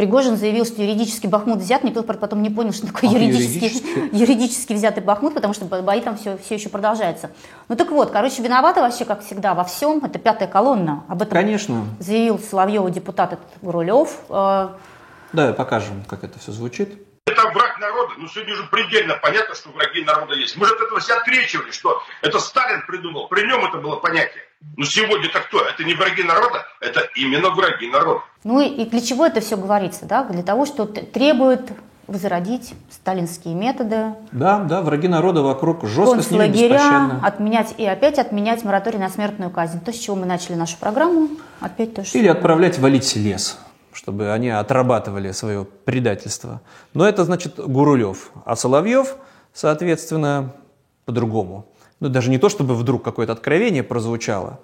Пригожин 0.00 0.38
заявил, 0.38 0.64
что 0.64 0.80
юридически 0.80 1.26
Бахмут 1.26 1.58
взят, 1.58 1.84
никто 1.84 2.02
потом 2.02 2.40
не 2.40 2.48
понял, 2.48 2.72
что 2.72 2.86
такое 2.86 3.10
а, 3.10 3.12
юридически, 3.12 3.64
юридически? 3.64 4.16
юридически 4.16 4.72
взятый 4.72 5.02
Бахмут, 5.02 5.34
потому 5.34 5.52
что 5.52 5.66
бои 5.66 6.00
там 6.00 6.16
все, 6.16 6.38
все 6.38 6.54
еще 6.54 6.70
продолжаются. 6.70 7.30
Ну 7.68 7.76
так 7.76 7.90
вот, 7.90 8.10
короче, 8.10 8.42
виновата 8.42 8.80
вообще, 8.80 9.04
как 9.04 9.22
всегда, 9.22 9.52
во 9.52 9.62
всем, 9.64 10.02
это 10.02 10.18
пятая 10.18 10.48
колонна. 10.48 11.04
Об 11.06 11.20
этом 11.20 11.34
Конечно. 11.34 11.84
заявил 11.98 12.38
Соловьева 12.38 12.90
депутат 12.90 13.38
Рулев. 13.60 14.20
Э, 14.30 14.70
да, 15.34 15.52
покажем, 15.52 16.02
как 16.08 16.24
это 16.24 16.38
все 16.38 16.52
звучит. 16.52 16.98
Это 17.26 17.42
враг 17.50 17.78
народа, 17.78 18.14
ну 18.16 18.26
сегодня 18.26 18.54
уже 18.54 18.64
предельно 18.68 19.18
понятно, 19.20 19.54
что 19.54 19.68
враги 19.68 20.02
народа 20.02 20.34
есть. 20.34 20.56
Мы 20.56 20.64
же 20.64 20.72
от 20.76 20.80
этого 20.80 21.00
все 21.00 21.12
открещивали, 21.12 21.72
что 21.72 22.00
это 22.22 22.38
Сталин 22.38 22.86
придумал, 22.86 23.28
при 23.28 23.46
нем 23.46 23.62
это 23.66 23.76
было 23.76 23.96
понятие. 23.96 24.44
Ну 24.76 24.84
сегодня-то 24.84 25.40
кто? 25.40 25.60
Это 25.62 25.84
не 25.84 25.94
враги 25.94 26.22
народа, 26.22 26.64
это 26.80 27.00
именно 27.16 27.50
враги 27.50 27.88
народа. 27.88 28.22
Ну 28.44 28.60
и, 28.60 28.66
и 28.66 28.88
для 28.88 29.00
чего 29.00 29.26
это 29.26 29.40
все 29.40 29.56
говорится, 29.56 30.06
да? 30.06 30.24
Для 30.24 30.42
того, 30.42 30.66
что 30.66 30.86
требует 30.86 31.70
возродить 32.06 32.74
сталинские 32.90 33.54
методы. 33.54 34.14
Да, 34.32 34.58
да, 34.58 34.82
враги 34.82 35.06
народа 35.06 35.42
вокруг 35.42 35.86
жестко 35.86 36.22
с 36.22 36.30
ними 36.30 36.48
беспощадно. 36.48 37.20
отменять 37.24 37.74
и 37.78 37.86
опять 37.86 38.18
отменять 38.18 38.64
мораторий 38.64 38.98
на 38.98 39.08
смертную 39.08 39.50
казнь. 39.50 39.80
То, 39.80 39.92
с 39.92 39.96
чего 39.96 40.16
мы 40.16 40.26
начали 40.26 40.56
нашу 40.56 40.76
программу, 40.78 41.28
опять 41.60 41.94
то, 41.94 42.04
что... 42.04 42.18
Или 42.18 42.26
отправлять 42.26 42.78
валить 42.78 43.14
лес, 43.16 43.58
чтобы 43.92 44.32
они 44.32 44.50
отрабатывали 44.50 45.30
свое 45.30 45.64
предательство. 45.64 46.60
Но 46.94 47.08
это 47.08 47.24
значит 47.24 47.56
Гурулев. 47.58 48.32
А 48.44 48.56
Соловьев, 48.56 49.16
соответственно, 49.54 50.52
по-другому. 51.04 51.66
Ну, 52.00 52.08
даже 52.08 52.30
не 52.30 52.38
то, 52.38 52.48
чтобы 52.48 52.74
вдруг 52.74 53.04
какое-то 53.04 53.32
откровение 53.32 53.82
прозвучало, 53.82 54.60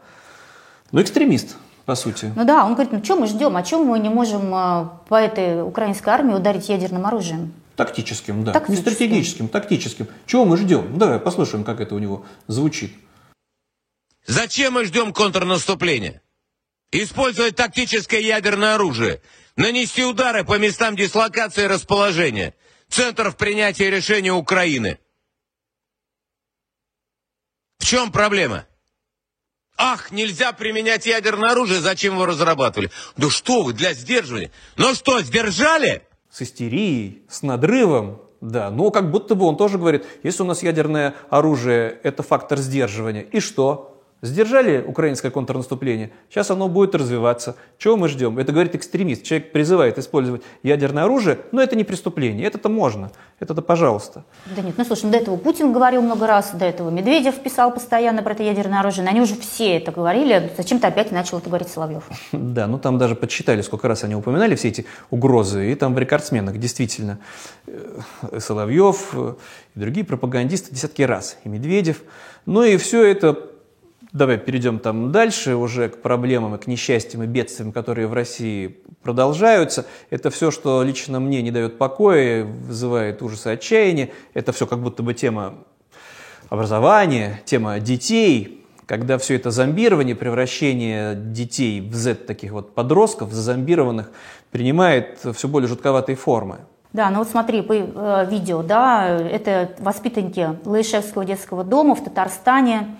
но 0.91 1.03
экстремист 1.03 1.57
по 1.84 1.95
сути. 1.95 2.32
Ну 2.34 2.45
да, 2.45 2.64
он 2.64 2.72
говорит, 2.74 2.93
ну 2.93 3.05
что 3.05 3.16
мы 3.16 3.26
ждем, 3.26 3.57
а 3.57 3.62
чем 3.62 3.84
мы 3.84 3.99
не 3.99 4.09
можем 4.09 4.53
э, 4.55 4.89
по 5.09 5.14
этой 5.14 5.62
украинской 5.62 6.09
армии 6.09 6.34
ударить 6.34 6.68
ядерным 6.68 7.07
оружием? 7.07 7.53
Тактическим, 7.76 8.43
да. 8.43 8.53
Тактическим. 8.53 8.74
Не 8.74 8.80
стратегическим, 8.80 9.49
тактическим. 9.49 10.09
Чего 10.26 10.47
мы 10.47 10.57
ждем? 10.57 10.93
Ну, 10.93 10.97
давай 10.97 11.20
послушаем, 11.20 11.62
как 11.62 11.80
это 11.80 11.95
у 11.95 11.99
него 11.99 12.24
звучит. 12.49 12.93
Зачем 14.26 14.72
мы 14.74 14.84
ждем 14.84 15.12
контрнаступления? 15.12 16.22
Использовать 16.91 17.57
тактическое 17.57 18.20
ядерное 18.20 18.76
оружие, 18.76 19.20
нанести 19.57 20.05
удары 20.05 20.45
по 20.45 20.59
местам 20.59 20.97
дислокации 20.97 21.64
и 21.64 21.68
расположения, 21.68 22.55
центров 22.89 23.37
принятия 23.37 23.91
решения 23.91 24.32
Украины. 24.32 24.99
В 27.79 27.85
чем 27.85 28.11
проблема? 28.12 28.66
Ах, 29.77 30.11
нельзя 30.11 30.53
применять 30.53 31.07
ядерное 31.07 31.51
оружие, 31.51 31.81
зачем 31.81 32.14
его 32.14 32.27
разрабатывали? 32.27 32.91
Да 33.16 33.29
что 33.29 33.62
вы, 33.62 33.74
для 33.74 33.93
сдерживания. 33.93 34.51
Ну 34.77 34.95
что, 34.95 35.20
сдержали? 35.20 36.03
С 36.31 36.43
истерией, 36.43 37.24
с 37.29 37.43
надрывом, 37.43 38.22
да. 38.41 38.70
Но 38.70 38.91
как 38.91 39.11
будто 39.11 39.35
бы 39.35 39.45
он 39.45 39.57
тоже 39.57 39.79
говорит, 39.79 40.07
если 40.22 40.43
у 40.43 40.47
нас 40.47 40.62
ядерное 40.62 41.14
оружие, 41.29 41.99
это 42.03 42.22
фактор 42.22 42.59
сдерживания. 42.59 43.22
И 43.22 43.41
что? 43.41 43.95
Сдержали 44.22 44.82
украинское 44.82 45.30
контрнаступление, 45.30 46.10
сейчас 46.30 46.50
оно 46.50 46.68
будет 46.68 46.94
развиваться. 46.94 47.54
Чего 47.76 47.98
мы 47.98 48.08
ждем? 48.08 48.38
Это 48.38 48.50
говорит 48.50 48.74
экстремист. 48.74 49.22
Человек 49.22 49.52
призывает 49.52 49.98
использовать 49.98 50.40
ядерное 50.62 51.04
оружие, 51.04 51.38
но 51.52 51.62
это 51.62 51.76
не 51.76 51.84
преступление, 51.84 52.46
это-то 52.46 52.70
можно, 52.70 53.12
это-то 53.40 53.60
пожалуйста. 53.60 54.24
Да 54.56 54.62
нет, 54.62 54.74
ну 54.78 54.84
слушай, 54.86 55.04
ну, 55.04 55.10
до 55.10 55.18
этого 55.18 55.36
Путин 55.36 55.70
говорил 55.70 56.00
много 56.00 56.26
раз, 56.26 56.52
до 56.52 56.64
этого 56.64 56.88
Медведев 56.88 57.34
писал 57.40 57.74
постоянно 57.74 58.22
про 58.22 58.32
это 58.32 58.42
ядерное 58.42 58.80
оружие, 58.80 59.04
но 59.04 59.10
они 59.10 59.20
уже 59.20 59.34
все 59.36 59.76
это 59.76 59.92
говорили, 59.92 60.50
зачем-то 60.56 60.86
опять 60.88 61.12
начал 61.12 61.36
это 61.36 61.48
говорить 61.48 61.68
Соловьев. 61.68 62.04
Да, 62.56 62.66
ну 62.66 62.78
там 62.78 62.96
даже 62.96 63.16
подсчитали, 63.16 63.60
сколько 63.60 63.86
раз 63.86 64.02
они 64.02 64.14
упоминали 64.14 64.54
все 64.54 64.68
эти 64.68 64.86
угрозы, 65.10 65.72
и 65.72 65.74
там 65.74 65.94
в 65.94 65.98
рекордсменах 65.98 66.56
действительно 66.56 67.18
э, 67.66 68.00
Соловьев 68.38 69.10
э, 69.12 69.34
и 69.74 69.78
другие 69.78 70.06
пропагандисты 70.06 70.74
десятки 70.74 71.02
раз, 71.02 71.36
и 71.44 71.50
Медведев. 71.50 72.02
Ну 72.46 72.62
и 72.62 72.78
все 72.78 73.04
это 73.04 73.50
Давай 74.16 74.38
перейдем 74.38 74.78
там 74.78 75.12
дальше 75.12 75.56
уже 75.56 75.90
к 75.90 76.00
проблемам 76.00 76.54
и 76.54 76.58
к 76.58 76.66
несчастьям 76.66 77.22
и 77.22 77.26
бедствиям, 77.26 77.70
которые 77.70 78.06
в 78.06 78.14
России 78.14 78.78
продолжаются. 79.02 79.84
Это 80.08 80.30
все, 80.30 80.50
что 80.50 80.82
лично 80.82 81.20
мне 81.20 81.42
не 81.42 81.50
дает 81.50 81.76
покоя, 81.76 82.44
вызывает 82.44 83.20
ужас 83.20 83.44
и 83.44 83.50
отчаяние. 83.50 84.12
Это 84.32 84.52
все 84.52 84.66
как 84.66 84.78
будто 84.78 85.02
бы 85.02 85.12
тема 85.12 85.56
образования, 86.48 87.42
тема 87.44 87.78
детей, 87.78 88.64
когда 88.86 89.18
все 89.18 89.34
это 89.34 89.50
зомбирование, 89.50 90.16
превращение 90.16 91.14
детей 91.14 91.82
в 91.82 91.94
Z 91.94 92.14
таких 92.14 92.52
вот 92.52 92.74
подростков, 92.74 93.34
зазомбированных, 93.34 94.10
принимает 94.50 95.18
все 95.34 95.46
более 95.46 95.68
жутковатые 95.68 96.16
формы. 96.16 96.60
Да, 96.94 97.10
ну 97.10 97.18
вот 97.18 97.28
смотри, 97.28 97.60
по 97.60 97.74
э, 97.74 98.26
видео, 98.30 98.62
да, 98.62 99.08
это 99.10 99.72
воспитанники 99.78 100.58
Лаишевского 100.64 101.26
детского 101.26 101.64
дома 101.64 101.94
в 101.94 102.02
Татарстане, 102.02 102.96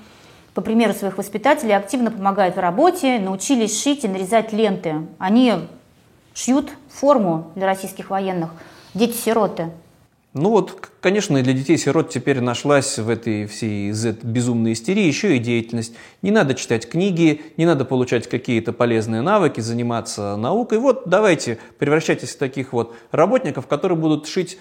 по 0.57 0.62
примеру 0.62 0.94
своих 0.94 1.18
воспитателей, 1.18 1.76
активно 1.76 2.11
помогают 2.11 2.57
в 2.57 2.61
работе, 2.61 3.18
научились 3.18 3.78
шить 3.78 4.04
и 4.04 4.09
нарезать 4.09 4.54
ленты. 4.54 5.07
Они 5.18 5.52
шьют 6.32 6.70
форму 6.88 7.52
для 7.54 7.66
российских 7.66 8.09
военных, 8.09 8.52
дети-сироты. 8.94 9.70
Ну 10.32 10.50
вот, 10.50 10.90
конечно, 11.00 11.42
для 11.42 11.52
детей-сирот 11.52 12.09
теперь 12.09 12.40
нашлась 12.40 12.98
в 12.98 13.11
этой 13.11 13.46
всей 13.46 13.92
Z 13.92 14.18
безумной 14.22 14.72
истерии 14.72 15.04
еще 15.04 15.36
и 15.36 15.38
деятельность. 15.38 15.94
Не 16.22 16.30
надо 16.30 16.54
читать 16.54 16.88
книги, 16.88 17.42
не 17.59 17.66
надо 17.66 17.84
получать 17.84 18.26
какие-то 18.26 18.72
полезные 18.72 19.20
навыки, 19.20 19.61
заниматься 19.61 20.36
наукой. 20.36 20.78
Вот 20.78 21.02
давайте 21.04 21.59
превращайтесь 21.78 22.34
в 22.34 22.38
таких 22.38 22.72
вот 22.72 22.94
работников, 23.12 23.66
которые 23.66 23.98
будут 23.98 24.26
шить 24.26 24.59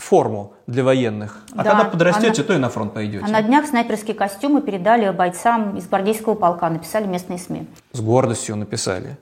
форму 0.00 0.54
для 0.66 0.82
военных. 0.82 1.44
А 1.52 1.62
да, 1.62 1.70
когда 1.70 1.84
подрастете, 1.84 2.42
а 2.42 2.44
то 2.44 2.54
и 2.54 2.58
на 2.58 2.68
фронт 2.68 2.94
пойдете. 2.94 3.24
А 3.24 3.28
на 3.28 3.42
днях 3.42 3.66
снайперские 3.66 4.14
костюмы 4.14 4.62
передали 4.62 5.10
бойцам 5.10 5.76
из 5.76 5.86
гвардейского 5.86 6.34
полка, 6.34 6.68
написали 6.70 7.06
местные 7.06 7.38
СМИ. 7.38 7.66
С 7.92 8.00
гордостью 8.00 8.56
написали. 8.56 9.18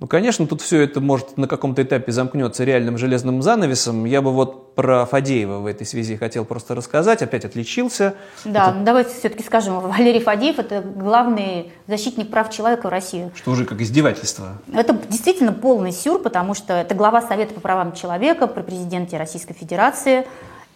Ну, 0.00 0.06
конечно, 0.06 0.46
тут 0.46 0.62
все 0.62 0.80
это 0.80 1.02
может 1.02 1.36
на 1.36 1.46
каком-то 1.46 1.82
этапе 1.82 2.10
замкнется 2.10 2.64
реальным 2.64 2.96
железным 2.96 3.42
занавесом. 3.42 4.06
Я 4.06 4.22
бы 4.22 4.32
вот 4.32 4.74
про 4.74 5.04
Фадеева 5.04 5.58
в 5.58 5.66
этой 5.66 5.86
связи 5.86 6.16
хотел 6.16 6.46
просто 6.46 6.74
рассказать. 6.74 7.20
Опять 7.20 7.44
отличился. 7.44 8.14
Да, 8.46 8.70
это... 8.70 8.80
давайте 8.80 9.10
все-таки 9.10 9.44
скажем, 9.44 9.78
Валерий 9.80 10.22
Фадеев– 10.22 10.58
это 10.58 10.80
главный 10.80 11.70
защитник 11.86 12.30
прав 12.30 12.50
человека 12.50 12.86
в 12.86 12.90
России. 12.90 13.30
Что 13.34 13.50
уже 13.50 13.66
как 13.66 13.82
издевательство. 13.82 14.56
Это 14.72 14.98
действительно 15.10 15.52
полный 15.52 15.92
сюр, 15.92 16.18
потому 16.22 16.54
что 16.54 16.72
это 16.72 16.94
глава 16.94 17.20
Совета 17.20 17.52
по 17.52 17.60
правам 17.60 17.92
человека 17.92 18.46
при 18.46 18.62
президенте 18.62 19.18
Российской 19.18 19.52
Федерации. 19.52 20.26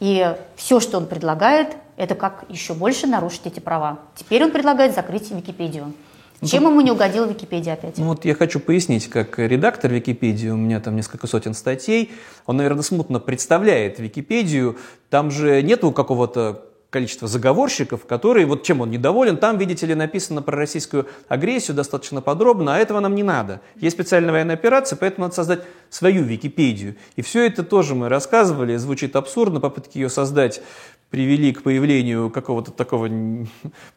И 0.01 0.37
все, 0.57 0.81
что 0.81 0.99
он 0.99 1.07
предлагает, 1.07 1.69
это 1.97 2.15
как 2.15 2.45
еще 2.51 2.75
больше 2.75 3.07
нарушить 3.07 3.47
эти 3.47 3.61
права. 3.61 4.01
Теперь 4.17 4.45
он 4.45 4.51
предлагает 4.51 4.95
закрыть 4.95 5.31
Википедию. 5.31 5.95
Ну, 6.41 6.49
Чем 6.49 6.65
ему 6.65 6.81
не 6.81 6.91
угодила 6.91 7.27
Википедия 7.27 7.75
опять? 7.75 7.97
Ну 7.99 8.07
вот 8.07 8.25
я 8.25 8.35
хочу 8.35 8.61
пояснить, 8.61 9.09
как 9.09 9.39
редактор 9.39 9.93
Википедии, 9.93 10.49
у 10.49 10.57
меня 10.57 10.81
там 10.81 10.97
несколько 10.97 11.27
сотен 11.27 11.55
статей, 11.55 12.13
он, 12.47 12.57
наверное, 12.57 12.83
смутно 12.83 13.21
представляет 13.21 13.99
Википедию, 13.99 14.77
там 15.11 15.31
же 15.31 15.63
нету 15.63 15.91
какого-то 15.93 16.65
количества 16.95 17.27
заговорщиков, 17.27 18.07
которые, 18.07 18.47
вот 18.47 18.63
чем 18.63 18.81
он 18.81 18.89
недоволен, 18.89 19.37
там, 19.37 19.59
видите 19.59 19.85
ли, 19.85 19.97
написано 19.97 20.43
про 20.43 20.57
российскую 20.57 21.09
агрессию 21.27 21.75
достаточно 21.77 22.21
подробно, 22.21 22.77
а 22.77 22.79
этого 22.79 23.01
нам 23.01 23.17
не 23.17 23.25
надо. 23.25 23.61
Есть 23.75 23.97
специальная 23.97 24.31
военная 24.31 24.55
операция, 24.55 24.97
поэтому 24.97 25.25
надо 25.25 25.35
создать 25.35 25.63
свою 25.91 26.23
Википедию. 26.23 26.95
И 27.17 27.23
все 27.23 27.47
это 27.47 27.65
тоже 27.65 27.97
мы 27.97 28.09
рассказывали, 28.09 28.77
звучит 28.77 29.17
абсурдно, 29.17 29.59
попытки 29.59 29.99
ее 29.99 30.09
создать 30.09 30.63
привели 31.11 31.53
к 31.53 31.63
появлению 31.63 32.31
какого-то 32.31 32.71
такого 32.73 33.09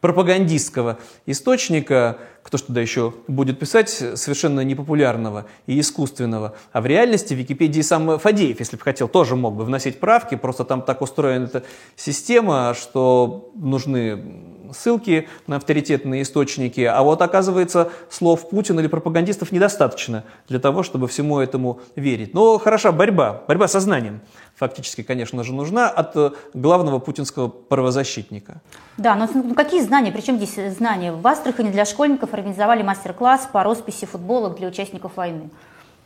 пропагандистского 0.01 0.99
источника, 1.26 2.20
кто 2.43 2.58
что 2.58 2.68
туда 2.68 2.82
еще 2.82 3.14
будет 3.28 3.60
писать, 3.60 3.89
совершенно 3.89 4.62
непопулярного 4.62 5.47
и 5.66 5.80
искусственного. 5.80 6.55
А 6.72 6.82
в 6.82 6.86
реальности 6.86 7.34
в 7.34 7.38
Википедии 7.38 7.82
сам 7.82 8.20
Фадеев, 8.20 8.60
если 8.60 8.78
бы 8.78 8.84
хотел, 8.84 9.08
тоже 9.08 9.36
мог 9.36 9.55
бы 9.55 9.66
вносить 9.66 9.99
правки, 9.99 10.36
просто 10.36 10.64
там 10.64 10.82
так 10.82 11.01
устроена 11.01 11.45
эта 11.45 11.64
система, 11.95 12.76
что 12.80 13.51
нужны 13.55 14.46
ссылки 14.74 15.28
на 15.47 15.57
авторитетные 15.57 16.22
источники, 16.22 16.82
а 16.82 17.01
вот 17.03 17.22
оказывается 17.22 17.91
слов 18.09 18.49
Путина 18.49 18.80
или 18.80 18.88
пропагандистов 18.88 19.51
недостаточно 19.51 20.24
для 20.47 20.59
того, 20.59 20.84
чтобы 20.84 21.07
всему 21.07 21.39
этому 21.39 21.80
верить. 21.95 22.34
Но 22.34 22.57
хороша 22.57 22.91
борьба, 22.91 23.43
борьба 23.47 23.68
со 23.68 23.80
знанием 23.80 24.22
фактически, 24.57 25.03
конечно 25.03 25.43
же, 25.43 25.53
нужна 25.53 25.88
от 25.88 26.15
э, 26.15 26.32
главного 26.53 26.99
путинского 26.99 27.47
правозащитника. 27.47 28.61
Да, 28.97 29.15
но 29.15 29.30
ну, 29.34 29.53
какие 29.53 29.82
знания? 29.82 30.11
Причем 30.11 30.38
здесь 30.38 30.76
знания? 30.76 31.11
В 31.11 31.26
Астрахани 31.28 31.70
для 31.70 31.86
школьников 31.86 32.34
организовали 32.34 32.82
мастер-класс 32.82 33.49
по 33.51 33.63
росписи 33.63 34.05
футболок 34.05 34.57
для 34.57 34.68
участников 34.68 35.15
войны. 35.15 35.49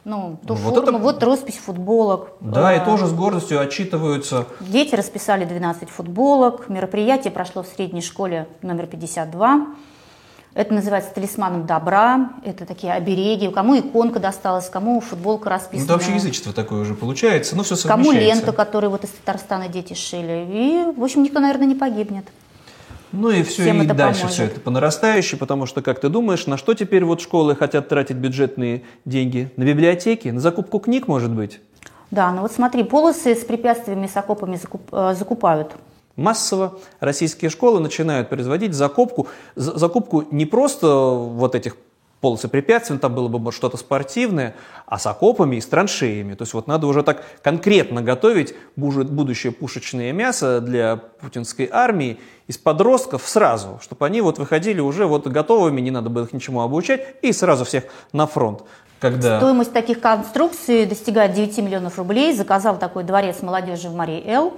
Ну, 0.03 0.39
ту 0.47 0.55
вот 0.55 0.75
форму, 0.75 0.97
это... 0.97 0.97
вот 0.97 1.23
роспись 1.23 1.57
футболок. 1.57 2.31
Да, 2.39 2.75
и 2.75 2.83
тоже 2.83 3.05
с 3.05 3.13
гордостью 3.13 3.61
отчитываются. 3.61 4.47
Дети 4.59 4.95
расписали 4.95 5.45
12 5.45 5.89
футболок. 5.89 6.69
Мероприятие 6.69 7.31
прошло 7.31 7.61
в 7.61 7.67
средней 7.67 8.01
школе 8.01 8.47
номер 8.61 8.87
52. 8.87 9.67
Это 10.53 10.73
называется 10.73 11.13
талисманом 11.13 11.65
добра, 11.65 12.33
это 12.43 12.65
такие 12.65 12.91
обереги, 12.91 13.47
кому 13.47 13.79
иконка 13.79 14.19
досталась, 14.19 14.69
кому 14.69 14.99
футболка 14.99 15.49
расписана. 15.49 15.79
Ну, 15.79 15.85
это 15.85 15.93
вообще 15.93 16.15
язычество 16.15 16.51
такое 16.51 16.81
уже 16.81 16.93
получается, 16.93 17.55
но 17.55 17.63
все 17.63 17.77
совмещается. 17.77 18.11
Кому 18.11 18.19
лента, 18.19 18.51
которую 18.51 18.91
вот 18.91 19.05
из 19.05 19.11
Татарстана 19.11 19.69
дети 19.69 19.93
шили. 19.93 20.45
И, 20.51 20.93
в 20.97 21.01
общем, 21.01 21.23
никто, 21.23 21.39
наверное, 21.39 21.67
не 21.67 21.75
погибнет. 21.75 22.25
Ну 23.11 23.29
и 23.29 23.43
все, 23.43 23.63
Всем 23.63 23.81
и 23.81 23.85
дальше 23.85 24.21
поможет. 24.21 24.29
все 24.31 24.43
это 24.45 24.59
по 24.61 24.71
нарастающей, 24.71 25.37
потому 25.37 25.65
что, 25.65 25.81
как 25.81 25.99
ты 25.99 26.07
думаешь, 26.09 26.47
на 26.47 26.57
что 26.57 26.73
теперь 26.73 27.03
вот 27.03 27.19
школы 27.21 27.55
хотят 27.55 27.89
тратить 27.89 28.15
бюджетные 28.15 28.83
деньги? 29.05 29.51
На 29.57 29.63
библиотеки? 29.63 30.29
На 30.29 30.39
закупку 30.39 30.79
книг, 30.79 31.07
может 31.07 31.31
быть? 31.31 31.59
Да, 32.09 32.31
ну 32.31 32.41
вот 32.41 32.51
смотри, 32.51 32.83
полосы 32.83 33.35
с 33.35 33.43
препятствиями, 33.43 34.07
с 34.07 34.15
окопами 34.15 34.55
закуп, 34.55 34.81
э, 34.91 35.13
закупают. 35.17 35.71
массово 36.15 36.79
российские 36.99 37.49
школы 37.49 37.79
начинают 37.79 38.29
производить 38.29 38.73
закупку, 38.73 39.27
закупку 39.55 40.25
не 40.31 40.45
просто 40.45 40.87
вот 40.87 41.55
этих 41.55 41.75
полосы 42.21 42.47
препятствий, 42.47 42.97
там 42.97 43.13
было 43.15 43.27
бы 43.27 43.51
что-то 43.51 43.77
спортивное, 43.77 44.55
а 44.85 44.99
с 44.99 45.07
окопами 45.07 45.57
и 45.57 45.61
с 45.61 45.65
траншеями. 45.65 46.35
То 46.35 46.43
есть 46.43 46.53
вот 46.53 46.67
надо 46.67 46.87
уже 46.87 47.03
так 47.03 47.23
конкретно 47.41 48.01
готовить 48.01 48.53
будущее 48.75 49.51
пушечное 49.51 50.13
мясо 50.13 50.61
для 50.61 50.97
путинской 50.97 51.67
армии 51.71 52.19
из 52.47 52.57
подростков 52.57 53.27
сразу, 53.27 53.79
чтобы 53.81 54.05
они 54.05 54.21
вот 54.21 54.37
выходили 54.37 54.79
уже 54.79 55.05
вот 55.07 55.27
готовыми, 55.27 55.81
не 55.81 55.91
надо 55.91 56.09
было 56.09 56.25
их 56.25 56.33
ничему 56.33 56.61
обучать, 56.61 57.01
и 57.21 57.33
сразу 57.33 57.65
всех 57.65 57.85
на 58.13 58.27
фронт. 58.27 58.63
Когда... 58.99 59.39
Стоимость 59.39 59.73
таких 59.73 59.99
конструкций 59.99 60.85
достигает 60.85 61.33
9 61.33 61.57
миллионов 61.57 61.97
рублей. 61.97 62.33
Заказал 62.35 62.77
такой 62.77 63.03
дворец 63.03 63.41
молодежи 63.41 63.89
в 63.89 63.95
Марии 63.95 64.23
Эл. 64.27 64.53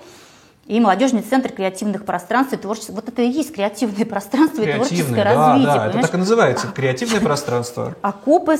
И 0.65 0.79
молодежный 0.79 1.21
центр 1.21 1.51
креативных 1.51 2.05
пространств 2.05 2.53
и 2.53 2.57
творчества. 2.57 2.93
Вот 2.93 3.09
это 3.09 3.21
и 3.21 3.29
есть 3.29 3.53
креативное 3.53 4.05
пространство 4.05 4.61
и 4.61 4.73
творческое 4.73 5.23
да, 5.23 5.23
развитие. 5.23 5.73
Да, 5.73 5.87
это 5.89 6.01
так 6.01 6.13
и 6.13 6.17
называется, 6.17 6.67
креативное 6.67 7.19
пространство. 7.19 7.95
Окопы, 8.01 8.57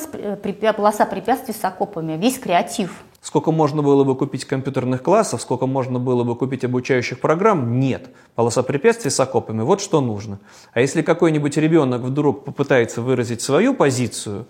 полоса 0.76 1.06
препятствий 1.06 1.54
с 1.54 1.64
окопами, 1.64 2.18
весь 2.18 2.40
креатив. 2.40 3.04
Сколько 3.22 3.54
можно 3.54 3.82
было 3.82 4.04
бы 4.04 4.18
купить 4.18 4.44
компьютерных 4.44 5.02
классов, 5.02 5.42
сколько 5.42 5.66
можно 5.66 5.98
было 5.98 6.26
бы 6.26 6.36
купить 6.36 6.66
обучающих 6.66 7.22
программ? 7.22 7.80
Нет. 7.80 8.10
Полоса 8.36 8.64
препятствий 8.64 9.10
с 9.10 9.20
окопами, 9.22 9.62
вот 9.62 9.80
что 9.80 10.02
нужно. 10.02 10.40
А 10.74 10.82
если 10.82 11.04
какой-нибудь 11.04 11.56
ребенок 11.56 12.02
вдруг 12.02 12.44
попытается 12.44 13.02
выразить 13.02 13.42
свою 13.42 13.74
позицию, 13.76 14.46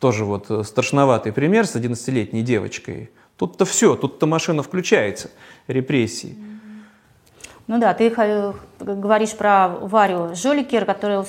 тоже 0.00 0.24
вот 0.24 0.50
э, 0.50 0.64
страшноватый 0.64 1.32
пример 1.32 1.68
с 1.68 1.76
11-летней 1.76 2.42
девочкой, 2.42 3.10
тут-то 3.36 3.64
все, 3.64 3.94
тут-то 3.94 4.26
машина 4.26 4.64
включается, 4.64 5.30
репрессии. 5.68 6.36
Ну 7.70 7.78
да, 7.78 7.94
ты 7.94 8.12
говоришь 8.80 9.36
про 9.36 9.68
Варю 9.68 10.34
Жоликер, 10.34 10.84
которая 10.84 11.24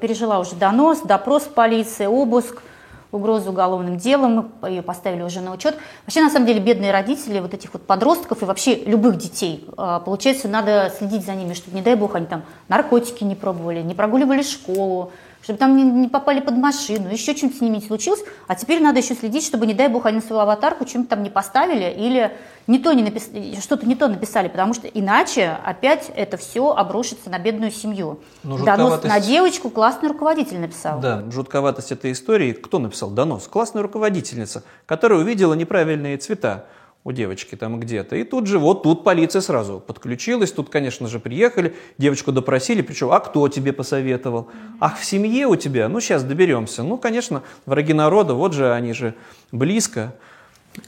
пережила 0.00 0.38
уже 0.38 0.54
донос, 0.54 1.00
допрос 1.00 1.42
полиции, 1.42 2.06
обыск, 2.06 2.62
угрозу 3.10 3.50
уголовным 3.50 3.96
делом, 3.96 4.52
ее 4.64 4.80
поставили 4.80 5.22
уже 5.22 5.40
на 5.40 5.52
учет. 5.52 5.76
Вообще, 6.06 6.22
на 6.22 6.30
самом 6.30 6.46
деле, 6.46 6.60
бедные 6.60 6.92
родители 6.92 7.40
вот 7.40 7.52
этих 7.52 7.72
вот 7.72 7.84
подростков 7.84 8.42
и 8.42 8.44
вообще 8.44 8.76
любых 8.76 9.18
детей, 9.18 9.68
а, 9.76 9.98
получается, 9.98 10.46
надо 10.46 10.92
следить 10.96 11.26
за 11.26 11.34
ними, 11.34 11.52
чтобы, 11.52 11.74
не 11.76 11.82
дай 11.82 11.96
бог, 11.96 12.14
они 12.14 12.26
там 12.26 12.44
наркотики 12.68 13.24
не 13.24 13.34
пробовали, 13.34 13.82
не 13.82 13.94
прогуливали 13.94 14.42
школу, 14.42 15.10
чтобы 15.42 15.58
там 15.58 15.76
не, 15.76 15.82
не 15.82 16.08
попали 16.08 16.40
под 16.40 16.56
машину, 16.56 17.10
еще 17.10 17.36
что-нибудь 17.36 17.58
с 17.58 17.60
ними 17.60 17.76
не 17.76 17.82
случилось. 17.82 18.20
А 18.46 18.54
теперь 18.54 18.80
надо 18.80 19.00
еще 19.00 19.14
следить, 19.14 19.44
чтобы, 19.44 19.66
не 19.66 19.74
дай 19.74 19.88
бог, 19.88 20.06
они 20.06 20.20
свою 20.20 20.42
аватарку 20.42 20.84
чем-то 20.84 21.10
там 21.10 21.22
не 21.22 21.30
поставили 21.30 21.92
или 21.96 22.32
не 22.66 22.78
то 22.78 22.92
не 22.92 23.02
написали, 23.02 23.58
что-то 23.60 23.86
не 23.86 23.96
то 23.96 24.08
написали, 24.08 24.48
потому 24.48 24.72
что 24.72 24.86
иначе 24.86 25.58
опять 25.64 26.10
это 26.14 26.36
все 26.36 26.70
обрушится 26.70 27.28
на 27.28 27.38
бедную 27.38 27.72
семью. 27.72 28.20
Ну, 28.44 28.64
Донос 28.64 29.02
на 29.02 29.20
девочку 29.20 29.68
классный 29.68 30.08
руководитель 30.08 30.60
написал. 30.60 31.00
Да, 31.00 31.24
жутковатость 31.30 31.92
этой 31.92 32.12
истории. 32.12 32.52
Кто 32.52 32.78
написал 32.78 33.10
донос? 33.10 33.48
Классная 33.48 33.82
руководительница, 33.82 34.62
которая 34.86 35.18
увидела 35.18 35.54
неправильные 35.54 36.16
цвета 36.18 36.66
у 37.04 37.12
девочки 37.12 37.56
там 37.56 37.80
где-то. 37.80 38.16
И 38.16 38.24
тут 38.24 38.46
же, 38.46 38.58
вот 38.58 38.84
тут 38.84 39.02
полиция 39.02 39.42
сразу 39.42 39.80
подключилась, 39.80 40.52
тут, 40.52 40.70
конечно 40.70 41.08
же, 41.08 41.18
приехали, 41.18 41.74
девочку 41.98 42.30
допросили, 42.30 42.82
причем, 42.82 43.10
а 43.10 43.20
кто 43.20 43.48
тебе 43.48 43.72
посоветовал? 43.72 44.48
Ах, 44.78 44.98
в 44.98 45.04
семье 45.04 45.46
у 45.46 45.56
тебя? 45.56 45.88
Ну, 45.88 46.00
сейчас 46.00 46.22
доберемся. 46.22 46.82
Ну, 46.82 46.98
конечно, 46.98 47.42
враги 47.66 47.92
народа, 47.92 48.34
вот 48.34 48.52
же 48.52 48.72
они 48.72 48.92
же 48.92 49.14
близко. 49.50 50.14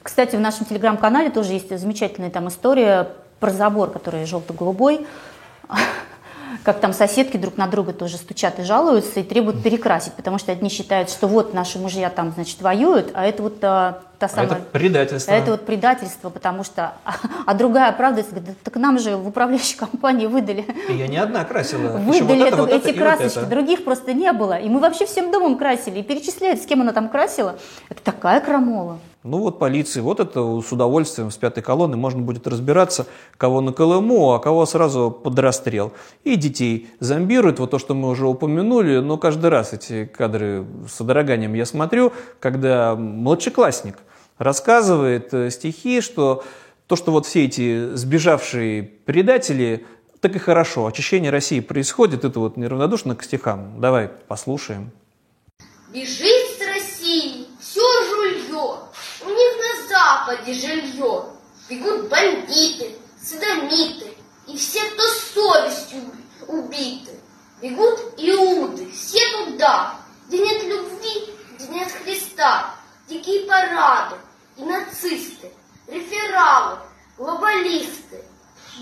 Кстати, 0.02 0.36
в 0.36 0.40
нашем 0.40 0.66
телеграм-канале 0.66 1.30
тоже 1.30 1.52
есть 1.52 1.76
замечательная 1.76 2.30
там 2.30 2.48
история 2.48 3.08
про 3.40 3.50
забор, 3.50 3.90
который 3.90 4.24
желто-голубой 4.24 5.06
как 6.64 6.80
там 6.80 6.94
соседки 6.94 7.36
друг 7.36 7.58
на 7.58 7.66
друга 7.66 7.92
тоже 7.92 8.16
стучат 8.16 8.58
и 8.58 8.62
жалуются 8.62 9.20
и 9.20 9.22
требуют 9.22 9.62
перекрасить, 9.62 10.14
потому 10.14 10.38
что 10.38 10.50
одни 10.50 10.70
считают, 10.70 11.10
что 11.10 11.28
вот 11.28 11.52
наши 11.52 11.78
мужья 11.78 12.08
там, 12.08 12.32
значит, 12.32 12.60
воюют, 12.62 13.10
а 13.12 13.26
это 13.26 13.42
вот 13.42 13.58
а, 13.62 14.00
та 14.18 14.28
самая... 14.28 14.48
А 14.48 14.52
это 14.54 14.62
предательство. 14.72 15.34
А 15.34 15.36
это 15.36 15.50
вот 15.50 15.66
предательство, 15.66 16.30
потому 16.30 16.64
что... 16.64 16.94
А, 17.04 17.16
а 17.44 17.54
другая 17.54 17.92
правда, 17.92 18.22
говорит, 18.22 18.58
так 18.62 18.76
нам 18.76 18.98
же 18.98 19.16
в 19.16 19.28
управляющей 19.28 19.76
компании 19.76 20.26
выдали... 20.26 20.64
И 20.88 20.94
я 20.94 21.06
не 21.06 21.18
одна 21.18 21.44
красила. 21.44 21.98
Выдали 21.98 22.38
вот 22.38 22.48
это, 22.48 22.56
вот 22.56 22.70
эти 22.70 22.88
это, 22.88 22.98
красочки, 22.98 23.38
вот 23.40 23.48
других 23.50 23.84
просто 23.84 24.14
не 24.14 24.32
было. 24.32 24.58
И 24.58 24.68
мы 24.70 24.80
вообще 24.80 25.04
всем 25.04 25.30
домом 25.30 25.58
красили. 25.58 25.98
И 25.98 26.02
перечисляют, 26.02 26.62
с 26.62 26.66
кем 26.66 26.80
она 26.80 26.92
там 26.92 27.10
красила. 27.10 27.56
Это 27.90 28.02
такая 28.02 28.40
крамола. 28.40 28.98
Ну 29.24 29.38
вот 29.38 29.58
полиции, 29.58 30.00
вот 30.00 30.20
это 30.20 30.60
с 30.60 30.70
удовольствием 30.70 31.30
с 31.30 31.36
пятой 31.38 31.62
колонны 31.62 31.96
можно 31.96 32.20
будет 32.20 32.46
разбираться, 32.46 33.06
кого 33.38 33.62
на 33.62 33.72
Колыму, 33.72 34.34
а 34.34 34.38
кого 34.38 34.66
сразу 34.66 35.10
под 35.10 35.38
расстрел. 35.38 35.94
И 36.24 36.36
детей 36.36 36.90
зомбируют, 37.00 37.58
вот 37.58 37.70
то, 37.70 37.78
что 37.78 37.94
мы 37.94 38.10
уже 38.10 38.26
упомянули, 38.26 38.98
но 38.98 39.16
каждый 39.16 39.48
раз 39.48 39.72
эти 39.72 40.04
кадры 40.04 40.66
с 40.86 41.00
одороганием 41.00 41.54
я 41.54 41.64
смотрю, 41.64 42.12
когда 42.38 42.94
младшеклассник 42.96 43.96
рассказывает 44.36 45.32
э, 45.32 45.48
стихи, 45.48 46.02
что 46.02 46.44
то, 46.86 46.94
что 46.94 47.10
вот 47.10 47.24
все 47.24 47.46
эти 47.46 47.94
сбежавшие 47.94 48.82
предатели, 48.82 49.86
так 50.20 50.36
и 50.36 50.38
хорошо, 50.38 50.84
очищение 50.84 51.30
России 51.30 51.60
происходит, 51.60 52.26
это 52.26 52.40
вот 52.40 52.58
неравнодушно 52.58 53.16
к 53.16 53.22
стихам. 53.22 53.80
Давай 53.80 54.08
послушаем. 54.08 54.90
Бежит 55.94 56.58
с 56.58 56.66
России 56.66 57.46
все 57.58 57.80
жулье, 57.80 58.84
у 59.24 59.30
них 59.30 59.52
на 59.56 59.88
западе 60.24 60.54
жилье. 60.54 61.26
Бегут 61.68 62.08
бандиты, 62.08 62.96
садомиты 63.20 64.16
и 64.46 64.56
все, 64.56 64.84
кто 64.90 65.02
совестью 65.02 66.02
убиты. 66.46 67.18
Бегут 67.62 67.98
иуды, 68.18 68.90
все 68.90 69.20
туда, 69.44 69.96
где 70.28 70.38
нет 70.38 70.64
любви, 70.64 71.34
где 71.54 71.68
нет 71.68 71.90
Христа. 71.90 72.74
Дикие 73.08 73.46
парады 73.46 74.16
и 74.56 74.64
нацисты, 74.64 75.50
рефералы, 75.86 76.78
глобалисты. 77.16 78.24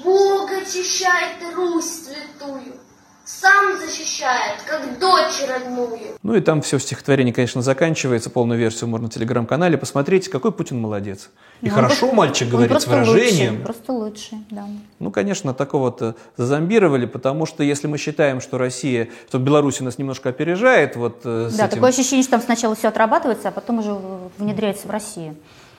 Бог 0.02 0.50
очищает 0.50 1.36
Русь 1.54 2.04
святую 2.04 2.80
сам 3.24 3.78
защищает, 3.78 4.62
как 4.66 4.98
дочь 4.98 5.48
родную. 5.48 5.98
Ну 6.22 6.34
и 6.34 6.40
там 6.40 6.60
все 6.62 6.78
стихотворение, 6.78 7.32
конечно, 7.32 7.62
заканчивается. 7.62 8.30
Полную 8.30 8.58
версию 8.58 8.90
можно 8.90 9.08
в 9.08 9.12
телеграм-канале 9.12 9.78
посмотреть. 9.78 10.28
Какой 10.28 10.52
Путин 10.52 10.80
молодец. 10.80 11.30
И 11.60 11.68
ну, 11.68 11.74
хорошо 11.74 12.00
просто, 12.00 12.16
мальчик 12.16 12.48
говорит 12.48 12.80
с 12.80 12.86
выражением. 12.86 13.52
Лучший, 13.52 13.64
просто 13.64 13.92
лучший, 13.92 14.38
да. 14.50 14.66
Ну, 14.98 15.10
конечно, 15.10 15.54
такого-то 15.54 16.16
зазомбировали, 16.36 17.06
потому 17.06 17.46
что 17.46 17.62
если 17.62 17.86
мы 17.86 17.98
считаем, 17.98 18.40
что 18.40 18.58
Россия, 18.58 19.08
что 19.28 19.38
Беларусь 19.38 19.80
нас 19.80 19.98
немножко 19.98 20.30
опережает, 20.30 20.96
вот 20.96 21.20
э, 21.24 21.50
Да, 21.56 21.66
этим... 21.66 21.76
такое 21.76 21.90
ощущение, 21.90 22.22
что 22.22 22.32
там 22.32 22.42
сначала 22.42 22.74
все 22.74 22.88
отрабатывается, 22.88 23.48
а 23.48 23.52
потом 23.52 23.78
уже 23.78 23.96
внедряется 24.38 24.88
в 24.88 24.90
Россию. 24.90 25.36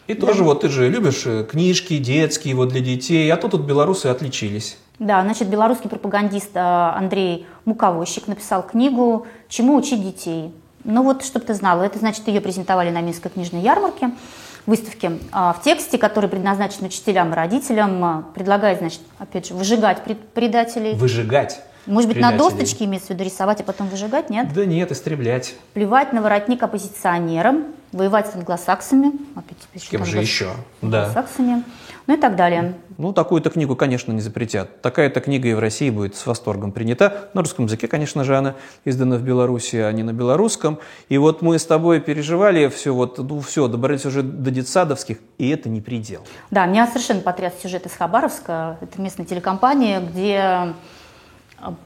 И 0.08 0.14
да. 0.14 0.28
тоже 0.28 0.44
вот 0.44 0.62
ты 0.62 0.70
же 0.70 0.90
любишь 0.90 1.24
э, 1.26 1.44
книжки 1.44 1.98
детские 1.98 2.56
вот 2.56 2.70
для 2.70 2.82
детей, 2.82 3.32
а 3.32 3.38
то 3.38 3.50
тут 3.50 3.62
белорусы 3.62 4.08
отличились. 4.08 4.78
Да, 5.00 5.22
значит, 5.24 5.48
белорусский 5.50 5.90
пропагандист 5.90 6.52
э, 6.54 6.60
Андрей 6.60 7.48
Муковощик 7.66 8.28
написал 8.28 8.64
книгу 8.64 9.26
«Чему 9.50 9.76
учить 9.76 10.04
детей». 10.04 10.54
Ну 10.84 11.04
вот, 11.04 11.24
чтобы 11.24 11.46
ты 11.46 11.54
знала, 11.54 11.84
это 11.84 12.00
значит, 12.00 12.28
ее 12.28 12.42
презентовали 12.42 12.90
на 12.90 13.02
Минской 13.02 13.32
книжной 13.32 13.62
ярмарке, 13.62 14.12
выставке. 14.66 15.14
А 15.32 15.54
в 15.54 15.64
тексте, 15.64 15.98
который 15.98 16.30
предназначен 16.30 16.86
учителям 16.86 17.32
и 17.32 17.36
родителям, 17.36 18.06
э, 18.06 18.24
предлагает, 18.36 18.80
значит, 18.80 19.02
опять 19.18 19.48
же, 19.48 19.56
выжигать 19.56 20.04
предателей. 20.34 20.94
Выжигать? 20.94 21.60
Может 21.86 22.10
быть, 22.10 22.20
на 22.20 22.32
досточке 22.32 22.86
имеется 22.86 23.08
в 23.08 23.10
виду 23.12 23.26
рисовать, 23.26 23.60
а 23.62 23.64
потом 23.64 23.88
выжигать, 23.90 24.30
нет? 24.30 24.54
Да 24.54 24.66
нет, 24.66 24.92
истреблять. 24.92 25.56
Плевать 25.74 26.14
на 26.14 26.22
воротник 26.22 26.64
оппозиционерам, 26.64 27.66
воевать 27.92 28.28
с 28.32 28.36
англосаксами. 28.36 29.12
Опять, 29.36 29.84
с 29.84 29.90
кем 29.90 30.06
же 30.06 30.20
еще? 30.20 30.52
Да. 30.82 31.08
Англосаксами. 31.08 31.64
Ну 32.06 32.16
и 32.16 32.18
так 32.18 32.36
далее. 32.36 32.76
Ну, 32.98 33.14
такую-то 33.14 33.50
книгу, 33.50 33.76
конечно, 33.76 34.12
не 34.12 34.20
запретят. 34.20 34.82
Такая-то 34.82 35.22
книга 35.22 35.48
и 35.48 35.54
в 35.54 35.60
России 35.60 35.90
будет 35.90 36.16
с 36.16 36.26
восторгом 36.26 36.72
принята. 36.74 37.30
На 37.34 37.42
русском 37.42 37.66
языке, 37.66 37.88
конечно 37.88 38.24
же, 38.24 38.38
она 38.38 38.56
издана 38.84 39.16
в 39.16 39.22
Беларуси, 39.22 39.78
а 39.78 39.92
не 39.92 40.04
на 40.04 40.12
белорусском. 40.12 40.80
И 41.08 41.18
вот 41.18 41.42
мы 41.42 41.58
с 41.58 41.66
тобой 41.66 42.02
переживали 42.02 42.68
все, 42.68 42.94
вот, 42.94 43.18
ну, 43.20 43.40
все, 43.40 43.68
добрались 43.68 44.06
уже 44.06 44.22
до 44.22 44.52
детсадовских, 44.52 45.18
и 45.38 45.50
это 45.50 45.70
не 45.70 45.80
предел. 45.80 46.24
Да, 46.52 46.66
меня 46.66 46.88
совершенно 46.88 47.22
потряс 47.22 47.54
сюжет 47.62 47.86
из 47.86 47.94
Хабаровска. 47.94 48.78
Это 48.82 49.02
местная 49.02 49.26
телекомпания, 49.26 50.02
где 50.02 50.74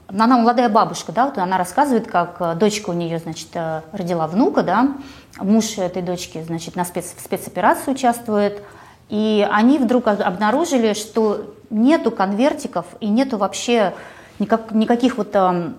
она 0.08 0.38
молодая 0.38 0.68
бабушка, 0.68 1.12
да, 1.12 1.26
вот 1.26 1.38
она 1.38 1.58
рассказывает, 1.58 2.08
как 2.08 2.36
э, 2.40 2.54
дочка 2.56 2.90
у 2.90 2.92
нее, 2.92 3.18
значит, 3.18 3.48
э, 3.54 3.82
родила 3.92 4.26
внука, 4.26 4.62
да, 4.64 4.96
муж 5.38 5.78
этой 5.78 6.02
дочки, 6.02 6.42
значит, 6.42 6.74
на 6.74 6.84
спец, 6.84 7.14
в 7.16 7.20
спецоперации 7.20 7.92
участвует, 7.92 8.60
и 9.08 9.46
они 9.50 9.78
вдруг 9.78 10.06
обнаружили, 10.08 10.92
что 10.92 11.54
нету 11.70 12.10
конвертиков 12.10 12.86
и 13.00 13.08
нету 13.08 13.38
вообще 13.38 13.94
никак, 14.38 14.72
никаких 14.72 15.16
вот, 15.16 15.30
э, 15.34 15.72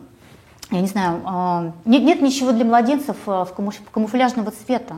я 0.72 0.82
не 0.82 0.88
знаю, 0.88 1.74
нет, 1.86 2.04
нет 2.04 2.22
ничего 2.22 2.52
для 2.52 2.66
младенцев 2.66 3.16
в 3.26 3.50
камуфляжного 3.92 4.52
цвета. 4.52 4.96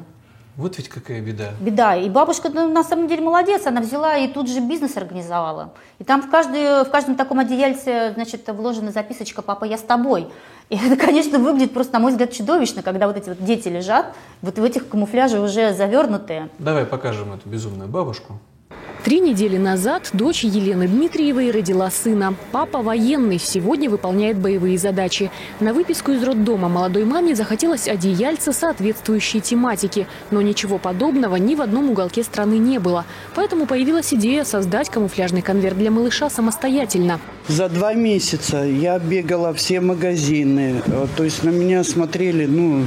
Вот 0.61 0.77
ведь 0.77 0.89
какая 0.89 1.21
беда. 1.21 1.53
Беда. 1.59 1.95
И 1.95 2.07
бабушка, 2.07 2.49
ну, 2.53 2.71
на 2.71 2.83
самом 2.83 3.07
деле, 3.07 3.23
молодец. 3.23 3.65
Она 3.65 3.81
взяла 3.81 4.15
и 4.17 4.27
тут 4.27 4.47
же 4.47 4.59
бизнес 4.59 4.95
организовала. 4.95 5.73
И 5.97 6.03
там 6.03 6.21
в, 6.21 6.29
каждую, 6.29 6.85
в 6.85 6.91
каждом 6.91 7.15
таком 7.15 7.39
одеяльце, 7.39 8.11
значит, 8.13 8.47
вложена 8.47 8.91
записочка 8.91 9.41
«Папа, 9.41 9.65
я 9.65 9.79
с 9.79 9.81
тобой». 9.81 10.27
И 10.69 10.75
это, 10.75 10.97
конечно, 10.97 11.39
выглядит 11.39 11.73
просто, 11.73 11.93
на 11.93 11.99
мой 11.99 12.11
взгляд, 12.11 12.31
чудовищно, 12.31 12.83
когда 12.83 13.07
вот 13.07 13.17
эти 13.17 13.29
вот 13.29 13.43
дети 13.43 13.69
лежат, 13.69 14.13
вот 14.43 14.59
в 14.59 14.63
этих 14.63 14.87
камуфляжах 14.87 15.41
уже 15.43 15.73
завернутые. 15.73 16.49
Давай 16.59 16.85
покажем 16.85 17.33
эту 17.33 17.49
безумную 17.49 17.89
бабушку. 17.89 18.39
Три 19.03 19.19
недели 19.19 19.57
назад 19.57 20.11
дочь 20.13 20.43
Елены 20.43 20.87
Дмитриевой 20.87 21.49
родила 21.49 21.89
сына. 21.89 22.35
Папа 22.51 22.83
военный, 22.83 23.39
сегодня 23.39 23.89
выполняет 23.89 24.37
боевые 24.37 24.77
задачи. 24.77 25.31
На 25.59 25.73
выписку 25.73 26.11
из 26.11 26.21
роддома 26.23 26.69
молодой 26.69 27.03
маме 27.03 27.33
захотелось 27.33 27.87
одеяльца 27.87 28.53
соответствующей 28.53 29.41
тематики. 29.41 30.05
Но 30.29 30.43
ничего 30.43 30.77
подобного 30.77 31.37
ни 31.37 31.55
в 31.55 31.63
одном 31.63 31.89
уголке 31.89 32.21
страны 32.21 32.59
не 32.59 32.77
было. 32.77 33.05
Поэтому 33.33 33.65
появилась 33.65 34.13
идея 34.13 34.43
создать 34.43 34.91
камуфляжный 34.91 35.41
конверт 35.41 35.79
для 35.79 35.89
малыша 35.89 36.29
самостоятельно. 36.29 37.19
За 37.47 37.69
два 37.69 37.95
месяца 37.95 38.57
я 38.63 38.99
бегала 38.99 39.51
все 39.55 39.81
магазины. 39.81 40.79
Э, 40.85 41.07
То 41.17 41.23
есть 41.23 41.43
на 41.43 41.49
меня 41.49 41.83
смотрели, 41.83 42.45
ну, 42.45 42.85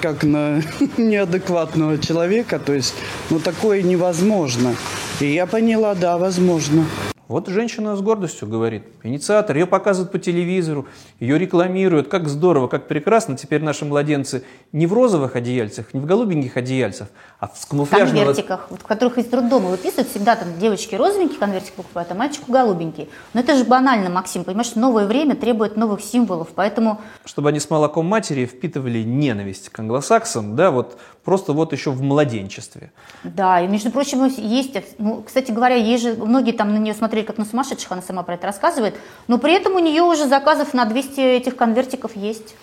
как 0.00 0.24
на 0.24 0.62
неадекватного 0.96 1.98
человека. 1.98 2.58
То 2.58 2.72
есть, 2.72 2.94
ну, 3.30 3.38
такое 3.38 3.82
невозможно. 3.82 4.74
И 5.20 5.26
я 5.26 5.46
поняла, 5.46 5.94
да, 5.94 6.18
возможно. 6.18 6.86
Вот 7.28 7.48
женщина 7.48 7.96
с 7.96 8.00
гордостью 8.00 8.48
говорит, 8.48 8.84
инициатор, 9.04 9.56
ее 9.56 9.66
показывают 9.66 10.10
по 10.10 10.18
телевизору, 10.18 10.86
ее 11.20 11.38
рекламируют, 11.38 12.08
как 12.08 12.28
здорово, 12.28 12.66
как 12.66 12.88
прекрасно. 12.88 13.36
Теперь 13.36 13.62
наши 13.62 13.84
младенцы 13.84 14.44
не 14.72 14.86
в 14.86 14.92
розовых 14.92 15.36
одеяльцах, 15.36 15.94
не 15.94 16.00
в 16.00 16.04
голубеньких 16.04 16.56
одеяльцах, 16.56 17.08
а 17.38 17.46
в 17.46 17.66
камуфляжных. 17.68 18.10
конвертиках, 18.10 18.66
вот, 18.70 18.80
в 18.80 18.86
которых 18.86 19.18
из 19.18 19.32
роддома 19.32 19.70
выписывают, 19.70 20.08
всегда 20.08 20.34
там 20.36 20.48
девочки 20.58 20.94
розовенький 20.96 21.38
конвертик 21.38 21.74
покупают, 21.74 22.10
а 22.10 22.14
мальчику 22.14 22.50
голубенький. 22.50 23.08
Но 23.34 23.40
это 23.40 23.56
же 23.56 23.64
банально, 23.64 24.10
Максим, 24.10 24.44
понимаешь, 24.44 24.74
новое 24.74 25.06
время 25.06 25.36
требует 25.36 25.76
новых 25.76 26.00
символов, 26.02 26.48
поэтому 26.54 27.00
Чтобы 27.24 27.50
они 27.50 27.60
с 27.60 27.70
молоком 27.70 28.06
матери 28.06 28.46
впитывали 28.46 29.02
ненависть 29.02 29.68
к 29.68 29.78
англосаксам, 29.78 30.56
да, 30.56 30.70
вот 30.70 30.98
просто 31.24 31.52
вот 31.52 31.72
еще 31.72 31.90
в 31.90 32.02
младенчестве. 32.02 32.92
Да, 33.24 33.60
и 33.60 33.68
между 33.68 33.90
прочим, 33.90 34.24
есть, 34.26 34.76
ну, 34.98 35.22
кстати 35.22 35.52
говоря, 35.52 35.76
есть 35.76 36.02
же, 36.02 36.14
многие 36.14 36.52
там 36.52 36.72
на 36.74 36.78
нее 36.78 36.94
смотрели 36.94 37.24
как 37.24 37.38
на 37.38 37.44
сумасшедших, 37.44 37.92
она 37.92 38.02
сама 38.02 38.22
про 38.22 38.34
это 38.34 38.46
рассказывает, 38.46 38.94
но 39.28 39.38
при 39.38 39.52
этом 39.54 39.74
у 39.74 39.78
нее 39.78 40.02
уже 40.02 40.26
заказов 40.26 40.74
на 40.74 40.84
200 40.84 41.20
этих 41.20 41.56
конвертиков 41.56 42.16
есть. 42.16 42.54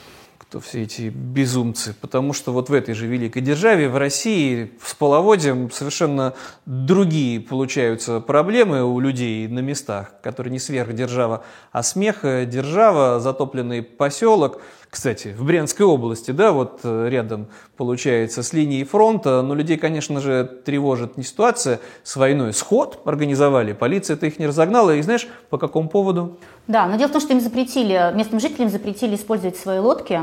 кто 0.49 0.59
все 0.59 0.81
эти 0.81 1.09
безумцы, 1.09 1.93
потому 2.01 2.33
что 2.33 2.51
вот 2.51 2.69
в 2.69 2.73
этой 2.73 2.95
же 2.95 3.05
великой 3.05 3.41
державе, 3.41 3.87
в 3.87 3.97
России, 3.97 4.71
с 4.83 4.95
половодьем 4.95 5.69
совершенно 5.69 6.33
другие 6.65 7.39
получаются 7.39 8.19
проблемы 8.19 8.83
у 8.83 8.99
людей 8.99 9.47
на 9.47 9.59
местах, 9.59 10.13
которые 10.23 10.51
не 10.51 10.57
сверхдержава, 10.57 11.43
а 11.71 11.83
смех, 11.83 12.21
держава, 12.23 13.19
затопленный 13.19 13.83
поселок. 13.83 14.59
Кстати, 14.89 15.35
в 15.37 15.45
Брянской 15.45 15.85
области, 15.85 16.31
да, 16.31 16.51
вот 16.51 16.79
э, 16.83 17.09
рядом 17.09 17.47
получается 17.77 18.41
с 18.41 18.53
линией 18.53 18.83
фронта, 18.83 19.43
но 19.43 19.53
людей, 19.53 19.77
конечно 19.77 20.19
же, 20.19 20.45
тревожит 20.65 21.15
не 21.15 21.23
ситуация 21.23 21.79
с 22.01 22.15
войной. 22.15 22.53
Сход 22.53 22.99
организовали, 23.05 23.73
полиция 23.73 24.15
это 24.15 24.25
их 24.25 24.39
не 24.39 24.47
разогнала, 24.47 24.95
и 24.95 25.01
знаешь, 25.03 25.27
по 25.51 25.59
какому 25.59 25.89
поводу? 25.89 26.39
Да, 26.67 26.87
но 26.87 26.97
дело 26.97 27.09
в 27.09 27.11
том, 27.11 27.21
что 27.21 27.33
им 27.33 27.39
запретили, 27.39 28.11
местным 28.15 28.39
жителям 28.39 28.69
запретили 28.69 29.15
использовать 29.15 29.57
свои 29.57 29.77
лодки 29.77 30.21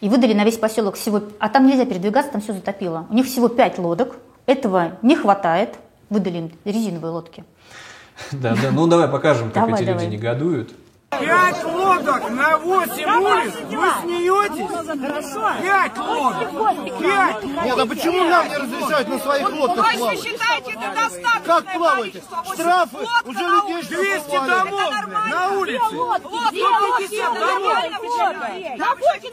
и 0.00 0.08
выдали 0.08 0.34
на 0.34 0.44
весь 0.44 0.58
поселок 0.58 0.96
всего, 0.96 1.22
а 1.38 1.48
там 1.48 1.68
нельзя 1.68 1.86
передвигаться, 1.86 2.32
там 2.32 2.40
все 2.40 2.52
затопило. 2.52 3.06
У 3.10 3.14
них 3.14 3.26
всего 3.26 3.46
пять 3.46 3.78
лодок, 3.78 4.16
этого 4.46 4.98
не 5.02 5.14
хватает, 5.14 5.76
выдали 6.10 6.38
им 6.38 6.52
резиновые 6.64 7.12
лодки. 7.12 7.44
Да, 8.32 8.56
да, 8.60 8.72
ну 8.72 8.88
давай 8.88 9.06
покажем, 9.06 9.52
как 9.52 9.68
эти 9.68 9.84
люди 9.84 10.06
негодуют. 10.06 10.72
Пять 11.10 11.64
лодок 11.64 12.30
на 12.30 12.58
восемь 12.58 13.10
улиц? 13.10 13.54
Вы 13.70 13.88
смеетесь? 14.02 15.00
Хорошо. 15.00 15.52
Пять 15.62 15.96
лодок. 15.98 16.98
Пять. 17.00 17.44
Нет, 17.64 17.78
а 17.78 17.86
почему 17.86 18.24
нам 18.24 18.48
не 18.48 18.56
разрешают 18.56 19.08
на 19.08 19.18
своих 19.18 19.50
лодках 19.50 19.86
Вы 19.92 19.98
плавать? 19.98 20.18
считаете 20.22 20.72
это 20.72 20.94
достаточно? 20.94 21.40
Как 21.44 21.72
плаваете? 21.72 22.22
Штрафы 22.54 22.96
уже 23.24 23.40
людей 23.40 23.82
200 23.82 24.28
штрафовали. 24.28 24.50
домов 24.50 24.94
блин, 25.06 25.30
на 25.30 25.50
улице. 25.58 25.84
150 27.08 27.34
домов. 27.34 27.74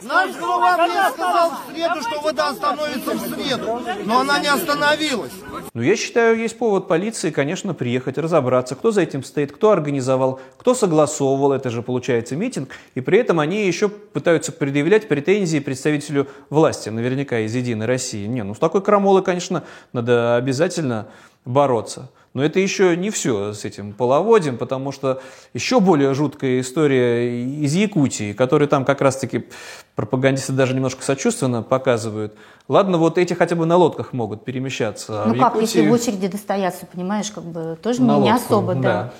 Наш 0.02 0.36
глава 0.36 0.86
мне 0.86 1.10
сказал 1.12 1.50
в 1.50 1.72
среду, 1.72 2.00
что 2.02 2.20
вода 2.22 2.48
остановится 2.48 3.10
в 3.10 3.20
среду, 3.20 3.82
но 4.06 4.20
она 4.20 4.38
не 4.38 4.48
остановилась. 4.48 5.32
Ну, 5.74 5.82
я 5.82 5.94
считаю, 5.96 6.38
есть 6.38 6.58
повод 6.58 6.88
полиции, 6.88 7.30
конечно, 7.30 7.74
приехать, 7.74 8.16
разобраться, 8.16 8.74
кто 8.76 8.90
за 8.92 9.02
этим 9.02 9.22
стоит, 9.22 9.52
кто 9.52 9.70
организовал, 9.72 10.40
кто 10.56 10.74
согласовывал, 10.74 11.52
это 11.52 11.65
же 11.70 11.82
получается 11.82 12.36
митинг, 12.36 12.70
и 12.94 13.00
при 13.00 13.18
этом 13.18 13.40
они 13.40 13.66
еще 13.66 13.88
пытаются 13.88 14.52
предъявлять 14.52 15.08
претензии 15.08 15.58
представителю 15.58 16.28
власти, 16.50 16.88
наверняка 16.88 17.40
из 17.40 17.54
«Единой 17.54 17.86
России». 17.86 18.26
Не, 18.26 18.42
ну 18.42 18.54
с 18.54 18.58
такой 18.58 18.82
крамолой, 18.82 19.22
конечно, 19.22 19.64
надо 19.92 20.36
обязательно 20.36 21.06
бороться. 21.44 22.10
Но 22.34 22.44
это 22.44 22.60
еще 22.60 22.94
не 22.98 23.08
все 23.08 23.54
с 23.54 23.64
этим 23.64 23.94
половодьем, 23.94 24.58
потому 24.58 24.92
что 24.92 25.22
еще 25.54 25.80
более 25.80 26.12
жуткая 26.12 26.60
история 26.60 27.42
из 27.42 27.74
Якутии, 27.74 28.34
которую 28.34 28.68
там 28.68 28.84
как 28.84 29.00
раз-таки 29.00 29.46
пропагандисты 29.94 30.52
даже 30.52 30.74
немножко 30.74 31.02
сочувственно 31.02 31.62
показывают. 31.62 32.34
Ладно, 32.68 32.98
вот 32.98 33.16
эти 33.16 33.32
хотя 33.32 33.56
бы 33.56 33.64
на 33.64 33.76
лодках 33.78 34.12
могут 34.12 34.44
перемещаться. 34.44 35.22
а 35.24 35.28
ну 35.28 35.34
в 35.34 35.38
как, 35.38 35.56
если 35.58 35.80
Якутии- 35.80 35.88
в 35.88 35.92
очереди 35.92 36.28
достояться, 36.28 36.84
понимаешь, 36.84 37.30
как 37.30 37.44
бы 37.44 37.78
тоже 37.82 38.02
На 38.02 38.16
не, 38.18 38.24
не 38.24 38.32
лодку, 38.32 38.46
особо, 38.46 38.74
да. 38.74 38.80
да. 38.82 39.12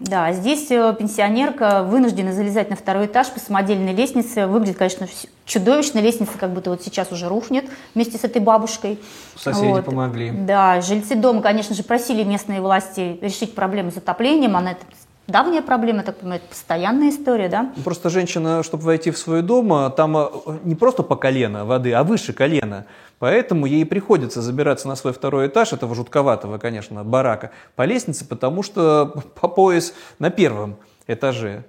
Да, 0.00 0.32
здесь 0.32 0.70
э, 0.70 0.94
пенсионерка 0.98 1.82
вынуждена 1.82 2.32
залезать 2.32 2.70
на 2.70 2.76
второй 2.76 3.04
этаж 3.04 3.28
по 3.28 3.38
самодельной 3.38 3.92
лестнице. 3.92 4.46
Выглядит, 4.46 4.78
конечно, 4.78 5.06
чудовищно. 5.44 5.98
Лестница 5.98 6.38
как 6.38 6.54
будто 6.54 6.70
вот 6.70 6.82
сейчас 6.82 7.12
уже 7.12 7.28
рухнет 7.28 7.66
вместе 7.94 8.16
с 8.16 8.24
этой 8.24 8.40
бабушкой. 8.40 8.98
Соседи 9.36 9.66
Вот. 9.66 9.84
помогли. 9.84 10.30
Да, 10.30 10.80
жильцы 10.80 11.16
дома, 11.16 11.42
конечно 11.42 11.74
же, 11.74 11.82
просили 11.82 12.24
местные 12.24 12.62
власти 12.62 13.18
решить 13.20 13.54
проблему 13.54 13.90
с 13.90 13.94
затоплением. 13.96 14.56
Она 14.56 14.72
это 14.72 14.86
давняя 15.30 15.62
проблема, 15.62 16.02
так 16.02 16.16
понимаю, 16.16 16.40
постоянная 16.48 17.10
история, 17.10 17.48
да? 17.48 17.72
Просто 17.84 18.10
женщина, 18.10 18.62
чтобы 18.62 18.84
войти 18.84 19.10
в 19.10 19.18
свой 19.18 19.42
дом, 19.42 19.72
а, 19.72 19.90
там 19.90 20.16
а, 20.16 20.30
не 20.64 20.74
просто 20.74 21.02
по 21.02 21.16
колено 21.16 21.64
воды, 21.64 21.92
а 21.92 22.04
выше 22.04 22.32
колена. 22.32 22.86
Поэтому 23.18 23.66
ей 23.66 23.84
приходится 23.84 24.42
забираться 24.42 24.88
на 24.88 24.96
свой 24.96 25.12
второй 25.12 25.48
этаж 25.48 25.72
этого 25.72 25.94
жутковатого, 25.94 26.58
конечно, 26.58 27.04
барака 27.04 27.50
по 27.76 27.84
лестнице, 27.84 28.26
потому 28.26 28.62
что 28.62 29.06
по 29.40 29.48
пояс 29.48 29.94
на 30.18 30.30
первом 30.30 30.76
этаже. 31.06 31.64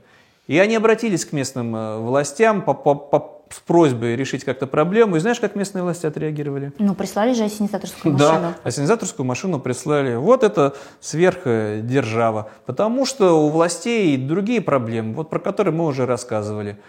И 0.47 0.57
они 0.57 0.75
обратились 0.75 1.25
к 1.25 1.33
местным 1.33 1.75
э, 1.75 1.97
властям 1.97 2.61
по- 2.61 2.73
по- 2.73 2.95
по- 2.95 3.40
с 3.51 3.59
просьбой 3.59 4.15
решить 4.15 4.43
как-то 4.43 4.67
проблему. 4.67 5.15
И 5.15 5.19
знаешь, 5.19 5.39
как 5.39 5.55
местные 5.55 5.83
власти 5.83 6.05
отреагировали? 6.05 6.71
Ну, 6.79 6.95
прислали 6.95 7.33
же 7.33 7.43
ассенизаторскую 7.43 8.13
машину. 8.13 8.29
Да, 8.29 8.55
ассенизаторскую 8.63 9.25
машину 9.25 9.59
прислали. 9.59 10.15
Вот 10.15 10.43
это 10.43 10.75
сверхдержава. 10.99 12.49
Потому 12.65 13.05
что 13.05 13.33
у 13.45 13.49
властей 13.49 14.17
другие 14.17 14.61
проблемы, 14.61 15.13
вот 15.13 15.29
про 15.29 15.39
которые 15.39 15.73
мы 15.73 15.85
уже 15.85 16.05
рассказывали. 16.05 16.79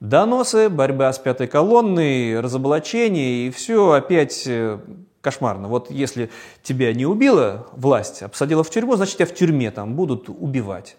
Доносы, 0.00 0.70
борьба 0.70 1.12
с 1.12 1.18
пятой 1.18 1.46
колонной, 1.46 2.40
разоблачение, 2.40 3.46
и 3.46 3.50
все 3.50 3.90
опять 3.90 4.44
э, 4.46 4.78
кошмарно. 5.20 5.68
Вот 5.68 5.90
если 5.90 6.30
тебя 6.62 6.94
не 6.94 7.04
убила 7.04 7.66
власть, 7.72 8.22
а 8.22 8.28
посадила 8.28 8.64
в 8.64 8.70
тюрьму, 8.70 8.96
значит 8.96 9.16
тебя 9.16 9.26
в 9.26 9.34
тюрьме 9.34 9.70
там 9.70 9.94
будут 9.94 10.30
убивать. 10.30 10.96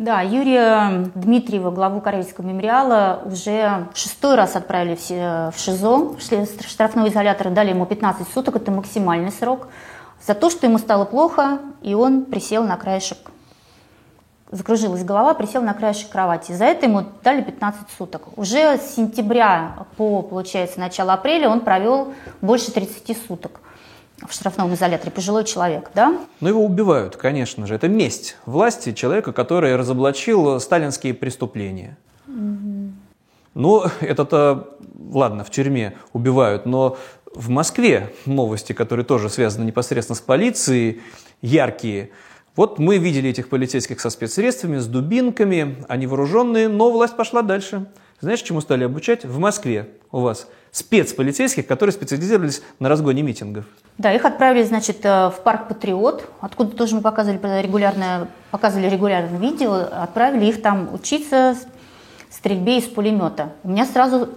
Да, 0.00 0.22
Юрия 0.22 1.10
Дмитриева, 1.14 1.70
главу 1.70 2.00
Корейского 2.00 2.46
мемориала, 2.46 3.20
уже 3.26 3.86
шестой 3.92 4.34
раз 4.34 4.56
отправили 4.56 4.96
в 4.96 5.54
ШИЗО, 5.58 6.16
в 6.16 6.20
штрафной 6.66 7.10
изолятор, 7.10 7.50
дали 7.50 7.68
ему 7.68 7.84
15 7.84 8.26
суток, 8.32 8.56
это 8.56 8.70
максимальный 8.70 9.30
срок, 9.30 9.68
за 10.26 10.32
то, 10.32 10.48
что 10.48 10.66
ему 10.66 10.78
стало 10.78 11.04
плохо, 11.04 11.58
и 11.82 11.92
он 11.92 12.24
присел 12.24 12.64
на 12.64 12.78
краешек. 12.78 13.18
Закружилась 14.50 15.04
голова, 15.04 15.34
присел 15.34 15.60
на 15.60 15.74
краешек 15.74 16.08
кровати. 16.08 16.52
За 16.52 16.64
это 16.64 16.86
ему 16.86 17.04
дали 17.22 17.42
15 17.42 17.82
суток. 17.98 18.38
Уже 18.38 18.78
с 18.78 18.94
сентября 18.94 19.84
по, 19.98 20.22
получается, 20.22 20.80
начало 20.80 21.12
апреля 21.12 21.50
он 21.50 21.60
провел 21.60 22.14
больше 22.40 22.72
30 22.72 23.18
суток 23.28 23.60
в 24.26 24.32
штрафном 24.32 24.72
изоляторе. 24.74 25.10
Пожилой 25.10 25.44
человек, 25.44 25.90
да? 25.94 26.18
Но 26.40 26.48
его 26.48 26.64
убивают, 26.64 27.16
конечно 27.16 27.66
же. 27.66 27.74
Это 27.74 27.88
месть 27.88 28.36
власти 28.46 28.92
человека, 28.92 29.32
который 29.32 29.76
разоблачил 29.76 30.60
сталинские 30.60 31.14
преступления. 31.14 31.96
Ну, 33.54 33.84
это-то, 34.00 34.76
ладно, 35.12 35.44
в 35.44 35.50
тюрьме 35.50 35.96
убивают, 36.12 36.66
но 36.66 36.96
в 37.34 37.48
Москве 37.48 38.12
новости, 38.26 38.72
которые 38.72 39.04
тоже 39.04 39.28
связаны 39.28 39.64
непосредственно 39.64 40.16
с 40.16 40.20
полицией, 40.20 41.00
яркие. 41.42 42.10
Вот 42.56 42.78
мы 42.78 42.98
видели 42.98 43.30
этих 43.30 43.48
полицейских 43.48 44.00
со 44.00 44.10
спецсредствами, 44.10 44.78
с 44.78 44.86
дубинками, 44.86 45.84
они 45.88 46.06
вооруженные, 46.06 46.68
но 46.68 46.90
власть 46.90 47.16
пошла 47.16 47.42
дальше. 47.42 47.86
Знаешь, 48.20 48.42
чему 48.42 48.60
стали 48.60 48.84
обучать? 48.84 49.24
В 49.24 49.38
Москве 49.38 49.88
у 50.12 50.20
вас 50.20 50.46
спецполицейских, 50.72 51.66
которые 51.66 51.92
специализировались 51.92 52.62
на 52.78 52.88
разгоне 52.88 53.22
митингов. 53.22 53.64
Да, 53.98 54.12
их 54.12 54.24
отправили, 54.24 54.62
значит, 54.62 55.04
э, 55.04 55.28
в 55.28 55.40
парк 55.42 55.68
Патриот, 55.68 56.24
откуда 56.40 56.76
тоже 56.76 56.94
мы 56.94 57.02
показывали 57.02 57.38
регулярно, 57.60 58.28
показывали 58.50 58.88
регулярно 58.88 59.36
видео, 59.36 59.74
отправили 59.90 60.46
их 60.46 60.62
там 60.62 60.94
учиться 60.94 61.56
стрельбе 62.30 62.78
из 62.78 62.84
пулемета. 62.84 63.52
У 63.62 63.68
меня 63.68 63.84
сразу 63.84 64.30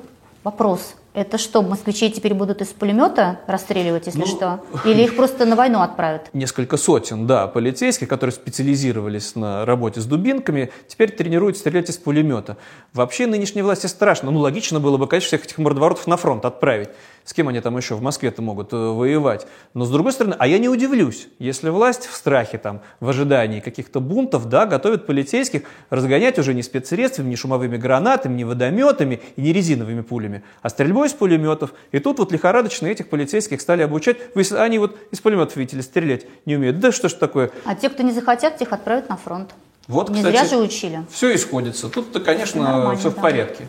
вопрос. 0.43 0.95
Это 1.13 1.37
что, 1.37 1.61
москвичей 1.61 2.09
теперь 2.09 2.33
будут 2.33 2.61
из 2.61 2.69
пулемета 2.69 3.39
расстреливать, 3.45 4.07
если 4.07 4.21
ну, 4.21 4.25
что? 4.25 4.61
Или 4.83 5.03
их 5.03 5.15
просто 5.15 5.45
на 5.45 5.55
войну 5.55 5.81
отправят? 5.81 6.29
Несколько 6.33 6.75
сотен, 6.77 7.27
да, 7.27 7.45
полицейских, 7.45 8.07
которые 8.07 8.33
специализировались 8.33 9.35
на 9.35 9.63
работе 9.63 10.01
с 10.01 10.05
дубинками, 10.05 10.71
теперь 10.87 11.11
тренируют 11.11 11.57
стрелять 11.57 11.89
из 11.91 11.97
пулемета. 11.97 12.57
Вообще 12.93 13.27
нынешней 13.27 13.61
власти 13.61 13.85
страшно. 13.85 14.31
Ну, 14.31 14.39
логично 14.39 14.79
было 14.79 14.97
бы, 14.97 15.07
конечно, 15.07 15.27
всех 15.27 15.45
этих 15.45 15.59
мордоворотов 15.59 16.07
на 16.07 16.17
фронт 16.17 16.45
отправить. 16.45 16.89
С 17.23 17.33
кем 17.33 17.47
они 17.47 17.61
там 17.61 17.77
еще 17.77 17.95
в 17.95 18.01
Москве-то 18.01 18.41
могут 18.41 18.73
э, 18.73 18.75
воевать? 18.75 19.47
Но 19.73 19.85
с 19.85 19.89
другой 19.89 20.11
стороны, 20.11 20.35
а 20.37 20.47
я 20.47 20.59
не 20.59 20.67
удивлюсь, 20.67 21.27
если 21.39 21.69
власть 21.69 22.05
в 22.05 22.15
страхе, 22.15 22.57
там, 22.57 22.81
в 22.99 23.07
ожидании 23.07 23.61
каких-то 23.61 24.01
бунтов, 24.01 24.49
да, 24.49 24.65
готовит 24.65 25.05
полицейских 25.05 25.63
разгонять 25.89 26.37
уже 26.37 26.53
не 26.53 26.61
спецсредствами, 26.63 27.29
не 27.29 27.35
шумовыми 27.35 27.77
гранатами, 27.77 28.35
не 28.35 28.43
водометами 28.43 29.21
и 29.37 29.41
не 29.41 29.53
резиновыми 29.53 30.01
пулями, 30.01 30.43
а 30.61 30.69
стрельбой 30.69 31.07
из 31.07 31.13
пулеметов. 31.13 31.73
И 31.93 31.99
тут 31.99 32.19
вот 32.19 32.31
лихорадочно 32.31 32.87
этих 32.87 33.09
полицейских 33.09 33.61
стали 33.61 33.83
обучать. 33.83 34.17
Они 34.51 34.77
вот 34.77 34.97
из 35.11 35.21
пулеметов, 35.21 35.55
видите 35.55 35.77
ли, 35.77 35.81
стрелять 35.81 36.25
не 36.45 36.57
умеют. 36.57 36.79
Да 36.79 36.91
что 36.91 37.07
ж 37.07 37.13
такое? 37.13 37.51
А 37.65 37.75
те, 37.75 37.89
кто 37.89 38.03
не 38.03 38.11
захотят, 38.11 38.57
тех 38.57 38.73
отправят 38.73 39.07
на 39.07 39.15
фронт. 39.15 39.53
Вот, 39.87 40.09
не 40.09 40.17
кстати, 40.17 40.35
зря 40.35 40.45
же 40.45 40.57
учили. 40.57 41.03
Все 41.09 41.33
исходится. 41.35 41.89
Тут-то, 41.89 42.19
конечно, 42.19 42.95
все 42.97 43.09
в 43.09 43.15
порядке 43.15 43.67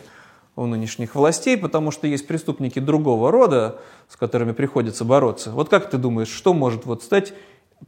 у 0.55 0.65
нынешних 0.65 1.15
властей, 1.15 1.57
потому 1.57 1.91
что 1.91 2.07
есть 2.07 2.27
преступники 2.27 2.79
другого 2.79 3.31
рода, 3.31 3.77
с 4.09 4.15
которыми 4.15 4.53
приходится 4.53 5.03
бороться. 5.03 5.51
Вот 5.51 5.69
как 5.69 5.89
ты 5.89 5.97
думаешь, 5.97 6.29
что 6.29 6.53
может 6.53 6.85
вот 6.85 7.03
стать 7.03 7.33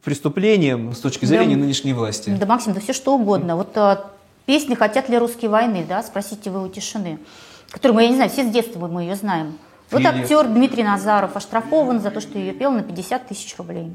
преступлением 0.03 0.93
с 0.93 0.99
точки 0.99 1.25
зрения 1.25 1.55
да, 1.55 1.61
нынешней 1.61 1.93
власти? 1.93 2.35
Да, 2.37 2.45
Максим, 2.45 2.73
да 2.73 2.79
все 2.81 2.93
что 2.93 3.15
угодно. 3.15 3.55
Вот 3.55 3.77
а, 3.77 4.11
песня 4.45 4.75
«Хотят 4.75 5.07
ли 5.07 5.17
русские 5.17 5.49
войны», 5.49 5.85
да, 5.87 6.03
спросите 6.03 6.49
вы 6.49 6.63
у 6.63 6.67
тишины, 6.67 7.19
которую 7.69 7.95
мы, 7.95 8.03
я 8.03 8.09
не 8.09 8.15
знаю, 8.15 8.29
все 8.29 8.43
с 8.43 8.49
детства 8.49 8.87
мы 8.87 9.03
ее 9.03 9.15
знаем. 9.15 9.57
Вот 9.89 10.01
Или... 10.01 10.07
актер 10.07 10.45
Дмитрий 10.47 10.83
Назаров 10.83 11.37
оштрафован 11.37 12.01
за 12.01 12.11
то, 12.11 12.19
что 12.19 12.37
ее 12.37 12.51
пел 12.51 12.71
на 12.71 12.83
50 12.83 13.27
тысяч 13.27 13.55
рублей. 13.57 13.93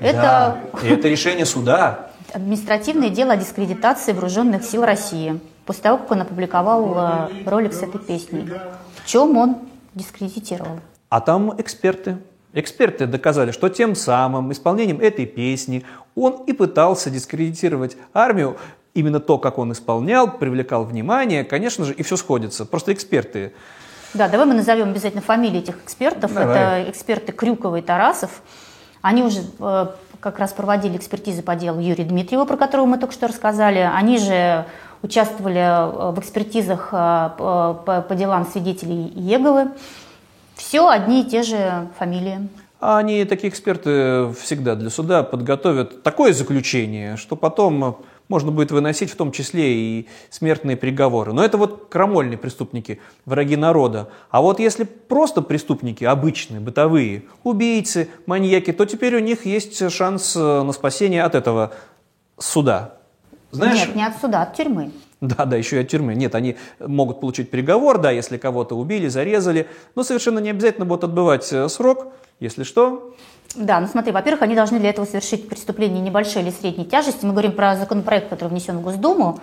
это... 0.00 0.60
это 0.84 1.08
решение 1.08 1.46
суда. 1.46 2.10
Административное 2.32 3.10
дело 3.10 3.34
о 3.34 3.36
дискредитации 3.36 4.12
вооруженных 4.12 4.64
сил 4.64 4.84
России 4.84 5.38
после 5.66 5.82
того, 5.82 5.98
как 5.98 6.10
он 6.10 6.22
опубликовал 6.22 6.94
э, 6.96 7.28
ролик 7.46 7.72
с 7.72 7.82
этой 7.82 7.98
песней. 7.98 8.48
В 8.96 9.06
чем 9.06 9.36
он 9.36 9.56
дискредитировал? 9.94 10.80
А 11.08 11.20
там 11.20 11.54
эксперты. 11.60 12.18
Эксперты 12.54 13.06
доказали, 13.06 13.50
что 13.50 13.68
тем 13.68 13.94
самым 13.94 14.52
исполнением 14.52 15.00
этой 15.00 15.26
песни 15.26 15.84
он 16.14 16.44
и 16.46 16.52
пытался 16.52 17.10
дискредитировать 17.10 17.96
армию. 18.12 18.56
Именно 18.94 19.20
то, 19.20 19.38
как 19.38 19.56
он 19.56 19.72
исполнял, 19.72 20.30
привлекал 20.30 20.84
внимание, 20.84 21.44
конечно 21.44 21.86
же, 21.86 21.94
и 21.94 22.02
все 22.02 22.16
сходится. 22.16 22.66
Просто 22.66 22.92
эксперты. 22.92 23.54
Да, 24.12 24.28
давай 24.28 24.46
мы 24.46 24.52
назовем 24.52 24.90
обязательно 24.90 25.22
фамилии 25.22 25.60
этих 25.60 25.82
экспертов. 25.82 26.34
Давай. 26.34 26.82
Это 26.82 26.90
эксперты 26.90 27.32
Крюкова 27.32 27.76
и 27.76 27.82
Тарасов. 27.82 28.42
Они 29.00 29.22
уже 29.22 29.40
э, 29.58 29.86
как 30.20 30.38
раз 30.38 30.52
проводили 30.52 30.98
экспертизы 30.98 31.42
по 31.42 31.56
делу 31.56 31.80
Юрия 31.80 32.04
Дмитриева, 32.04 32.44
про 32.44 32.58
которого 32.58 32.84
мы 32.86 32.98
только 32.98 33.14
что 33.14 33.28
рассказали. 33.28 33.78
Они 33.78 34.18
же 34.18 34.66
участвовали 35.02 35.58
э, 35.58 36.12
в 36.12 36.18
экспертизах 36.18 36.88
э, 36.92 37.30
по, 37.36 38.06
делам 38.10 38.46
свидетелей 38.46 39.12
Еговы. 39.14 39.68
Все 40.54 40.88
одни 40.88 41.22
и 41.22 41.24
те 41.24 41.42
же 41.42 41.88
фамилии. 41.98 42.48
А 42.80 42.98
они, 42.98 43.24
такие 43.24 43.48
эксперты, 43.48 44.32
всегда 44.40 44.74
для 44.74 44.90
суда 44.90 45.22
подготовят 45.22 46.02
такое 46.02 46.32
заключение, 46.32 47.16
что 47.16 47.36
потом 47.36 47.98
можно 48.28 48.50
будет 48.50 48.70
выносить 48.70 49.10
в 49.10 49.16
том 49.16 49.30
числе 49.30 49.74
и 49.74 50.08
смертные 50.30 50.76
приговоры. 50.76 51.32
Но 51.32 51.44
это 51.44 51.58
вот 51.58 51.88
крамольные 51.88 52.38
преступники, 52.38 52.98
враги 53.24 53.56
народа. 53.56 54.08
А 54.30 54.40
вот 54.40 54.58
если 54.58 54.84
просто 54.84 55.42
преступники, 55.42 56.04
обычные, 56.04 56.60
бытовые, 56.60 57.24
убийцы, 57.44 58.08
маньяки, 58.26 58.72
то 58.72 58.84
теперь 58.84 59.16
у 59.16 59.20
них 59.20 59.46
есть 59.46 59.90
шанс 59.92 60.34
э, 60.34 60.62
на 60.62 60.72
спасение 60.72 61.24
от 61.24 61.34
этого 61.34 61.72
суда. 62.38 62.94
Знаешь, 63.52 63.86
Нет, 63.86 63.94
не 63.94 64.04
от 64.04 64.16
суда, 64.16 64.42
от 64.42 64.54
тюрьмы. 64.54 64.90
Да, 65.20 65.44
да, 65.44 65.56
еще 65.56 65.76
и 65.76 65.80
от 65.80 65.88
тюрьмы. 65.88 66.14
Нет, 66.14 66.34
они 66.34 66.56
могут 66.80 67.20
получить 67.20 67.50
приговор, 67.50 67.98
да, 67.98 68.10
если 68.10 68.38
кого-то 68.38 68.74
убили, 68.76 69.06
зарезали, 69.08 69.68
но 69.94 70.02
совершенно 70.02 70.40
не 70.40 70.50
обязательно 70.50 70.86
будут 70.86 71.04
отбывать 71.04 71.52
э, 71.52 71.68
срок, 71.68 72.08
если 72.40 72.64
что. 72.64 73.14
Да, 73.54 73.78
ну 73.80 73.86
смотри, 73.86 74.10
во-первых, 74.12 74.42
они 74.42 74.54
должны 74.54 74.80
для 74.80 74.90
этого 74.90 75.04
совершить 75.04 75.48
преступление 75.48 76.00
небольшой 76.00 76.42
или 76.42 76.50
средней 76.50 76.86
тяжести. 76.86 77.24
Мы 77.24 77.32
говорим 77.32 77.52
про 77.52 77.76
законопроект, 77.76 78.30
который 78.30 78.48
внесен 78.48 78.78
в 78.78 78.82
Госдуму. 78.82 79.38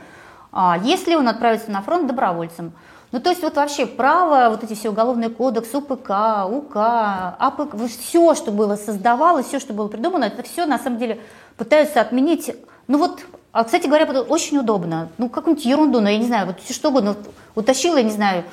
А 0.52 0.80
если 0.84 1.16
он 1.16 1.28
отправится 1.28 1.70
на 1.70 1.82
фронт 1.82 2.08
добровольцем. 2.08 2.74
Ну, 3.12 3.20
то 3.20 3.30
есть 3.30 3.42
вот 3.42 3.56
вообще 3.56 3.86
право, 3.86 4.50
вот 4.50 4.64
эти 4.64 4.74
все 4.78 4.90
уголовный 4.90 5.30
кодекс, 5.30 5.74
УПК, 5.74 6.12
УК, 6.48 6.76
АПК, 6.76 7.76
все, 7.88 8.36
что 8.36 8.52
было 8.52 8.76
создавалось, 8.76 9.48
все, 9.48 9.60
что 9.60 9.74
было 9.74 9.88
придумано, 9.88 10.26
это 10.26 10.44
все 10.44 10.66
на 10.66 10.78
самом 10.78 11.00
деле 11.00 11.20
пытаются 11.58 12.02
отменить. 12.02 12.52
Ну 12.88 13.00
вот 13.00 13.22
а, 13.52 13.64
кстати 13.64 13.88
говоря, 13.88 14.06
очень 14.06 14.58
удобно. 14.58 15.10
Ну, 15.18 15.30
какую-нибудь 15.30 15.66
ерунду, 15.66 16.02
ну, 16.02 16.10
я 16.10 16.18
не 16.18 16.26
знаю, 16.26 16.48
вот 16.48 16.58
что 16.70 16.90
угодно. 16.90 17.16
Утащил, 17.56 17.98
я 17.98 18.04
не 18.04 18.12
знаю, 18.12 18.44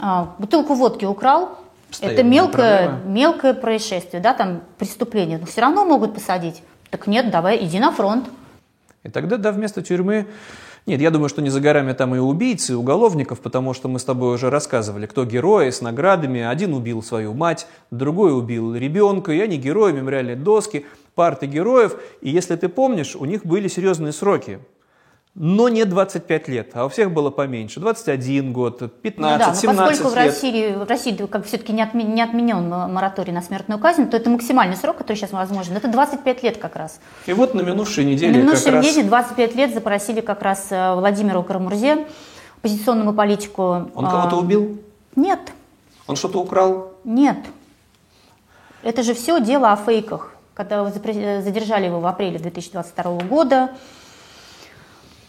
а, 0.00 0.34
бутылку 0.38 0.74
водки 0.74 1.04
украл. 1.04 1.58
Постоянно 1.88 2.14
это 2.14 2.22
мелкое, 2.24 3.00
мелкое 3.06 3.54
происшествие, 3.54 4.20
да, 4.20 4.34
там 4.34 4.62
преступление. 4.78 5.38
Но 5.38 5.46
все 5.46 5.60
равно 5.60 5.84
могут 5.84 6.14
посадить. 6.14 6.62
Так 6.90 7.06
нет, 7.06 7.30
давай, 7.30 7.64
иди 7.64 7.78
на 7.78 7.92
фронт. 7.92 8.28
И 9.04 9.08
тогда, 9.08 9.36
да, 9.36 9.52
вместо 9.52 9.82
тюрьмы 9.82 10.26
нет, 10.86 11.00
я 11.00 11.10
думаю, 11.10 11.28
что 11.28 11.42
не 11.42 11.50
за 11.50 11.60
горами 11.60 11.92
там 11.94 12.14
и 12.14 12.18
убийцы, 12.18 12.72
и 12.72 12.76
уголовников, 12.76 13.40
потому 13.40 13.74
что 13.74 13.88
мы 13.88 13.98
с 13.98 14.04
тобой 14.04 14.34
уже 14.34 14.50
рассказывали, 14.50 15.06
кто 15.06 15.24
герои 15.24 15.70
с 15.70 15.80
наградами. 15.80 16.42
Один 16.42 16.74
убил 16.74 17.02
свою 17.02 17.34
мать, 17.34 17.66
другой 17.90 18.36
убил 18.36 18.72
ребенка, 18.74 19.32
и 19.32 19.40
они 19.40 19.56
герои, 19.56 19.92
мемориальные 19.92 20.36
доски 20.36 20.86
парты 21.16 21.46
героев, 21.46 21.96
и 22.20 22.30
если 22.30 22.54
ты 22.54 22.68
помнишь, 22.68 23.16
у 23.16 23.24
них 23.24 23.44
были 23.44 23.66
серьезные 23.66 24.12
сроки. 24.12 24.60
Но 25.34 25.68
не 25.68 25.84
25 25.84 26.48
лет, 26.48 26.70
а 26.72 26.86
у 26.86 26.88
всех 26.88 27.12
было 27.12 27.28
поменьше. 27.28 27.78
21 27.78 28.54
год, 28.54 28.90
15, 29.02 29.18
ну 29.18 29.52
да, 29.52 29.54
17 29.54 29.76
поскольку 29.76 30.04
лет. 30.04 30.12
в 30.12 30.16
России, 30.16 30.74
в 30.74 30.88
России 30.88 31.26
как 31.26 31.44
все-таки 31.44 31.74
не, 31.74 31.82
отмен, 31.82 32.14
не 32.14 32.22
отменен 32.22 32.66
мораторий 32.68 33.32
на 33.32 33.42
смертную 33.42 33.78
казнь, 33.78 34.08
то 34.08 34.16
это 34.16 34.30
максимальный 34.30 34.76
срок, 34.76 34.96
который 34.96 35.16
сейчас 35.16 35.32
возможен. 35.32 35.76
Это 35.76 35.88
25 35.88 36.42
лет 36.42 36.56
как 36.56 36.76
раз. 36.76 37.00
И 37.26 37.34
вот 37.34 37.52
на 37.52 37.60
минувшей 37.60 38.06
неделе 38.06 38.32
На 38.32 38.42
минувшей 38.44 38.72
как 38.72 38.82
неделе 38.82 39.02
раз... 39.02 39.08
25 39.10 39.56
лет 39.56 39.74
запросили 39.74 40.22
как 40.22 40.40
раз 40.40 40.68
э, 40.70 40.94
Владимиру 40.94 41.42
Карамурзе, 41.42 42.06
оппозиционному 42.58 43.12
политику. 43.12 43.62
Он 43.94 44.06
кого-то 44.06 44.36
а, 44.36 44.38
убил? 44.38 44.78
Нет. 45.16 45.40
Он 46.06 46.16
что-то 46.16 46.40
украл? 46.40 46.94
Нет. 47.04 47.36
Это 48.82 49.02
же 49.02 49.12
все 49.12 49.38
дело 49.38 49.72
о 49.72 49.76
фейках 49.76 50.35
когда 50.56 50.84
задержали 50.84 51.84
его 51.86 52.00
в 52.00 52.06
апреле 52.06 52.38
2022 52.38 53.18
года. 53.28 53.70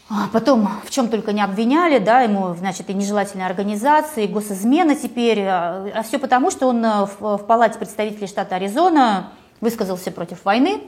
А 0.09 0.29
потом 0.31 0.69
в 0.85 0.89
чем 0.89 1.09
только 1.09 1.33
не 1.33 1.41
обвиняли, 1.41 1.99
да, 1.99 2.21
ему, 2.21 2.55
значит, 2.55 2.89
и 2.89 2.93
нежелательные 2.93 3.45
организации, 3.45 4.23
и 4.23 4.27
госизмена 4.27 4.95
теперь, 4.95 5.41
а, 5.41 5.85
а 5.93 6.03
все 6.03 6.17
потому, 6.17 6.49
что 6.49 6.69
он 6.69 6.83
э, 6.85 7.05
в, 7.19 7.37
в 7.39 7.45
Палате 7.45 7.77
представителей 7.77 8.27
штата 8.27 8.55
Аризона 8.55 9.33
высказался 9.59 10.09
против 10.11 10.45
войны, 10.45 10.81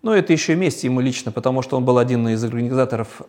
ну, 0.00 0.12
это 0.12 0.32
еще 0.32 0.54
месть 0.54 0.84
ему 0.84 1.00
лично, 1.00 1.32
потому 1.32 1.60
что 1.60 1.76
он 1.76 1.84
был 1.84 1.98
один 1.98 2.28
из 2.28 2.44
организаторов 2.44 3.22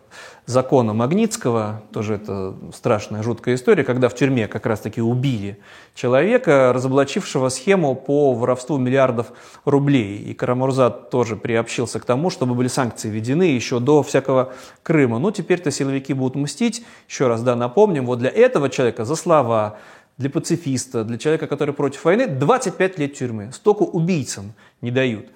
закона 0.46 0.92
Магнитского, 0.92 1.82
тоже 1.92 2.14
это 2.14 2.54
страшная, 2.72 3.24
жуткая 3.24 3.56
история, 3.56 3.82
когда 3.82 4.08
в 4.08 4.14
тюрьме 4.14 4.46
как 4.46 4.66
раз-таки 4.66 5.00
убили 5.00 5.58
человека, 5.96 6.72
разоблачившего 6.72 7.48
схему 7.48 7.96
по 7.96 8.34
воровству 8.34 8.78
миллиардов 8.78 9.32
рублей. 9.64 10.18
И 10.18 10.32
Карамурза 10.32 10.90
тоже 10.90 11.34
приобщился 11.34 11.98
к 11.98 12.04
тому, 12.04 12.30
чтобы 12.30 12.54
были 12.54 12.68
санкции 12.68 13.10
введены 13.10 13.42
еще 13.42 13.80
до 13.80 14.04
всякого 14.04 14.52
Крыма. 14.84 15.18
Ну, 15.18 15.32
теперь-то 15.32 15.72
силовики 15.72 16.14
будут 16.14 16.36
мстить. 16.36 16.84
Еще 17.08 17.26
раз, 17.26 17.42
да, 17.42 17.56
напомним, 17.56 18.06
вот 18.06 18.20
для 18.20 18.30
этого 18.30 18.70
человека 18.70 19.04
за 19.04 19.16
слова, 19.16 19.78
для 20.18 20.30
пацифиста, 20.30 21.02
для 21.02 21.18
человека, 21.18 21.48
который 21.48 21.74
против 21.74 22.04
войны, 22.04 22.28
25 22.28 22.98
лет 23.00 23.14
тюрьмы. 23.14 23.50
Столько 23.52 23.82
убийцам 23.82 24.52
не 24.82 24.92
дают. 24.92 25.26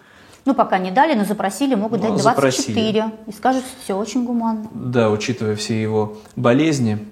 Ну, 0.45 0.55
пока 0.55 0.79
не 0.79 0.91
дали, 0.91 1.15
но 1.15 1.25
запросили, 1.25 1.75
могут 1.75 2.03
ну, 2.03 2.11
дать 2.11 2.23
24. 2.23 2.75
Запросили. 2.75 3.05
И 3.27 3.33
скажут, 3.33 3.65
все 3.83 3.97
очень 3.97 4.25
гуманно. 4.25 4.69
Да, 4.73 5.11
учитывая 5.11 5.57
все 5.57 5.81
его 5.81 6.19
болезни. 6.37 7.09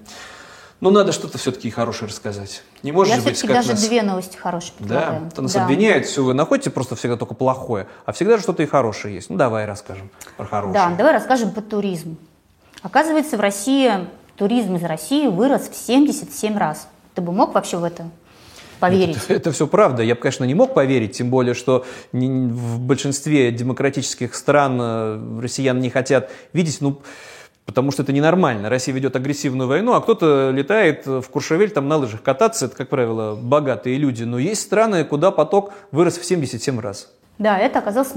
Но 0.79 0.89
ну, 0.89 0.99
надо 0.99 1.13
что-то 1.13 1.37
все-таки 1.37 1.69
хорошее 1.69 2.09
рассказать. 2.09 2.61
Не 2.83 2.91
может 2.91 3.15
Я 3.15 3.21
быть, 3.21 3.39
как 3.39 3.51
даже 3.51 3.71
нас... 3.71 3.87
две 3.87 4.03
новости 4.03 4.35
хорошие 4.35 4.73
предлагаю. 4.77 5.21
Да, 5.21 5.29
то 5.29 5.41
нас 5.41 5.53
да. 5.53 5.63
обвиняют, 5.63 6.05
все, 6.05 6.23
вы 6.23 6.33
находите 6.33 6.69
просто 6.69 6.95
всегда 6.95 7.15
только 7.15 7.33
плохое, 7.35 7.87
а 8.05 8.11
всегда 8.11 8.35
же 8.35 8.43
что-то 8.43 8.63
и 8.63 8.65
хорошее 8.65 9.15
есть. 9.15 9.29
Ну, 9.29 9.37
давай 9.37 9.65
расскажем 9.65 10.09
про 10.35 10.45
хорошее. 10.45 10.73
Да, 10.73 10.95
давай 10.95 11.13
расскажем 11.13 11.51
про 11.51 11.61
туризм. 11.61 12.17
Оказывается, 12.81 13.37
в 13.37 13.39
России 13.39 13.93
туризм 14.35 14.75
из 14.75 14.83
России 14.83 15.27
вырос 15.27 15.69
в 15.69 15.75
77 15.75 16.57
раз. 16.57 16.87
Ты 17.15 17.21
бы 17.21 17.31
мог 17.31 17.53
вообще 17.53 17.77
в 17.77 17.83
это 17.85 18.09
поверить? 18.83 19.17
Это, 19.17 19.33
это 19.33 19.51
все 19.51 19.65
правда. 19.65 20.03
Я 20.03 20.15
бы, 20.15 20.21
конечно, 20.21 20.43
не 20.43 20.55
мог 20.55 20.73
поверить, 20.73 21.13
тем 21.13 21.29
более, 21.29 21.53
что 21.53 21.85
в 22.11 22.79
большинстве 22.79 23.51
демократических 23.51 24.35
стран 24.35 24.77
э, 24.81 25.39
россиян 25.41 25.79
не 25.79 25.89
хотят 25.89 26.29
видеть, 26.51 26.79
ну, 26.81 27.01
потому 27.65 27.91
что 27.91 28.03
это 28.03 28.11
ненормально. 28.11 28.69
Россия 28.69 28.93
ведет 28.93 29.15
агрессивную 29.15 29.69
войну, 29.69 29.93
а 29.93 30.01
кто-то 30.01 30.51
летает 30.51 31.05
в 31.05 31.23
Куршевель 31.23 31.71
там 31.71 31.87
на 31.87 31.95
лыжах 31.95 32.21
кататься. 32.21 32.65
Это, 32.65 32.75
как 32.75 32.89
правило, 32.89 33.35
богатые 33.35 33.97
люди. 33.97 34.23
Но 34.23 34.37
есть 34.37 34.61
страны, 34.61 35.05
куда 35.05 35.31
поток 35.31 35.71
вырос 35.91 36.17
в 36.17 36.25
77 36.25 36.79
раз. 36.79 37.09
Да, 37.37 37.57
это 37.57 37.79
оказалась 37.79 38.13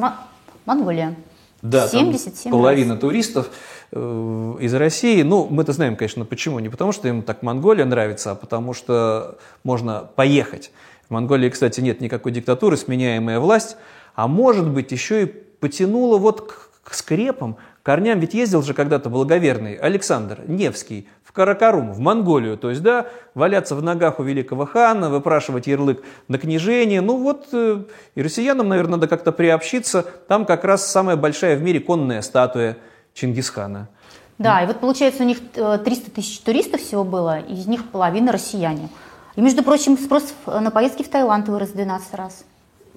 Монголия. 0.64 1.14
Да, 1.62 1.88
77 1.88 2.50
половина 2.50 2.94
раз. 2.94 3.00
туристов 3.00 3.50
из 3.92 4.74
России. 4.74 5.22
Ну, 5.22 5.46
мы-то 5.48 5.72
знаем, 5.72 5.96
конечно, 5.96 6.24
почему. 6.24 6.58
Не 6.58 6.68
потому, 6.68 6.92
что 6.92 7.08
им 7.08 7.22
так 7.22 7.42
Монголия 7.42 7.84
нравится, 7.84 8.32
а 8.32 8.34
потому 8.34 8.72
что 8.74 9.38
можно 9.64 10.08
поехать. 10.16 10.72
В 11.08 11.12
Монголии, 11.12 11.50
кстати, 11.50 11.80
нет 11.80 12.00
никакой 12.00 12.32
диктатуры, 12.32 12.76
сменяемая 12.76 13.38
власть. 13.38 13.76
А 14.14 14.26
может 14.28 14.68
быть, 14.68 14.90
еще 14.92 15.22
и 15.22 15.26
потянуло 15.26 16.18
вот 16.18 16.50
к, 16.50 16.70
к 16.82 16.94
скрепам, 16.94 17.56
корням. 17.82 18.18
Ведь 18.18 18.34
ездил 18.34 18.62
же 18.62 18.74
когда-то 18.74 19.08
благоверный 19.08 19.74
Александр 19.74 20.40
Невский 20.46 21.08
Каракарум, 21.36 21.92
в 21.92 21.98
Монголию. 21.98 22.56
То 22.56 22.70
есть, 22.70 22.82
да, 22.82 23.08
валяться 23.34 23.76
в 23.76 23.82
ногах 23.82 24.18
у 24.18 24.22
великого 24.22 24.64
хана, 24.64 25.10
выпрашивать 25.10 25.66
ярлык 25.66 26.02
на 26.28 26.38
княжение. 26.38 27.02
Ну 27.02 27.18
вот, 27.18 27.48
э, 27.52 27.82
и 28.14 28.22
россиянам, 28.22 28.68
наверное, 28.70 28.92
надо 28.92 29.06
как-то 29.06 29.32
приобщиться. 29.32 30.06
Там 30.28 30.46
как 30.46 30.64
раз 30.64 30.90
самая 30.90 31.16
большая 31.16 31.56
в 31.56 31.62
мире 31.62 31.80
конная 31.80 32.22
статуя 32.22 32.78
Чингисхана. 33.16 33.88
Да, 34.38 34.62
и 34.62 34.66
вот 34.66 34.80
получается 34.80 35.22
у 35.22 35.26
них 35.26 35.38
300 35.40 35.90
э, 35.90 36.10
тысяч 36.14 36.40
туристов 36.40 36.82
всего 36.82 37.04
было, 37.04 37.40
из 37.40 37.66
них 37.66 37.88
половина 37.88 38.32
россияне. 38.32 38.90
И, 39.34 39.40
между 39.40 39.62
прочим, 39.62 39.96
спрос 39.96 40.34
на 40.46 40.70
поездки 40.70 41.02
в 41.02 41.08
Таиланд 41.08 41.48
вырос 41.48 41.70
в 41.70 41.74
12 41.74 42.14
раз. 42.14 42.44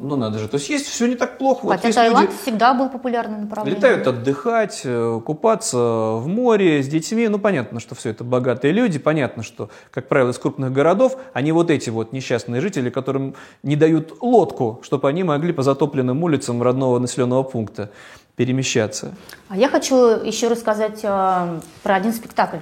Ну, 0.02 0.16
надо 0.16 0.40
же. 0.40 0.48
То 0.48 0.56
есть 0.56 0.70
есть 0.70 0.88
все 0.88 1.08
не 1.08 1.16
так 1.16 1.38
плохо. 1.38 1.68
Хотя 1.68 1.88
вот 1.88 1.96
Таиланд 1.96 2.30
люди 2.30 2.42
всегда 2.42 2.74
был 2.74 2.90
популярным 2.90 3.42
направлением. 3.42 3.82
Летают 3.82 4.08
отдыхать, 4.08 4.82
э, 4.84 5.22
купаться 5.26 5.78
в 5.78 6.28
море 6.28 6.82
с 6.82 6.88
детьми. 6.88 7.28
Ну, 7.28 7.40
понятно, 7.40 7.80
что 7.80 7.96
все 7.96 8.10
это 8.10 8.24
богатые 8.24 8.72
люди. 8.74 9.00
Понятно, 9.00 9.44
что, 9.44 9.70
как 9.92 10.08
правило, 10.08 10.32
из 10.32 10.38
крупных 10.38 10.72
городов, 10.72 11.18
они 11.34 11.52
вот 11.52 11.70
эти 11.70 11.90
вот 11.90 12.14
несчастные 12.14 12.62
жители, 12.62 12.90
которым 12.90 13.36
не 13.64 13.76
дают 13.76 14.18
лодку, 14.22 14.80
чтобы 14.84 15.10
они 15.10 15.24
могли 15.24 15.52
по 15.52 15.64
затопленным 15.64 16.24
улицам 16.24 16.62
родного 16.62 17.00
населенного 17.00 17.44
пункта 17.44 17.92
перемещаться. 18.40 19.16
А 19.50 19.58
я 19.58 19.68
хочу 19.68 19.98
еще 19.98 20.48
рассказать 20.48 21.02
э, 21.04 21.60
про 21.84 21.96
один 21.96 22.14
спектакль. 22.14 22.60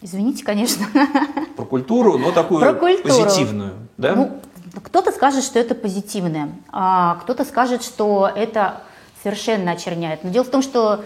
Извините, 0.00 0.42
конечно. 0.42 0.86
Про 1.56 1.66
культуру, 1.66 2.16
но 2.16 2.32
такую 2.32 2.60
Про 2.62 2.72
культуру. 2.72 3.24
позитивную. 3.24 3.74
Да? 3.98 4.14
Ну, 4.14 4.40
кто-то 4.82 5.12
скажет, 5.12 5.44
что 5.44 5.58
это 5.58 5.74
позитивное, 5.74 6.48
а 6.72 7.16
кто-то 7.16 7.44
скажет, 7.44 7.84
что 7.84 8.26
это 8.34 8.80
совершенно 9.22 9.72
очерняет. 9.72 10.24
Но 10.24 10.30
дело 10.30 10.44
в 10.44 10.48
том, 10.48 10.62
что 10.62 11.04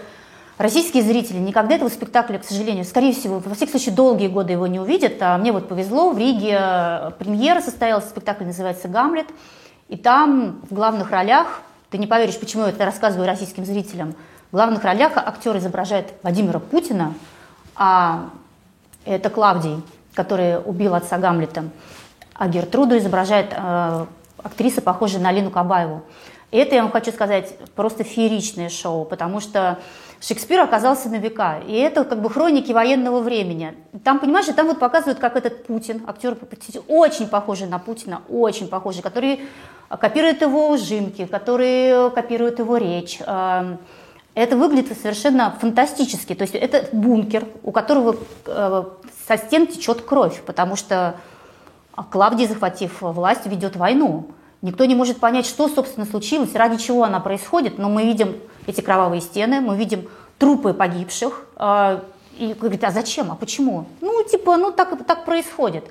российские 0.57 1.03
зрители 1.03 1.39
никогда 1.39 1.75
этого 1.75 1.89
спектакля, 1.89 2.37
к 2.37 2.45
сожалению, 2.45 2.85
скорее 2.85 3.11
всего, 3.11 3.39
во 3.39 3.55
всяком 3.55 3.71
случае, 3.71 3.93
долгие 3.93 4.29
годы 4.29 4.53
его 4.53 4.67
не 4.67 4.79
увидят. 4.79 5.15
А 5.19 5.37
мне 5.37 5.51
вот 5.51 5.67
повезло, 5.67 6.11
в 6.11 6.17
Риге 6.17 7.11
премьера 7.19 7.59
состоялась, 7.59 8.05
спектакль 8.05 8.45
называется 8.45 8.87
«Гамлет», 8.87 9.27
и 9.89 9.97
там 9.97 10.61
в 10.69 10.73
главных 10.73 11.11
ролях, 11.11 11.61
ты 11.89 11.97
не 11.97 12.07
поверишь, 12.07 12.39
почему 12.39 12.63
я 12.63 12.69
это 12.69 12.85
рассказываю 12.85 13.27
российским 13.27 13.65
зрителям, 13.65 14.15
в 14.51 14.55
главных 14.55 14.83
ролях 14.83 15.17
актер 15.17 15.57
изображает 15.57 16.13
Владимира 16.23 16.59
Путина, 16.59 17.13
а 17.75 18.29
это 19.05 19.29
Клавдий, 19.29 19.81
который 20.13 20.59
убил 20.59 20.95
отца 20.95 21.17
Гамлета 21.17 21.65
а 22.37 22.47
Гертруду 22.47 22.97
изображает 22.97 23.51
э, 23.51 24.05
актриса, 24.37 24.81
похожая 24.81 25.21
на 25.21 25.29
Алину 25.29 25.49
Кабаеву. 25.49 26.03
И 26.51 26.57
это, 26.57 26.75
я 26.75 26.83
вам 26.83 26.91
хочу 26.91 27.11
сказать, 27.11 27.57
просто 27.75 28.03
фееричное 28.03 28.69
шоу, 28.69 29.05
потому 29.05 29.41
что 29.41 29.79
Шекспир 30.19 30.61
оказался 30.61 31.09
на 31.09 31.17
века. 31.17 31.61
И 31.67 31.73
это 31.73 32.03
как 32.03 32.21
бы 32.21 32.29
хроники 32.29 32.71
военного 32.71 33.19
времени. 33.19 33.75
Там, 34.03 34.19
понимаешь, 34.19 34.47
там 34.55 34.67
вот 34.67 34.79
показывают, 34.79 35.19
как 35.19 35.35
этот 35.35 35.65
Путин, 35.65 36.03
актер 36.07 36.37
очень 36.87 37.27
похожий 37.27 37.67
на 37.67 37.79
Путина, 37.79 38.21
очень 38.29 38.67
похожий, 38.67 39.03
который 39.03 39.41
копирует 39.89 40.41
его 40.41 40.69
ужимки, 40.69 41.25
который 41.25 42.11
копирует 42.11 42.59
его 42.59 42.77
речь. 42.77 43.19
Э, 43.25 43.77
это 44.33 44.57
выглядит 44.57 44.97
совершенно 44.99 45.55
фантастически. 45.59 46.35
То 46.35 46.43
есть 46.43 46.55
это 46.55 46.87
бункер, 46.91 47.45
у 47.63 47.71
которого 47.71 48.17
э, 48.45 48.83
со 49.27 49.37
стен 49.37 49.67
течет 49.67 50.01
кровь, 50.01 50.41
потому 50.45 50.75
что 50.75 51.15
Клавдий, 52.11 52.47
захватив 52.47 53.01
власть, 53.01 53.47
ведет 53.47 53.75
войну. 53.75 54.27
Никто 54.61 54.85
не 54.85 54.95
может 54.95 55.19
понять, 55.19 55.45
что, 55.45 55.67
собственно, 55.67 56.05
случилось, 56.05 56.53
ради 56.55 56.77
чего 56.77 57.03
она 57.03 57.19
происходит, 57.19 57.77
но 57.77 57.89
мы 57.89 58.05
видим 58.05 58.35
эти 58.67 58.81
кровавые 58.81 59.21
стены, 59.21 59.61
мы 59.61 59.75
видим 59.75 60.07
трупы 60.37 60.73
погибших. 60.73 61.45
А, 61.55 62.03
и 62.37 62.53
говорит, 62.53 62.83
а 62.83 62.91
зачем, 62.91 63.31
а 63.31 63.35
почему? 63.35 63.87
Ну, 64.01 64.23
типа, 64.23 64.57
ну 64.57 64.71
так, 64.71 65.05
так 65.07 65.25
происходит. 65.25 65.85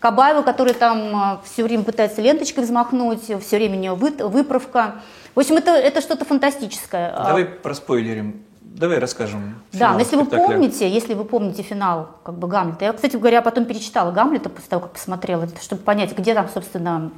Кабаева, 0.00 0.42
который 0.42 0.74
там 0.74 1.14
а, 1.14 1.40
все 1.44 1.62
время 1.62 1.84
пытается 1.84 2.20
ленточкой 2.20 2.64
взмахнуть, 2.64 3.22
все 3.22 3.56
время 3.56 3.76
у 3.76 3.80
нее 3.80 3.94
выправка. 3.94 4.96
В 5.36 5.40
общем, 5.40 5.56
это, 5.56 5.70
это 5.70 6.00
что-то 6.00 6.24
фантастическое. 6.24 7.14
Давай 7.16 7.44
проспойлерим 7.44 8.42
давай 8.74 8.98
расскажем. 8.98 9.62
Да, 9.72 9.92
но 9.92 10.00
если 10.00 10.16
спектакля. 10.16 10.46
вы 10.46 10.52
помните, 10.52 10.90
если 10.90 11.14
вы 11.14 11.24
помните 11.24 11.62
финал 11.62 12.10
как 12.24 12.34
бы 12.34 12.48
Гамлета, 12.48 12.84
я, 12.84 12.92
кстати 12.92 13.16
говоря, 13.16 13.40
потом 13.40 13.64
перечитала 13.64 14.10
Гамлета 14.10 14.50
после 14.50 14.68
того, 14.68 14.82
как 14.82 14.92
посмотрела, 14.92 15.48
чтобы 15.62 15.82
понять, 15.82 16.16
где 16.16 16.34
там, 16.34 16.48
собственно, 16.52 17.10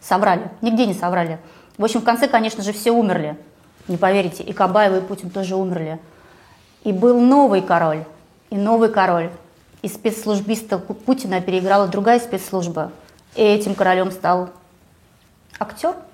соврали. 0.00 0.50
Нигде 0.60 0.86
не 0.86 0.94
соврали. 0.94 1.38
В 1.78 1.84
общем, 1.84 2.00
в 2.00 2.04
конце, 2.04 2.28
конечно 2.28 2.62
же, 2.62 2.72
все 2.72 2.92
умерли. 2.92 3.36
Не 3.88 3.96
поверите, 3.96 4.42
и 4.42 4.52
Кабаева, 4.52 4.98
и 4.98 5.00
Путин 5.00 5.30
тоже 5.30 5.56
умерли. 5.56 5.98
И 6.84 6.92
был 6.92 7.20
новый 7.20 7.62
король, 7.62 8.04
и 8.50 8.56
новый 8.56 8.88
король. 8.88 9.30
И 9.82 9.88
спецслужбиста 9.88 10.78
Путина 10.78 11.40
переиграла 11.40 11.88
другая 11.88 12.20
спецслужба. 12.20 12.92
И 13.34 13.42
этим 13.42 13.74
королем 13.74 14.10
стал 14.10 14.50
актер– 15.58 15.94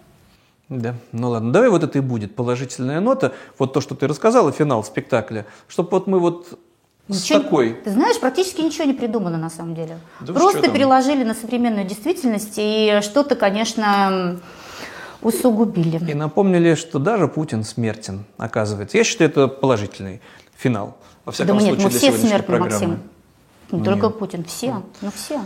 да, 0.68 0.94
ну 1.12 1.30
ладно, 1.30 1.50
давай 1.50 1.70
вот 1.70 1.82
это 1.82 1.98
и 1.98 2.02
будет 2.02 2.34
положительная 2.34 3.00
нота, 3.00 3.32
вот 3.58 3.72
то, 3.72 3.80
что 3.80 3.94
ты 3.94 4.06
рассказала, 4.06 4.52
финал 4.52 4.84
спектакля, 4.84 5.46
чтобы 5.66 5.90
вот 5.90 6.06
мы 6.06 6.18
вот 6.18 6.58
Ничего, 7.08 7.38
с 7.38 7.42
такой. 7.42 7.72
Ты 7.84 7.90
знаешь, 7.90 8.20
практически 8.20 8.60
ничего 8.60 8.84
не 8.84 8.92
придумано 8.92 9.38
на 9.38 9.48
самом 9.48 9.74
деле. 9.74 9.98
Да 10.20 10.34
Просто 10.34 10.70
переложили 10.70 11.24
на 11.24 11.34
современную 11.34 11.86
действительность 11.86 12.54
и 12.56 12.98
что-то, 13.00 13.34
конечно, 13.34 14.40
усугубили. 15.22 16.10
И 16.10 16.14
напомнили, 16.14 16.74
что 16.74 16.98
даже 16.98 17.28
Путин 17.28 17.64
смертен, 17.64 18.24
оказывается. 18.36 18.96
Я 18.96 19.04
считаю, 19.04 19.30
это 19.30 19.48
положительный 19.48 20.20
финал. 20.56 20.98
Во 21.24 21.32
всяком 21.32 21.58
да 21.58 21.60
случае, 21.60 21.84
нет, 21.84 21.84
мы 21.84 21.98
все 21.98 22.12
смертны, 22.12 22.46
программы. 22.46 22.86
Максим. 22.86 22.90
Не 23.70 23.78
ну, 23.78 23.84
только 23.84 24.06
нет. 24.06 24.18
Путин, 24.18 24.44
все, 24.44 24.74
ну, 24.74 24.82
ну 25.02 25.10
все. 25.14 25.40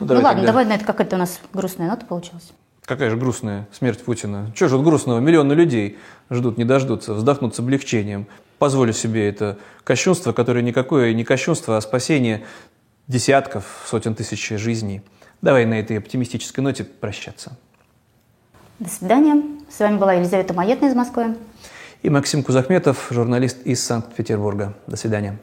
Ну, 0.00 0.06
давай 0.06 0.22
ну 0.22 0.26
ладно, 0.26 0.40
тогда. 0.42 0.52
давай 0.52 0.64
на 0.66 0.72
это 0.74 0.84
какая-то 0.84 1.16
у 1.16 1.18
нас 1.18 1.40
грустная 1.52 1.88
нота 1.88 2.06
получилась. 2.06 2.52
Какая 2.84 3.10
же 3.10 3.16
грустная 3.16 3.68
смерть 3.72 4.02
Путина. 4.02 4.50
Чего 4.56 4.68
же 4.68 4.76
от 4.76 4.82
грустного? 4.82 5.20
Миллионы 5.20 5.52
людей 5.52 5.98
ждут, 6.30 6.58
не 6.58 6.64
дождутся, 6.64 7.14
вздохнут 7.14 7.54
с 7.54 7.58
облегчением. 7.60 8.26
Позволю 8.58 8.92
себе 8.92 9.28
это 9.28 9.58
кощунство, 9.84 10.32
которое 10.32 10.62
никакое 10.62 11.12
не 11.12 11.24
кощунство, 11.24 11.76
а 11.76 11.80
спасение 11.80 12.44
десятков, 13.06 13.64
сотен 13.86 14.14
тысяч 14.14 14.48
жизней. 14.48 15.02
Давай 15.42 15.64
на 15.66 15.74
этой 15.74 15.98
оптимистической 15.98 16.64
ноте 16.64 16.84
прощаться. 16.84 17.56
До 18.82 18.90
свидания. 18.90 19.40
С 19.70 19.78
вами 19.78 19.96
была 19.96 20.14
Елизавета 20.14 20.54
Маетна 20.54 20.86
из 20.86 20.96
Москвы. 20.96 21.36
И 22.02 22.10
Максим 22.10 22.42
Кузахметов, 22.42 23.06
журналист 23.12 23.64
из 23.64 23.80
Санкт-Петербурга. 23.84 24.74
До 24.88 24.96
свидания. 24.96 25.38